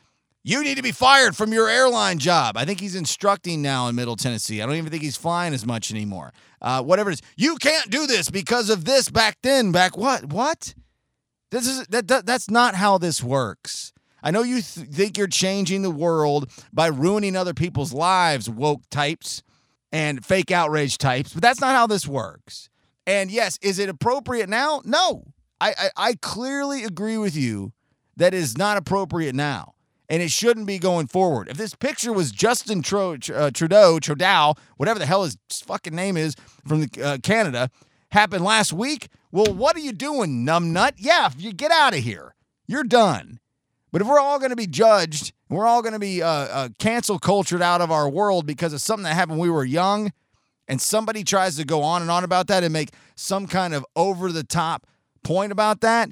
You 0.43 0.63
need 0.63 0.77
to 0.77 0.81
be 0.83 0.91
fired 0.91 1.37
from 1.37 1.53
your 1.53 1.69
airline 1.69 2.17
job. 2.17 2.57
I 2.57 2.65
think 2.65 2.79
he's 2.79 2.95
instructing 2.95 3.61
now 3.61 3.87
in 3.87 3.95
Middle 3.95 4.15
Tennessee. 4.15 4.59
I 4.59 4.65
don't 4.65 4.75
even 4.75 4.89
think 4.89 5.03
he's 5.03 5.15
flying 5.15 5.53
as 5.53 5.67
much 5.67 5.91
anymore. 5.91 6.33
Uh, 6.59 6.81
whatever 6.81 7.11
it 7.11 7.13
is, 7.13 7.21
you 7.37 7.55
can't 7.57 7.91
do 7.91 8.07
this 8.07 8.31
because 8.31 8.71
of 8.71 8.83
this 8.83 9.09
back 9.09 9.37
then. 9.43 9.71
Back 9.71 9.95
what? 9.95 10.25
What? 10.25 10.73
This 11.51 11.67
is 11.67 11.85
that, 11.87 12.07
that 12.07 12.25
that's 12.25 12.49
not 12.49 12.73
how 12.73 12.97
this 12.97 13.21
works. 13.21 13.93
I 14.23 14.31
know 14.31 14.41
you 14.41 14.61
th- 14.61 14.87
think 14.87 15.17
you're 15.17 15.27
changing 15.27 15.81
the 15.81 15.91
world 15.91 16.49
by 16.71 16.87
ruining 16.87 17.35
other 17.35 17.53
people's 17.53 17.93
lives, 17.93 18.49
woke 18.49 18.81
types 18.89 19.43
and 19.91 20.25
fake 20.25 20.49
outrage 20.49 20.97
types, 20.97 21.33
but 21.33 21.43
that's 21.43 21.61
not 21.61 21.75
how 21.75 21.85
this 21.85 22.07
works. 22.07 22.69
And 23.05 23.29
yes, 23.29 23.59
is 23.61 23.77
it 23.79 23.89
appropriate 23.89 24.49
now? 24.49 24.81
No. 24.85 25.25
I, 25.59 25.73
I, 25.77 25.89
I 25.95 26.13
clearly 26.15 26.83
agree 26.83 27.17
with 27.17 27.35
you 27.35 27.73
that 28.15 28.33
is 28.33 28.57
not 28.57 28.77
appropriate 28.77 29.35
now. 29.35 29.73
And 30.09 30.21
it 30.21 30.31
shouldn't 30.31 30.67
be 30.67 30.79
going 30.79 31.07
forward. 31.07 31.47
If 31.47 31.57
this 31.57 31.75
picture 31.75 32.13
was 32.13 32.31
Justin 32.31 32.79
uh, 32.79 33.51
Trudeau, 33.51 33.99
Trudeau, 33.99 34.53
whatever 34.77 34.99
the 34.99 35.05
hell 35.05 35.23
his 35.23 35.37
fucking 35.65 35.95
name 35.95 36.17
is 36.17 36.35
from 36.67 36.81
the, 36.81 37.03
uh, 37.03 37.17
Canada, 37.23 37.69
happened 38.11 38.43
last 38.43 38.73
week, 38.73 39.07
well, 39.31 39.53
what 39.53 39.75
are 39.75 39.79
you 39.79 39.91
doing, 39.91 40.45
numbnut? 40.45 40.93
Yeah, 40.97 41.29
you 41.37 41.51
get 41.53 41.71
out 41.71 41.93
of 41.93 41.99
here. 41.99 42.35
You're 42.67 42.83
done. 42.83 43.39
But 43.93 44.01
if 44.01 44.07
we're 44.07 44.19
all 44.19 44.39
going 44.39 44.49
to 44.49 44.55
be 44.55 44.65
judged, 44.65 45.33
we're 45.49 45.67
all 45.67 45.83
going 45.83 45.93
to 45.93 45.99
be 45.99 46.23
uh, 46.23 46.27
uh, 46.27 46.69
cancel 46.79 47.19
cultured 47.19 47.61
out 47.61 47.79
of 47.79 47.91
our 47.91 48.09
world 48.09 48.47
because 48.47 48.73
of 48.73 48.81
something 48.81 49.03
that 49.03 49.13
happened 49.13 49.37
when 49.37 49.47
we 49.47 49.53
were 49.53 49.63
young, 49.63 50.11
and 50.67 50.81
somebody 50.81 51.23
tries 51.23 51.57
to 51.57 51.63
go 51.63 51.83
on 51.83 52.01
and 52.01 52.09
on 52.09 52.23
about 52.23 52.47
that 52.47 52.63
and 52.63 52.73
make 52.73 52.89
some 53.15 53.45
kind 53.45 53.75
of 53.75 53.85
over 53.95 54.31
the 54.31 54.43
top 54.43 54.87
point 55.23 55.51
about 55.51 55.81
that, 55.81 56.09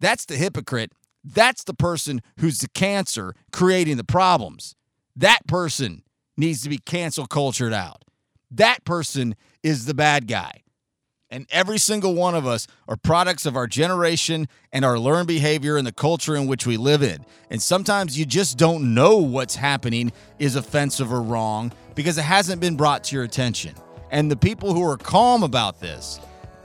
that's 0.00 0.24
the 0.24 0.36
hypocrite. 0.36 0.90
That's 1.22 1.62
the 1.62 1.74
person 1.74 2.22
who's 2.40 2.58
the 2.58 2.68
cancer 2.68 3.34
creating 3.52 3.98
the 3.98 4.04
problems. 4.04 4.74
That 5.14 5.46
person 5.46 6.02
needs 6.36 6.62
to 6.62 6.68
be 6.68 6.78
cancel 6.78 7.26
cultured 7.26 7.72
out. 7.72 8.02
That 8.50 8.84
person 8.84 9.36
is 9.62 9.84
the 9.84 9.94
bad 9.94 10.26
guy. 10.26 10.62
And 11.32 11.46
every 11.50 11.78
single 11.78 12.14
one 12.14 12.34
of 12.34 12.46
us 12.46 12.66
are 12.86 12.94
products 12.94 13.46
of 13.46 13.56
our 13.56 13.66
generation 13.66 14.48
and 14.70 14.84
our 14.84 14.98
learned 14.98 15.28
behavior 15.28 15.78
and 15.78 15.86
the 15.86 15.92
culture 15.92 16.36
in 16.36 16.46
which 16.46 16.66
we 16.66 16.76
live 16.76 17.02
in. 17.02 17.24
And 17.48 17.60
sometimes 17.60 18.18
you 18.18 18.26
just 18.26 18.58
don't 18.58 18.92
know 18.92 19.16
what's 19.16 19.56
happening 19.56 20.12
is 20.38 20.56
offensive 20.56 21.10
or 21.10 21.22
wrong 21.22 21.72
because 21.94 22.18
it 22.18 22.22
hasn't 22.24 22.60
been 22.60 22.76
brought 22.76 23.04
to 23.04 23.16
your 23.16 23.24
attention. 23.24 23.74
And 24.10 24.30
the 24.30 24.36
people 24.36 24.74
who 24.74 24.84
are 24.84 24.98
calm 24.98 25.42
about 25.42 25.80
this, 25.80 26.20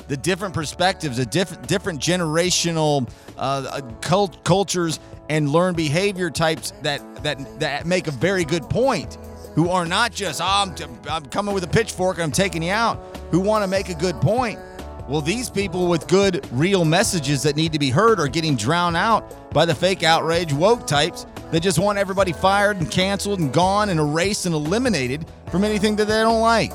the 0.10 0.18
different 0.18 0.54
perspectives, 0.54 1.16
the 1.16 1.26
diff- 1.26 1.66
different 1.66 2.02
generational 2.02 3.10
uh, 3.38 3.80
cult- 4.02 4.44
cultures 4.44 5.00
and 5.30 5.50
learned 5.50 5.78
behavior 5.78 6.30
types 6.30 6.72
that 6.82 7.24
that 7.24 7.60
that 7.62 7.86
make 7.86 8.08
a 8.08 8.12
very 8.12 8.44
good 8.44 8.70
point. 8.70 9.18
Who 9.56 9.70
are 9.70 9.86
not 9.86 10.12
just 10.12 10.42
oh, 10.42 10.46
I'm, 10.46 10.76
I'm 11.10 11.26
coming 11.28 11.56
with 11.56 11.64
a 11.64 11.68
pitchfork 11.68 12.18
and 12.18 12.24
I'm 12.24 12.32
taking 12.32 12.62
you 12.62 12.74
out. 12.74 13.17
Who 13.32 13.40
want 13.40 13.64
to 13.64 13.68
make 13.68 13.90
a 13.90 13.94
good 13.94 14.20
point. 14.22 14.60
Well, 15.08 15.22
these 15.22 15.50
people 15.50 15.88
with 15.88 16.08
good, 16.08 16.46
real 16.52 16.84
messages 16.84 17.42
that 17.44 17.56
need 17.56 17.72
to 17.72 17.80
be 17.80 17.90
heard 17.90 18.20
are 18.20 18.28
getting 18.28 18.56
drowned 18.58 18.98
out 18.98 19.54
by 19.54 19.66
the 19.66 19.74
fake 19.74 20.04
outrage 20.04 20.52
woke 20.52 20.86
types 20.86 21.26
that 21.52 21.62
just 21.62 21.80
want 21.80 21.98
everybody 21.98 22.34
fired 22.34 22.78
and 22.78 22.92
canceled 22.92 23.40
and 23.40 23.54
gone 23.54 23.90
and 23.90 24.00
erased 24.00 24.46
and 24.46 24.54
eliminated 24.54 25.26
from 25.50 25.64
anything 25.64 25.96
that 25.96 26.06
they 26.06 26.22
don't 26.22 26.42
like. 26.42 26.74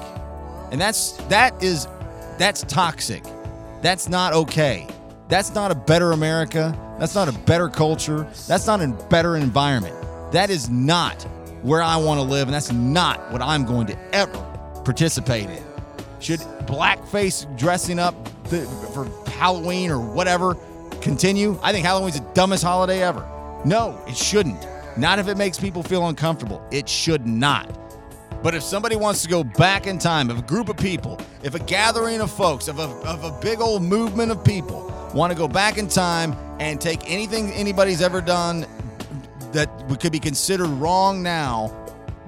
And 0.71 0.81
that's 0.81 1.13
that 1.29 1.63
is 1.63 1.87
that's 2.39 2.63
toxic. 2.63 3.23
That's 3.83 4.09
not 4.09 4.33
okay. 4.33 4.89
That's 5.29 5.55
not 5.55 5.71
a 5.71 5.75
better 5.75 6.13
America. 6.13 6.77
That's 6.99 7.15
not 7.15 7.29
a 7.29 7.33
better 7.33 7.69
culture. 7.69 8.27
That's 8.49 8.67
not 8.67 8.81
a 8.81 8.89
better 9.11 9.37
environment. 9.37 9.97
That 10.33 10.49
is 10.49 10.71
not 10.71 11.23
where 11.63 11.83
I 11.83 11.97
want 11.97 12.19
to 12.19 12.25
live, 12.25 12.49
and 12.49 12.55
that's 12.55 12.73
not 12.73 13.31
what 13.31 13.43
I'm 13.43 13.65
going 13.67 13.87
to 13.89 14.15
ever 14.15 14.39
participate 14.85 15.51
in. 15.51 15.72
Should 16.23 16.39
blackface 16.69 17.45
dressing 17.59 17.99
up 17.99 18.15
for 18.95 19.07
Halloween 19.27 19.91
or 19.91 19.99
whatever 19.99 20.55
continue? 21.01 21.59
I 21.65 21.73
think 21.73 21.85
Halloween's 21.85 22.21
the 22.21 22.27
dumbest 22.33 22.63
holiday 22.63 23.03
ever. 23.03 23.29
No, 23.65 24.01
it 24.07 24.17
shouldn't. 24.17 24.65
Not 24.97 25.19
if 25.19 25.27
it 25.27 25.37
makes 25.37 25.59
people 25.59 25.83
feel 25.83 26.07
uncomfortable. 26.07 26.65
It 26.71 26.89
should 26.89 27.27
not. 27.27 27.77
But 28.41 28.55
if 28.55 28.63
somebody 28.63 28.95
wants 28.95 29.23
to 29.23 29.29
go 29.29 29.43
back 29.43 29.89
in 29.89 29.99
time, 29.99 30.31
if 30.31 30.39
a 30.39 30.43
group 30.43 30.69
of 30.69 30.77
people, 30.77 31.19
if 31.43 31.57
a 31.57 31.59
gathering 31.59 32.21
of 32.21 32.31
folks, 32.31 32.69
of 32.69 32.79
a, 32.79 32.85
of 32.85 33.25
a 33.25 33.41
big 33.41 33.61
old 33.61 33.83
movement 33.83 34.31
of 34.31 34.45
people 34.45 34.93
want 35.13 35.33
to 35.33 35.37
go 35.37 35.49
back 35.49 35.77
in 35.77 35.89
time 35.89 36.37
and 36.61 36.81
take 36.81 37.11
anything 37.11 37.51
anybody's 37.51 38.01
ever 38.01 38.21
done 38.21 38.65
that 39.51 39.69
could 40.01 40.13
be 40.13 40.21
considered 40.21 40.69
wrong 40.69 41.21
now, 41.21 41.82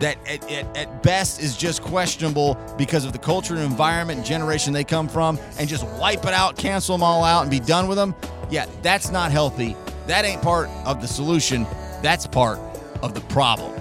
that 0.05 0.19
at, 0.29 0.51
at, 0.51 0.77
at, 0.77 1.03
best 1.03 1.41
is 1.41 1.57
just 1.57 1.81
questionable 1.81 2.59
because 2.77 3.07
of 3.07 3.15
the 3.15 3.19
culture 3.19 3.55
and 3.55 3.63
environment 3.63 4.19
and 4.19 4.27
generation 4.27 4.75
they 4.75 4.85
come 4.85 5.09
from, 5.09 5.39
and 5.59 5.67
just 5.67 5.87
wipe 5.99 6.27
it 6.27 6.35
out, 6.35 6.59
cancel 6.59 6.95
them 6.95 7.03
all 7.03 7.25
out, 7.25 7.41
and 7.41 7.51
be 7.51 7.59
done 7.59 7.89
with 7.89 7.97
them, 7.97 8.15
yeah, 8.51 8.67
that's 8.83 9.11
not 9.11 9.33
healthy. 9.33 9.75
That 10.07 10.27
ain't 10.27 10.43
part 10.43 10.69
of 10.85 11.01
the 11.01 11.09
solution. 11.09 11.67
That's 12.03 12.27
part 12.27 12.59
of 13.03 13.15
the 13.15 13.23
problem. 13.23 13.73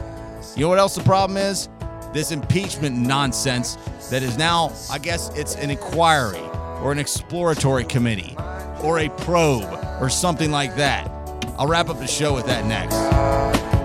You 0.55 0.61
know 0.61 0.69
what 0.69 0.80
else 0.80 0.95
the 0.95 1.03
problem 1.03 1.36
is? 1.36 1.67
This 2.13 2.32
impeachment 2.32 2.95
nonsense 2.95 3.78
that 4.09 4.24
is 4.24 4.38
now, 4.38 4.71
I 4.89 4.99
guess 4.99 5.30
it's 5.38 5.55
an 5.55 5.71
inquiry 5.71 6.39
or 6.82 6.93
an 6.93 6.99
exploratory 6.99 7.84
committee 7.84 8.36
or 8.82 8.99
a 8.99 9.09
probe 9.09 9.67
or 9.99 10.09
something 10.09 10.51
like 10.51 10.78
that. 10.78 11.09
I'll 11.57 11.67
wrap 11.67 11.89
up 11.89 11.99
the 11.99 12.07
show 12.07 12.34
with 12.34 12.45
that 12.45 12.65
next. 12.65 13.83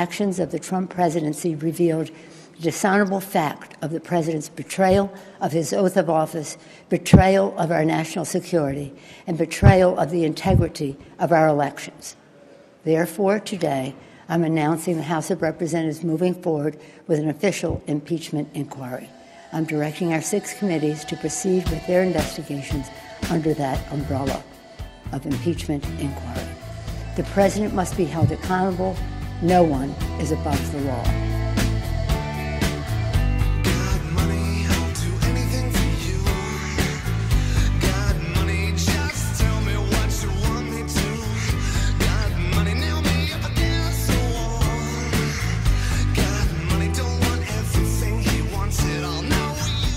Actions 0.00 0.40
of 0.40 0.50
the 0.50 0.58
Trump 0.58 0.88
presidency 0.88 1.54
revealed 1.54 2.10
the 2.56 2.62
dishonorable 2.62 3.20
fact 3.20 3.76
of 3.82 3.90
the 3.90 4.00
president's 4.00 4.48
betrayal 4.48 5.12
of 5.42 5.52
his 5.52 5.74
oath 5.74 5.96
of 5.98 6.08
office, 6.08 6.56
betrayal 6.88 7.46
of 7.58 7.70
our 7.70 7.84
national 7.84 8.24
security, 8.24 8.94
and 9.26 9.36
betrayal 9.36 9.98
of 9.98 10.10
the 10.10 10.24
integrity 10.24 10.96
of 11.18 11.32
our 11.32 11.48
elections. 11.48 12.16
Therefore, 12.82 13.38
today, 13.40 13.94
I'm 14.26 14.42
announcing 14.42 14.96
the 14.96 15.02
House 15.02 15.30
of 15.30 15.42
Representatives 15.42 16.02
moving 16.02 16.34
forward 16.34 16.78
with 17.06 17.18
an 17.18 17.28
official 17.28 17.82
impeachment 17.86 18.48
inquiry. 18.54 19.10
I'm 19.52 19.66
directing 19.66 20.14
our 20.14 20.22
six 20.22 20.54
committees 20.58 21.04
to 21.06 21.16
proceed 21.16 21.68
with 21.68 21.86
their 21.86 22.02
investigations 22.04 22.86
under 23.28 23.52
that 23.54 23.92
umbrella 23.92 24.42
of 25.12 25.26
impeachment 25.26 25.84
inquiry. 26.00 26.48
The 27.16 27.24
president 27.34 27.74
must 27.74 27.98
be 27.98 28.06
held 28.06 28.32
accountable. 28.32 28.96
No 29.42 29.62
one 29.62 29.88
is 30.20 30.32
above 30.32 30.70
the 30.70 30.80
law. 30.82 31.02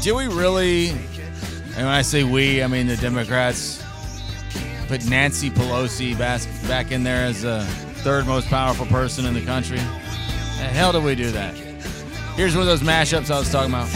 Do 0.01 0.15
we 0.15 0.27
really, 0.27 0.89
and 0.89 1.75
when 1.75 1.87
I 1.87 2.01
say 2.01 2.23
we, 2.23 2.61
I 2.61 2.67
mean 2.67 2.87
the 2.87 2.97
Democrats, 2.97 3.81
put 4.87 5.05
Nancy 5.05 5.49
Pelosi 5.49 6.17
back, 6.17 6.41
back 6.67 6.91
in 6.91 7.03
there 7.03 7.25
as 7.25 7.43
the 7.43 7.65
third 8.03 8.27
most 8.27 8.49
powerful 8.49 8.85
person 8.87 9.25
in 9.25 9.33
the 9.33 9.45
country? 9.45 9.77
The 9.77 10.69
hell 10.69 10.91
did 10.91 11.05
we 11.05 11.15
do 11.15 11.31
that? 11.31 11.55
Here's 12.35 12.53
one 12.53 12.63
of 12.63 12.67
those 12.67 12.81
mashups 12.81 13.31
I 13.31 13.39
was 13.39 13.49
talking 13.49 13.71
about. 13.71 13.87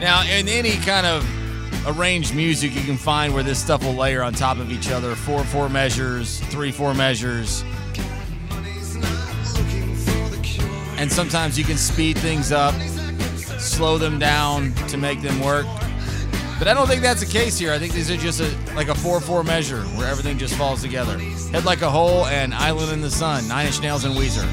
Now, 0.00 0.22
in 0.30 0.48
any 0.48 0.72
kind 0.76 1.06
of 1.06 1.26
arranged 1.86 2.34
music, 2.34 2.74
you 2.74 2.82
can 2.82 2.98
find 2.98 3.32
where 3.32 3.42
this 3.42 3.58
stuff 3.58 3.82
will 3.82 3.94
layer 3.94 4.22
on 4.22 4.34
top 4.34 4.58
of 4.58 4.70
each 4.70 4.90
other 4.90 5.14
four 5.14 5.44
four 5.44 5.70
measures, 5.70 6.40
three 6.50 6.72
four 6.72 6.92
measures. 6.92 7.64
And 10.98 11.10
sometimes 11.10 11.58
you 11.58 11.64
can 11.64 11.78
speed 11.78 12.18
things 12.18 12.52
up, 12.52 12.74
slow 13.58 13.96
them 13.96 14.18
down 14.18 14.74
to 14.88 14.98
make 14.98 15.22
them 15.22 15.40
work. 15.40 15.64
But 16.60 16.68
I 16.68 16.74
don't 16.74 16.86
think 16.86 17.00
that's 17.00 17.20
the 17.20 17.26
case 17.26 17.58
here. 17.58 17.72
I 17.72 17.78
think 17.78 17.94
these 17.94 18.10
are 18.10 18.18
just 18.18 18.38
a, 18.38 18.74
like 18.74 18.88
a 18.88 18.94
4 18.94 19.22
4 19.22 19.42
measure 19.42 19.80
where 19.96 20.06
everything 20.06 20.36
just 20.36 20.54
falls 20.56 20.82
together. 20.82 21.18
Head 21.18 21.64
like 21.64 21.80
a 21.80 21.88
hole 21.88 22.26
and 22.26 22.52
Island 22.52 22.92
in 22.92 23.00
the 23.00 23.10
Sun, 23.10 23.48
Nine 23.48 23.68
Inch 23.68 23.80
Nails 23.80 24.04
and 24.04 24.14
Weezer. 24.14 24.44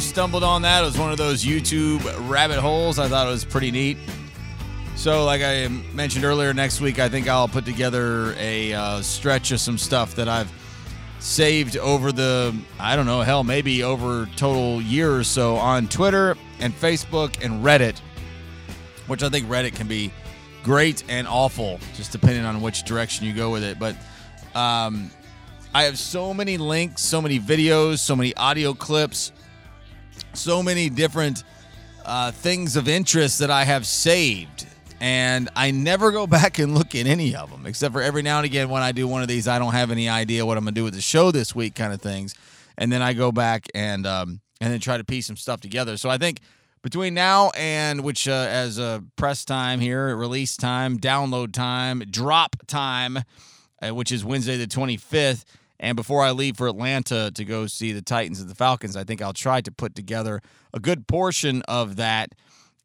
Stumbled 0.00 0.42
on 0.42 0.62
that. 0.62 0.82
It 0.82 0.86
was 0.86 0.98
one 0.98 1.12
of 1.12 1.18
those 1.18 1.44
YouTube 1.44 2.02
rabbit 2.28 2.58
holes. 2.58 2.98
I 2.98 3.08
thought 3.08 3.26
it 3.26 3.30
was 3.30 3.44
pretty 3.44 3.70
neat. 3.70 3.98
So, 4.96 5.24
like 5.24 5.42
I 5.42 5.68
mentioned 5.94 6.24
earlier, 6.24 6.52
next 6.52 6.80
week 6.80 6.98
I 6.98 7.08
think 7.08 7.28
I'll 7.28 7.48
put 7.48 7.64
together 7.64 8.34
a 8.38 8.72
uh, 8.72 9.00
stretch 9.00 9.50
of 9.52 9.60
some 9.60 9.78
stuff 9.78 10.14
that 10.16 10.28
I've 10.28 10.52
saved 11.20 11.76
over 11.76 12.12
the, 12.12 12.54
I 12.78 12.96
don't 12.96 13.06
know, 13.06 13.20
hell, 13.22 13.44
maybe 13.44 13.82
over 13.82 14.28
total 14.36 14.82
year 14.82 15.14
or 15.14 15.24
so 15.24 15.56
on 15.56 15.88
Twitter 15.88 16.36
and 16.58 16.74
Facebook 16.74 17.42
and 17.44 17.64
Reddit, 17.64 17.98
which 19.06 19.22
I 19.22 19.28
think 19.28 19.46
Reddit 19.46 19.74
can 19.74 19.86
be 19.86 20.12
great 20.62 21.04
and 21.08 21.26
awful, 21.26 21.78
just 21.94 22.12
depending 22.12 22.44
on 22.44 22.60
which 22.60 22.84
direction 22.84 23.26
you 23.26 23.32
go 23.32 23.50
with 23.50 23.62
it. 23.62 23.78
But 23.78 23.96
um, 24.54 25.10
I 25.74 25.84
have 25.84 25.98
so 25.98 26.34
many 26.34 26.58
links, 26.58 27.02
so 27.02 27.22
many 27.22 27.38
videos, 27.38 28.00
so 28.00 28.16
many 28.16 28.34
audio 28.36 28.74
clips 28.74 29.32
so 30.32 30.62
many 30.62 30.88
different 30.88 31.44
uh, 32.04 32.30
things 32.32 32.76
of 32.76 32.88
interest 32.88 33.38
that 33.40 33.50
I 33.50 33.64
have 33.64 33.86
saved. 33.86 34.66
And 35.00 35.48
I 35.56 35.70
never 35.70 36.10
go 36.10 36.26
back 36.38 36.58
and 36.58 36.74
look 36.74 36.94
at 36.94 37.06
any 37.06 37.34
of 37.34 37.50
them, 37.50 37.66
except 37.66 37.92
for 37.92 38.02
every 38.02 38.22
now 38.22 38.38
and 38.38 38.46
again 38.46 38.68
when 38.68 38.82
I 38.82 38.92
do 38.92 39.06
one 39.08 39.22
of 39.22 39.28
these, 39.28 39.48
I 39.48 39.58
don't 39.58 39.72
have 39.72 39.90
any 39.90 40.08
idea 40.08 40.44
what 40.44 40.56
I'm 40.56 40.64
going 40.64 40.74
to 40.74 40.80
do 40.80 40.84
with 40.84 40.94
the 40.94 41.00
show 41.00 41.30
this 41.30 41.54
week 41.54 41.74
kind 41.74 41.92
of 41.92 42.00
things. 42.00 42.34
And 42.78 42.90
then 42.90 43.02
I 43.02 43.12
go 43.12 43.30
back 43.32 43.66
and 43.74 44.06
um, 44.06 44.40
and 44.60 44.72
then 44.72 44.80
try 44.80 44.96
to 44.96 45.04
piece 45.04 45.26
some 45.26 45.36
stuff 45.36 45.60
together. 45.60 45.96
So 45.96 46.08
I 46.08 46.18
think 46.18 46.40
between 46.82 47.14
now 47.14 47.50
and 47.56 48.02
which 48.02 48.26
uh, 48.28 48.46
as 48.48 48.78
a 48.78 49.02
press 49.16 49.44
time 49.44 49.80
here, 49.80 50.16
release 50.16 50.56
time, 50.56 50.98
download 50.98 51.52
time, 51.52 52.02
drop 52.10 52.56
time, 52.66 53.18
uh, 53.82 53.94
which 53.94 54.12
is 54.12 54.24
Wednesday 54.24 54.56
the 54.56 54.66
25th, 54.66 55.44
and 55.80 55.96
before 55.96 56.22
I 56.22 56.30
leave 56.30 56.58
for 56.58 56.68
Atlanta 56.68 57.32
to 57.34 57.44
go 57.44 57.66
see 57.66 57.92
the 57.92 58.02
Titans 58.02 58.38
and 58.38 58.50
the 58.50 58.54
Falcons, 58.54 58.96
I 58.96 59.02
think 59.02 59.22
I'll 59.22 59.32
try 59.32 59.62
to 59.62 59.72
put 59.72 59.94
together 59.94 60.42
a 60.74 60.78
good 60.78 61.08
portion 61.08 61.62
of 61.62 61.96
that 61.96 62.34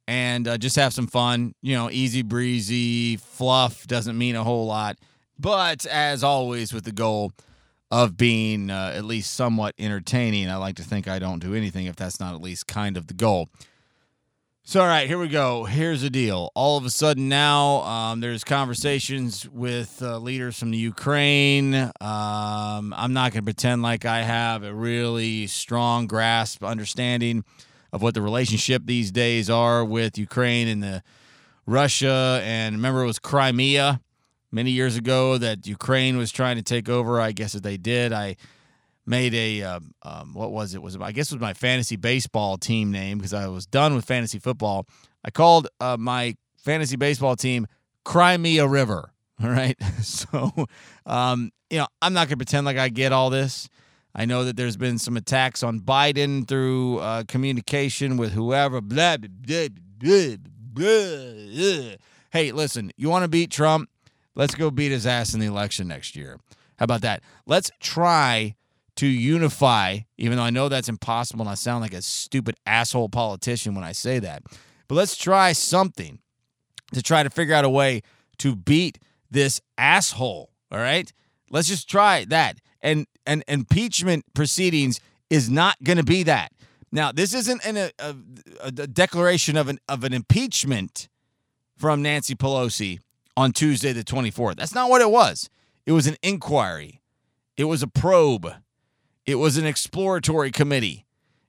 and 0.08 0.48
uh, 0.48 0.58
just 0.58 0.78
have 0.78 0.94
some 0.94 1.08
fun. 1.08 1.56
You 1.62 1.76
know, 1.76 1.92
easy 1.92 2.22
breezy, 2.22 3.18
fluff 3.18 3.86
doesn't 3.86 4.18
mean 4.18 4.38
a 4.38 4.46
whole 4.46 4.66
lot, 4.66 4.98
but 5.38 5.86
as 5.88 6.24
always 6.24 6.74
with 6.74 6.86
the 6.86 6.94
goal 6.94 7.34
of 7.92 8.16
being 8.16 8.72
uh, 8.72 8.94
at 8.96 9.04
least 9.04 9.34
somewhat 9.34 9.76
entertaining, 9.78 10.50
I 10.50 10.56
like 10.56 10.78
to 10.78 10.84
think 10.84 11.10
I 11.10 11.20
don't 11.20 11.40
do 11.40 11.54
anything 11.54 11.88
if 11.88 11.98
that's 11.98 12.22
not 12.22 12.34
at 12.34 12.42
least 12.42 12.66
kind 12.66 12.96
of 12.96 13.08
the 13.08 13.14
goal. 13.14 13.50
So, 14.68 14.82
all 14.82 14.88
right, 14.88 15.08
here 15.08 15.20
we 15.20 15.28
go. 15.28 15.66
Here's 15.66 16.02
the 16.02 16.10
deal. 16.10 16.52
All 16.56 16.76
of 16.76 16.86
a 16.86 16.90
sudden 16.90 17.30
now, 17.30 17.84
um, 17.84 18.20
there's 18.20 18.44
conversations 18.44 19.48
with 19.48 20.02
uh, 20.02 20.18
leaders 20.18 20.58
from 20.58 20.72
the 20.72 20.78
Ukraine. 20.78 21.76
Um, 21.76 22.92
I'm 22.98 23.14
not 23.14 23.32
going 23.32 23.44
to 23.44 23.44
pretend 23.44 23.84
like 23.84 24.06
I 24.06 24.24
have 24.24 24.64
a 24.64 24.74
really 24.74 25.46
strong 25.46 26.08
grasp, 26.08 26.64
understanding 26.64 27.46
of 27.94 28.02
what 28.02 28.16
the 28.16 28.24
relationship 28.24 28.82
these 28.86 29.12
days 29.12 29.52
are 29.52 29.86
with 29.86 30.18
Ukraine 30.18 30.68
and 30.68 30.82
the 30.82 31.04
Russia. 31.68 32.42
And 32.44 32.76
remember, 32.76 33.04
it 33.04 33.06
was 33.06 33.20
Crimea 33.20 34.02
many 34.52 34.72
years 34.72 34.98
ago 34.98 35.38
that 35.38 35.68
Ukraine 35.68 36.18
was 36.18 36.32
trying 36.32 36.56
to 36.56 36.64
take 36.64 36.90
over. 36.90 37.22
I 37.22 37.34
guess 37.34 37.54
that 37.54 37.62
they 37.62 37.78
did. 37.78 38.12
I 38.12 38.36
made 39.06 39.34
a 39.34 39.64
um, 39.64 39.92
um, 40.04 40.34
what 40.34 40.52
was 40.52 40.74
it? 40.74 40.82
Was 40.82 40.96
it, 40.96 41.02
I 41.02 41.12
guess 41.12 41.32
it 41.32 41.36
was 41.36 41.42
my 41.42 41.54
fantasy 41.54 41.96
baseball 41.96 42.58
team 42.58 42.92
name 42.92 43.18
because 43.18 43.34
I 43.34 43.48
was 43.48 43.66
done 43.66 43.96
with 43.96 44.06
fantasy 44.06 44.40
football. 44.40 44.88
I 45.24 45.32
called 45.32 45.68
uh, 45.80 45.98
my 45.98 46.36
fantasy 46.58 46.96
baseball 46.96 47.36
team 47.36 47.68
Crimea 48.04 48.68
River. 48.68 49.12
All 49.44 49.50
right, 49.50 49.76
so 50.02 50.54
um, 51.06 51.52
you 51.70 51.78
know 51.78 51.88
I'm 52.02 52.14
not 52.14 52.28
gonna 52.28 52.38
pretend 52.38 52.66
like 52.66 52.78
I 52.78 52.88
get 52.88 53.12
all 53.12 53.30
this. 53.30 53.68
I 54.16 54.24
know 54.24 54.46
that 54.46 54.56
there's 54.56 54.78
been 54.78 54.98
some 54.98 55.18
attacks 55.18 55.62
on 55.62 55.82
Biden 55.82 56.48
through 56.48 57.00
uh, 57.00 57.24
communication 57.28 58.16
with 58.16 58.32
whoever. 58.32 58.80
Blah, 58.80 59.18
blah, 59.18 59.68
blah, 60.00 60.38
blah, 60.74 61.96
Hey, 62.32 62.52
listen, 62.54 62.92
you 62.96 63.10
want 63.10 63.24
to 63.24 63.28
beat 63.28 63.52
Trump? 63.52 63.90
Let's 64.36 64.56
go 64.56 64.72
beat 64.72 64.94
his 64.94 65.06
ass 65.06 65.34
in 65.34 65.42
the 65.42 65.46
election 65.46 65.90
next 65.90 66.16
year. 66.16 66.40
How 66.78 66.86
about 66.86 67.02
that? 67.02 67.24
Let's 67.46 67.72
try 67.82 68.56
to 68.98 69.08
unify, 69.08 70.00
even 70.18 70.38
though 70.38 70.44
I 70.44 70.50
know 70.50 70.70
that's 70.70 70.90
impossible 70.90 71.42
and 71.42 71.50
I 71.50 71.56
sound 71.56 71.82
like 71.82 71.94
a 71.94 72.02
stupid 72.02 72.56
asshole 72.66 73.10
politician 73.10 73.76
when 73.76 73.84
I 73.84 73.92
say 73.92 74.20
that. 74.20 74.44
But 74.88 74.96
let's 74.96 75.18
try 75.18 75.52
something 75.52 76.20
to 76.94 77.02
try 77.02 77.24
to 77.24 77.30
figure 77.30 77.56
out 77.56 77.66
a 77.66 77.70
way 77.70 78.02
to 78.40 78.56
beat 78.56 79.00
this 79.30 79.60
asshole. 79.78 80.52
All 80.72 80.80
right? 80.80 81.12
Let's 81.50 81.68
just 81.68 81.90
try 81.90 82.26
that. 82.26 82.60
And 82.82 83.08
and 83.26 83.44
impeachment 83.48 84.26
proceedings 84.34 85.00
is 85.30 85.50
not 85.50 85.82
going 85.84 85.98
to 85.98 86.04
be 86.04 86.24
that. 86.24 86.52
Now, 86.92 87.12
this 87.12 87.34
isn't 87.34 87.66
an, 87.66 87.78
a, 87.78 87.92
a, 88.00 88.16
a 88.62 88.72
declaration 88.72 89.58
of 89.58 89.68
an 89.68 89.80
of 89.90 90.04
an 90.04 90.14
impeachment 90.14 91.10
from 91.78 92.02
Nancy 92.02 92.36
Pelosi 92.36 93.00
on 93.36 93.52
Tuesday 93.52 93.92
the 93.92 94.04
24th. 94.04 94.56
That's 94.56 94.76
not 94.76 94.90
what 94.90 95.02
it 95.02 95.10
was. 95.10 95.50
It 95.86 95.92
was 95.92 96.08
an 96.08 96.16
inquiry. 96.24 97.02
It 97.58 97.66
was 97.66 97.84
a 97.84 97.88
probe. 97.88 98.52
It 99.26 99.36
was 99.36 99.58
an 99.58 99.66
exploratory 99.66 100.52
committee. 100.52 101.06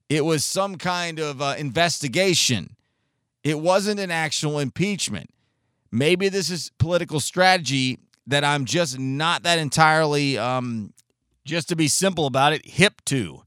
It 0.08 0.24
was 0.24 0.44
some 0.44 0.76
kind 0.76 1.18
of 1.18 1.42
uh, 1.42 1.54
investigation. 1.58 2.76
It 3.44 3.60
wasn't 3.60 4.00
an 4.00 4.10
actual 4.10 4.58
impeachment. 4.58 5.30
Maybe 5.92 6.28
this 6.28 6.50
is 6.50 6.70
political 6.78 7.20
strategy 7.20 7.98
that 8.26 8.44
I'm 8.44 8.64
just 8.64 8.98
not 8.98 9.42
that 9.44 9.58
entirely, 9.58 10.36
um, 10.36 10.92
just 11.44 11.68
to 11.68 11.76
be 11.76 11.88
simple 11.88 12.26
about 12.26 12.52
it, 12.52 12.66
hip 12.66 13.02
to. 13.06 13.42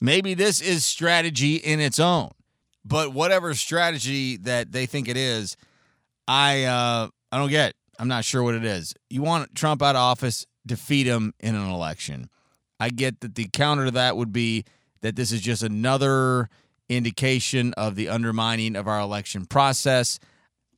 Maybe 0.00 0.34
this 0.34 0.60
is 0.60 0.84
strategy 0.84 1.56
in 1.56 1.80
its 1.80 1.98
own. 1.98 2.30
But 2.84 3.12
whatever 3.12 3.54
strategy 3.54 4.36
that 4.38 4.72
they 4.72 4.86
think 4.86 5.08
it 5.08 5.16
is, 5.16 5.56
I 6.26 6.64
uh, 6.64 7.08
I 7.30 7.38
don't 7.38 7.50
get. 7.50 7.74
I'm 7.98 8.08
not 8.08 8.24
sure 8.24 8.42
what 8.42 8.54
it 8.54 8.64
is. 8.64 8.94
You 9.10 9.22
want 9.22 9.54
Trump 9.54 9.82
out 9.82 9.94
of 9.94 10.00
office, 10.00 10.46
defeat 10.66 11.06
him 11.06 11.34
in 11.38 11.54
an 11.54 11.68
election. 11.68 12.28
I 12.82 12.90
get 12.90 13.20
that 13.20 13.36
the 13.36 13.46
counter 13.52 13.84
to 13.84 13.90
that 13.92 14.16
would 14.16 14.32
be 14.32 14.64
that 15.02 15.14
this 15.14 15.30
is 15.30 15.40
just 15.40 15.62
another 15.62 16.48
indication 16.88 17.72
of 17.74 17.94
the 17.94 18.08
undermining 18.08 18.74
of 18.74 18.88
our 18.88 18.98
election 18.98 19.46
process. 19.46 20.18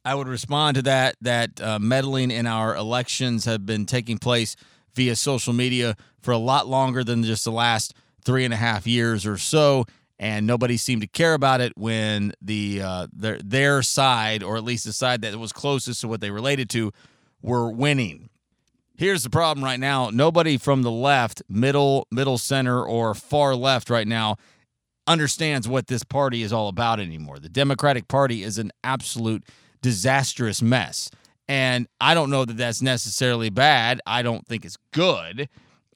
I 0.04 0.14
would 0.14 0.28
respond 0.28 0.74
to 0.74 0.82
that 0.82 1.16
that 1.22 1.58
uh, 1.62 1.78
meddling 1.78 2.30
in 2.30 2.46
our 2.46 2.76
elections 2.76 3.46
have 3.46 3.64
been 3.64 3.86
taking 3.86 4.18
place 4.18 4.54
via 4.94 5.16
social 5.16 5.54
media 5.54 5.96
for 6.20 6.32
a 6.32 6.36
lot 6.36 6.66
longer 6.66 7.04
than 7.04 7.22
just 7.24 7.46
the 7.46 7.52
last 7.52 7.94
three 8.22 8.44
and 8.44 8.52
a 8.52 8.58
half 8.58 8.86
years 8.86 9.24
or 9.24 9.38
so, 9.38 9.86
and 10.18 10.46
nobody 10.46 10.76
seemed 10.76 11.00
to 11.00 11.08
care 11.08 11.32
about 11.32 11.62
it 11.62 11.72
when 11.74 12.34
the 12.42 12.82
uh, 12.82 13.06
their 13.14 13.38
their 13.38 13.82
side, 13.82 14.42
or 14.42 14.58
at 14.58 14.64
least 14.64 14.84
the 14.84 14.92
side 14.92 15.22
that 15.22 15.34
was 15.38 15.54
closest 15.54 16.02
to 16.02 16.08
what 16.08 16.20
they 16.20 16.30
related 16.30 16.68
to, 16.68 16.92
were 17.40 17.70
winning. 17.70 18.28
Here's 18.96 19.22
the 19.22 19.30
problem 19.30 19.64
right 19.64 19.80
now: 19.80 20.10
nobody 20.10 20.56
from 20.56 20.82
the 20.82 20.90
left, 20.90 21.42
middle, 21.48 22.06
middle 22.10 22.38
center, 22.38 22.84
or 22.84 23.14
far 23.14 23.54
left 23.54 23.90
right 23.90 24.06
now 24.06 24.36
understands 25.06 25.68
what 25.68 25.86
this 25.86 26.02
party 26.02 26.42
is 26.42 26.52
all 26.52 26.68
about 26.68 27.00
anymore. 27.00 27.38
The 27.38 27.48
Democratic 27.48 28.08
Party 28.08 28.42
is 28.42 28.58
an 28.58 28.72
absolute 28.82 29.44
disastrous 29.82 30.62
mess. 30.62 31.10
And 31.46 31.86
I 32.00 32.14
don't 32.14 32.30
know 32.30 32.44
that 32.44 32.56
that's 32.56 32.80
necessarily 32.80 33.50
bad. 33.50 34.00
I 34.06 34.22
don't 34.22 34.46
think 34.46 34.64
it's 34.64 34.78
good. 34.92 35.48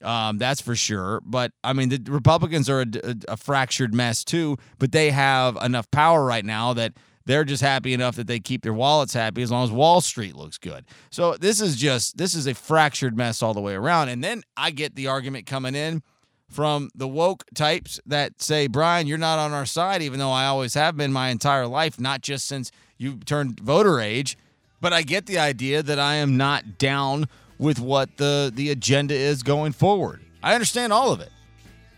Um, 0.02 0.38
that's 0.38 0.60
for 0.60 0.76
sure. 0.76 1.20
But 1.24 1.52
I 1.64 1.72
mean, 1.72 1.88
the 1.88 2.00
Republicans 2.10 2.68
are 2.68 2.82
a, 2.82 2.86
a, 3.02 3.14
a, 3.28 3.36
fractured 3.36 3.94
mess 3.94 4.24
too, 4.24 4.56
but 4.78 4.92
they 4.92 5.10
have 5.10 5.56
enough 5.56 5.90
power 5.90 6.24
right 6.24 6.44
now 6.44 6.72
that 6.74 6.92
they're 7.28 7.44
just 7.44 7.62
happy 7.62 7.92
enough 7.92 8.16
that 8.16 8.26
they 8.26 8.40
keep 8.40 8.62
their 8.62 8.72
wallets 8.72 9.12
happy 9.12 9.42
as 9.42 9.50
long 9.50 9.62
as 9.62 9.70
Wall 9.70 10.00
Street 10.00 10.34
looks 10.34 10.56
good. 10.56 10.86
So 11.10 11.34
this 11.34 11.60
is 11.60 11.76
just, 11.76 12.16
this 12.16 12.32
is 12.32 12.46
a 12.46 12.54
fractured 12.54 13.18
mess 13.18 13.42
all 13.42 13.52
the 13.52 13.60
way 13.60 13.74
around. 13.74 14.08
And 14.08 14.24
then 14.24 14.42
I 14.56 14.70
get 14.70 14.94
the 14.94 15.08
argument 15.08 15.44
coming 15.44 15.74
in 15.74 16.02
from 16.48 16.88
the 16.94 17.06
woke 17.06 17.44
types 17.54 18.00
that 18.06 18.40
say, 18.40 18.66
Brian, 18.66 19.06
you're 19.06 19.18
not 19.18 19.38
on 19.38 19.52
our 19.52 19.66
side, 19.66 20.00
even 20.00 20.18
though 20.18 20.30
I 20.30 20.46
always 20.46 20.72
have 20.72 20.96
been 20.96 21.12
my 21.12 21.28
entire 21.28 21.66
life, 21.66 22.00
not 22.00 22.22
just 22.22 22.46
since 22.46 22.70
you 22.96 23.18
turned 23.18 23.60
voter 23.60 24.00
age. 24.00 24.38
But 24.80 24.94
I 24.94 25.02
get 25.02 25.26
the 25.26 25.38
idea 25.38 25.82
that 25.82 25.98
I 25.98 26.14
am 26.14 26.38
not 26.38 26.78
down 26.78 27.28
with 27.58 27.78
what 27.78 28.16
the, 28.16 28.50
the 28.54 28.70
agenda 28.70 29.14
is 29.14 29.42
going 29.42 29.72
forward. 29.72 30.22
I 30.42 30.54
understand 30.54 30.94
all 30.94 31.12
of 31.12 31.20
it. 31.20 31.30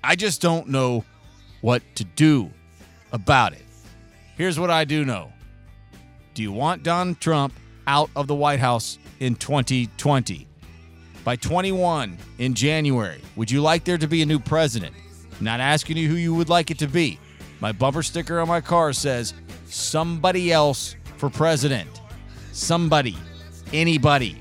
I 0.03 0.17
just 0.17 0.43
don't 0.43 0.71
know 0.71 1.05
what 1.61 1.83
to 1.95 2.03
do 2.03 2.51
about 3.13 3.53
it. 3.53 3.63
Here's 4.41 4.59
what 4.59 4.71
I 4.71 4.87
do 4.87 5.05
know 5.05 5.35
Do 6.33 6.43
you 6.43 6.51
want 6.51 6.83
Donald 6.83 7.21
Trump 7.21 7.53
out 7.87 8.09
of 8.17 8.27
the 8.27 8.35
White 8.35 8.59
House 8.59 8.99
in 9.19 9.35
2020? 9.35 10.49
By 11.25 11.37
21 11.37 12.17
in 12.39 12.55
January, 12.55 13.21
would 13.37 13.51
you 13.51 13.61
like 13.61 13.85
there 13.85 13.99
to 13.99 14.09
be 14.09 14.23
a 14.23 14.25
new 14.25 14.39
president? 14.39 14.95
I'm 15.39 15.45
not 15.45 15.61
asking 15.61 15.99
you 15.99 16.09
who 16.09 16.15
you 16.15 16.35
would 16.35 16.49
like 16.49 16.71
it 16.71 16.79
to 16.79 16.87
be. 16.87 17.19
My 17.61 17.71
bumper 17.71 18.03
sticker 18.03 18.41
on 18.41 18.49
my 18.49 18.63
car 18.63 18.95
says 18.95 19.35
somebody 19.67 20.51
else 20.51 20.97
for 21.19 21.29
president. 21.29 22.01
Somebody, 22.53 23.19
anybody, 23.75 24.41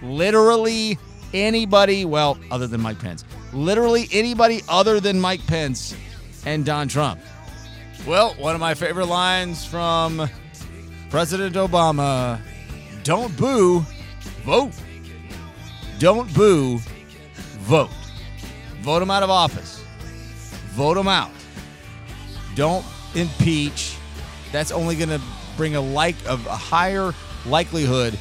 literally 0.00 0.96
anybody, 1.32 2.04
well, 2.04 2.38
other 2.52 2.68
than 2.68 2.80
Mike 2.80 3.00
Pence, 3.00 3.24
literally 3.52 4.06
anybody 4.12 4.60
other 4.68 5.00
than 5.00 5.20
Mike 5.20 5.44
Pence 5.48 5.96
and 6.46 6.64
Don 6.64 6.86
Trump. 6.86 7.18
Well, 8.06 8.34
one 8.34 8.54
of 8.54 8.60
my 8.60 8.74
favorite 8.74 9.06
lines 9.06 9.64
from 9.64 10.28
President 11.08 11.56
Obama 11.56 12.38
don't 13.02 13.34
boo, 13.34 13.80
vote. 14.42 14.72
Don't 15.98 16.32
boo, 16.34 16.80
vote. 17.60 17.88
Vote 18.82 19.02
him 19.02 19.10
out 19.10 19.22
of 19.22 19.30
office. 19.30 19.82
Vote 20.72 20.98
him 20.98 21.08
out. 21.08 21.30
Don't 22.54 22.84
impeach. 23.14 23.96
That's 24.52 24.70
only 24.70 24.96
going 24.96 25.08
to 25.08 25.20
bring 25.56 25.74
a 25.74 25.80
like 25.80 26.16
of 26.26 26.44
a 26.46 26.56
higher 26.56 27.14
likelihood 27.46 28.18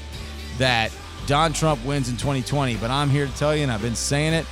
that 0.59 0.91
Don 1.27 1.51
Trump 1.51 1.83
wins 1.83 2.07
in 2.07 2.15
2020. 2.15 2.77
But 2.77 2.89
I'm 2.89 3.09
here 3.09 3.25
to 3.25 3.35
tell 3.35 3.53
you, 3.53 3.63
and 3.63 3.71
I've 3.71 3.81
been 3.81 3.95
saying 3.95 4.33
it 4.33 4.45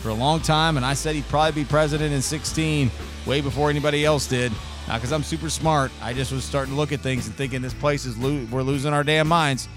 for 0.00 0.10
a 0.10 0.14
long 0.14 0.40
time, 0.40 0.76
and 0.76 0.86
I 0.86 0.94
said 0.94 1.16
he'd 1.16 1.28
probably 1.28 1.64
be 1.64 1.68
president 1.68 2.14
in 2.14 2.22
16, 2.22 2.88
way 3.26 3.40
before 3.40 3.68
anybody 3.68 4.04
else 4.04 4.28
did. 4.28 4.52
Not 4.88 4.96
because 4.96 5.12
I'm 5.12 5.22
super 5.22 5.50
smart. 5.50 5.90
I 6.00 6.12
just 6.12 6.32
was 6.32 6.44
starting 6.44 6.74
to 6.74 6.76
look 6.78 6.92
at 6.92 7.00
things 7.00 7.26
and 7.26 7.34
thinking 7.34 7.60
this 7.62 7.74
place 7.74 8.06
is 8.06 8.16
lo- 8.16 8.46
we're 8.50 8.62
losing 8.62 8.92
our 8.92 9.02
damn 9.02 9.26
minds. 9.26 9.68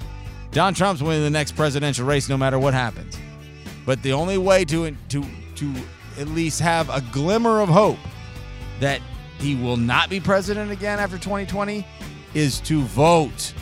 Don 0.52 0.74
Trump's 0.74 1.02
winning 1.02 1.24
the 1.24 1.30
next 1.30 1.56
presidential 1.56 2.06
race 2.06 2.30
no 2.30 2.38
matter 2.38 2.60
what 2.60 2.74
happens. 2.74 3.18
But 3.86 4.04
the 4.04 4.14
only 4.14 4.38
way 4.38 4.66
to 4.66 4.92
to 5.10 5.26
to 5.56 5.74
at 6.20 6.28
least 6.28 6.60
have 6.60 6.90
a 6.90 7.02
glimmer 7.12 7.62
of 7.62 7.70
hope 7.70 7.98
that 8.80 9.02
he 9.40 9.56
will 9.56 9.78
not 9.78 10.10
be 10.10 10.20
president 10.20 10.72
again 10.72 11.00
after 11.00 11.18
2020 11.18 11.86
is 12.34 12.60
to 12.62 12.82
vote, 12.84 13.54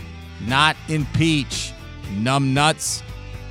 not 0.45 0.75
impeach. 0.89 1.71
Numb 2.11 2.53
nuts. 2.53 3.03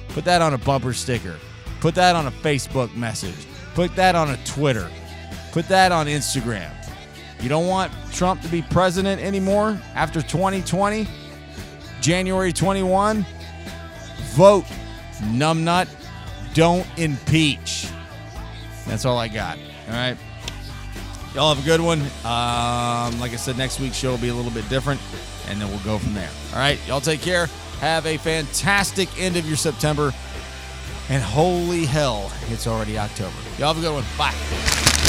Put 0.09 0.25
that 0.25 0.43
on 0.43 0.55
a 0.55 0.59
bumper 0.59 0.93
sticker. 0.93 1.37
Put 1.81 1.95
that 1.97 2.17
on 2.17 2.27
a 2.27 2.31
Facebook 2.31 2.95
message. 2.97 3.47
Put 3.75 3.95
that 3.97 4.15
on 4.15 4.31
a 4.31 4.37
Twitter. 4.45 4.91
Put 5.53 5.69
that 5.69 5.93
on 5.93 6.07
Instagram. 6.07 6.73
You 7.41 7.49
don't 7.49 7.67
want 7.67 7.93
Trump 8.13 8.41
to 8.43 8.49
be 8.49 8.63
president 8.63 9.21
anymore 9.21 9.81
after 9.95 10.23
2020, 10.23 11.07
January 12.01 12.53
21? 12.53 13.25
Vote, 14.33 14.65
numbnut. 15.21 15.89
Don't 16.55 16.87
impeach. 16.97 17.89
That's 18.87 19.05
all 19.05 19.19
I 19.19 19.29
got. 19.29 19.59
All 19.89 19.95
right. 19.95 20.17
Y'all 21.35 21.55
have 21.55 21.63
a 21.63 21.67
good 21.67 21.83
one. 21.83 22.01
Um, 22.01 23.21
like 23.21 23.33
I 23.33 23.37
said, 23.37 23.59
next 23.59 23.79
week's 23.79 23.97
show 23.97 24.13
will 24.13 24.19
be 24.19 24.29
a 24.29 24.35
little 24.35 24.51
bit 24.51 24.67
different, 24.71 25.01
and 25.49 25.61
then 25.61 25.69
we'll 25.69 25.81
go 25.81 25.99
from 25.99 26.15
there. 26.15 26.31
All 26.53 26.59
right. 26.59 26.79
Y'all 26.89 27.01
take 27.01 27.21
care. 27.21 27.47
Have 27.81 28.07
a 28.07 28.17
fantastic 28.17 29.09
end 29.21 29.37
of 29.37 29.47
your 29.47 29.57
September. 29.57 30.15
And 31.09 31.23
holy 31.23 31.85
hell, 31.85 32.33
it's 32.49 32.67
already 32.67 32.99
October. 32.99 33.37
Y'all 33.59 33.75
have 33.75 33.79
a 33.79 33.81
good 33.81 33.93
one. 33.93 34.05
Bye. 34.17 35.06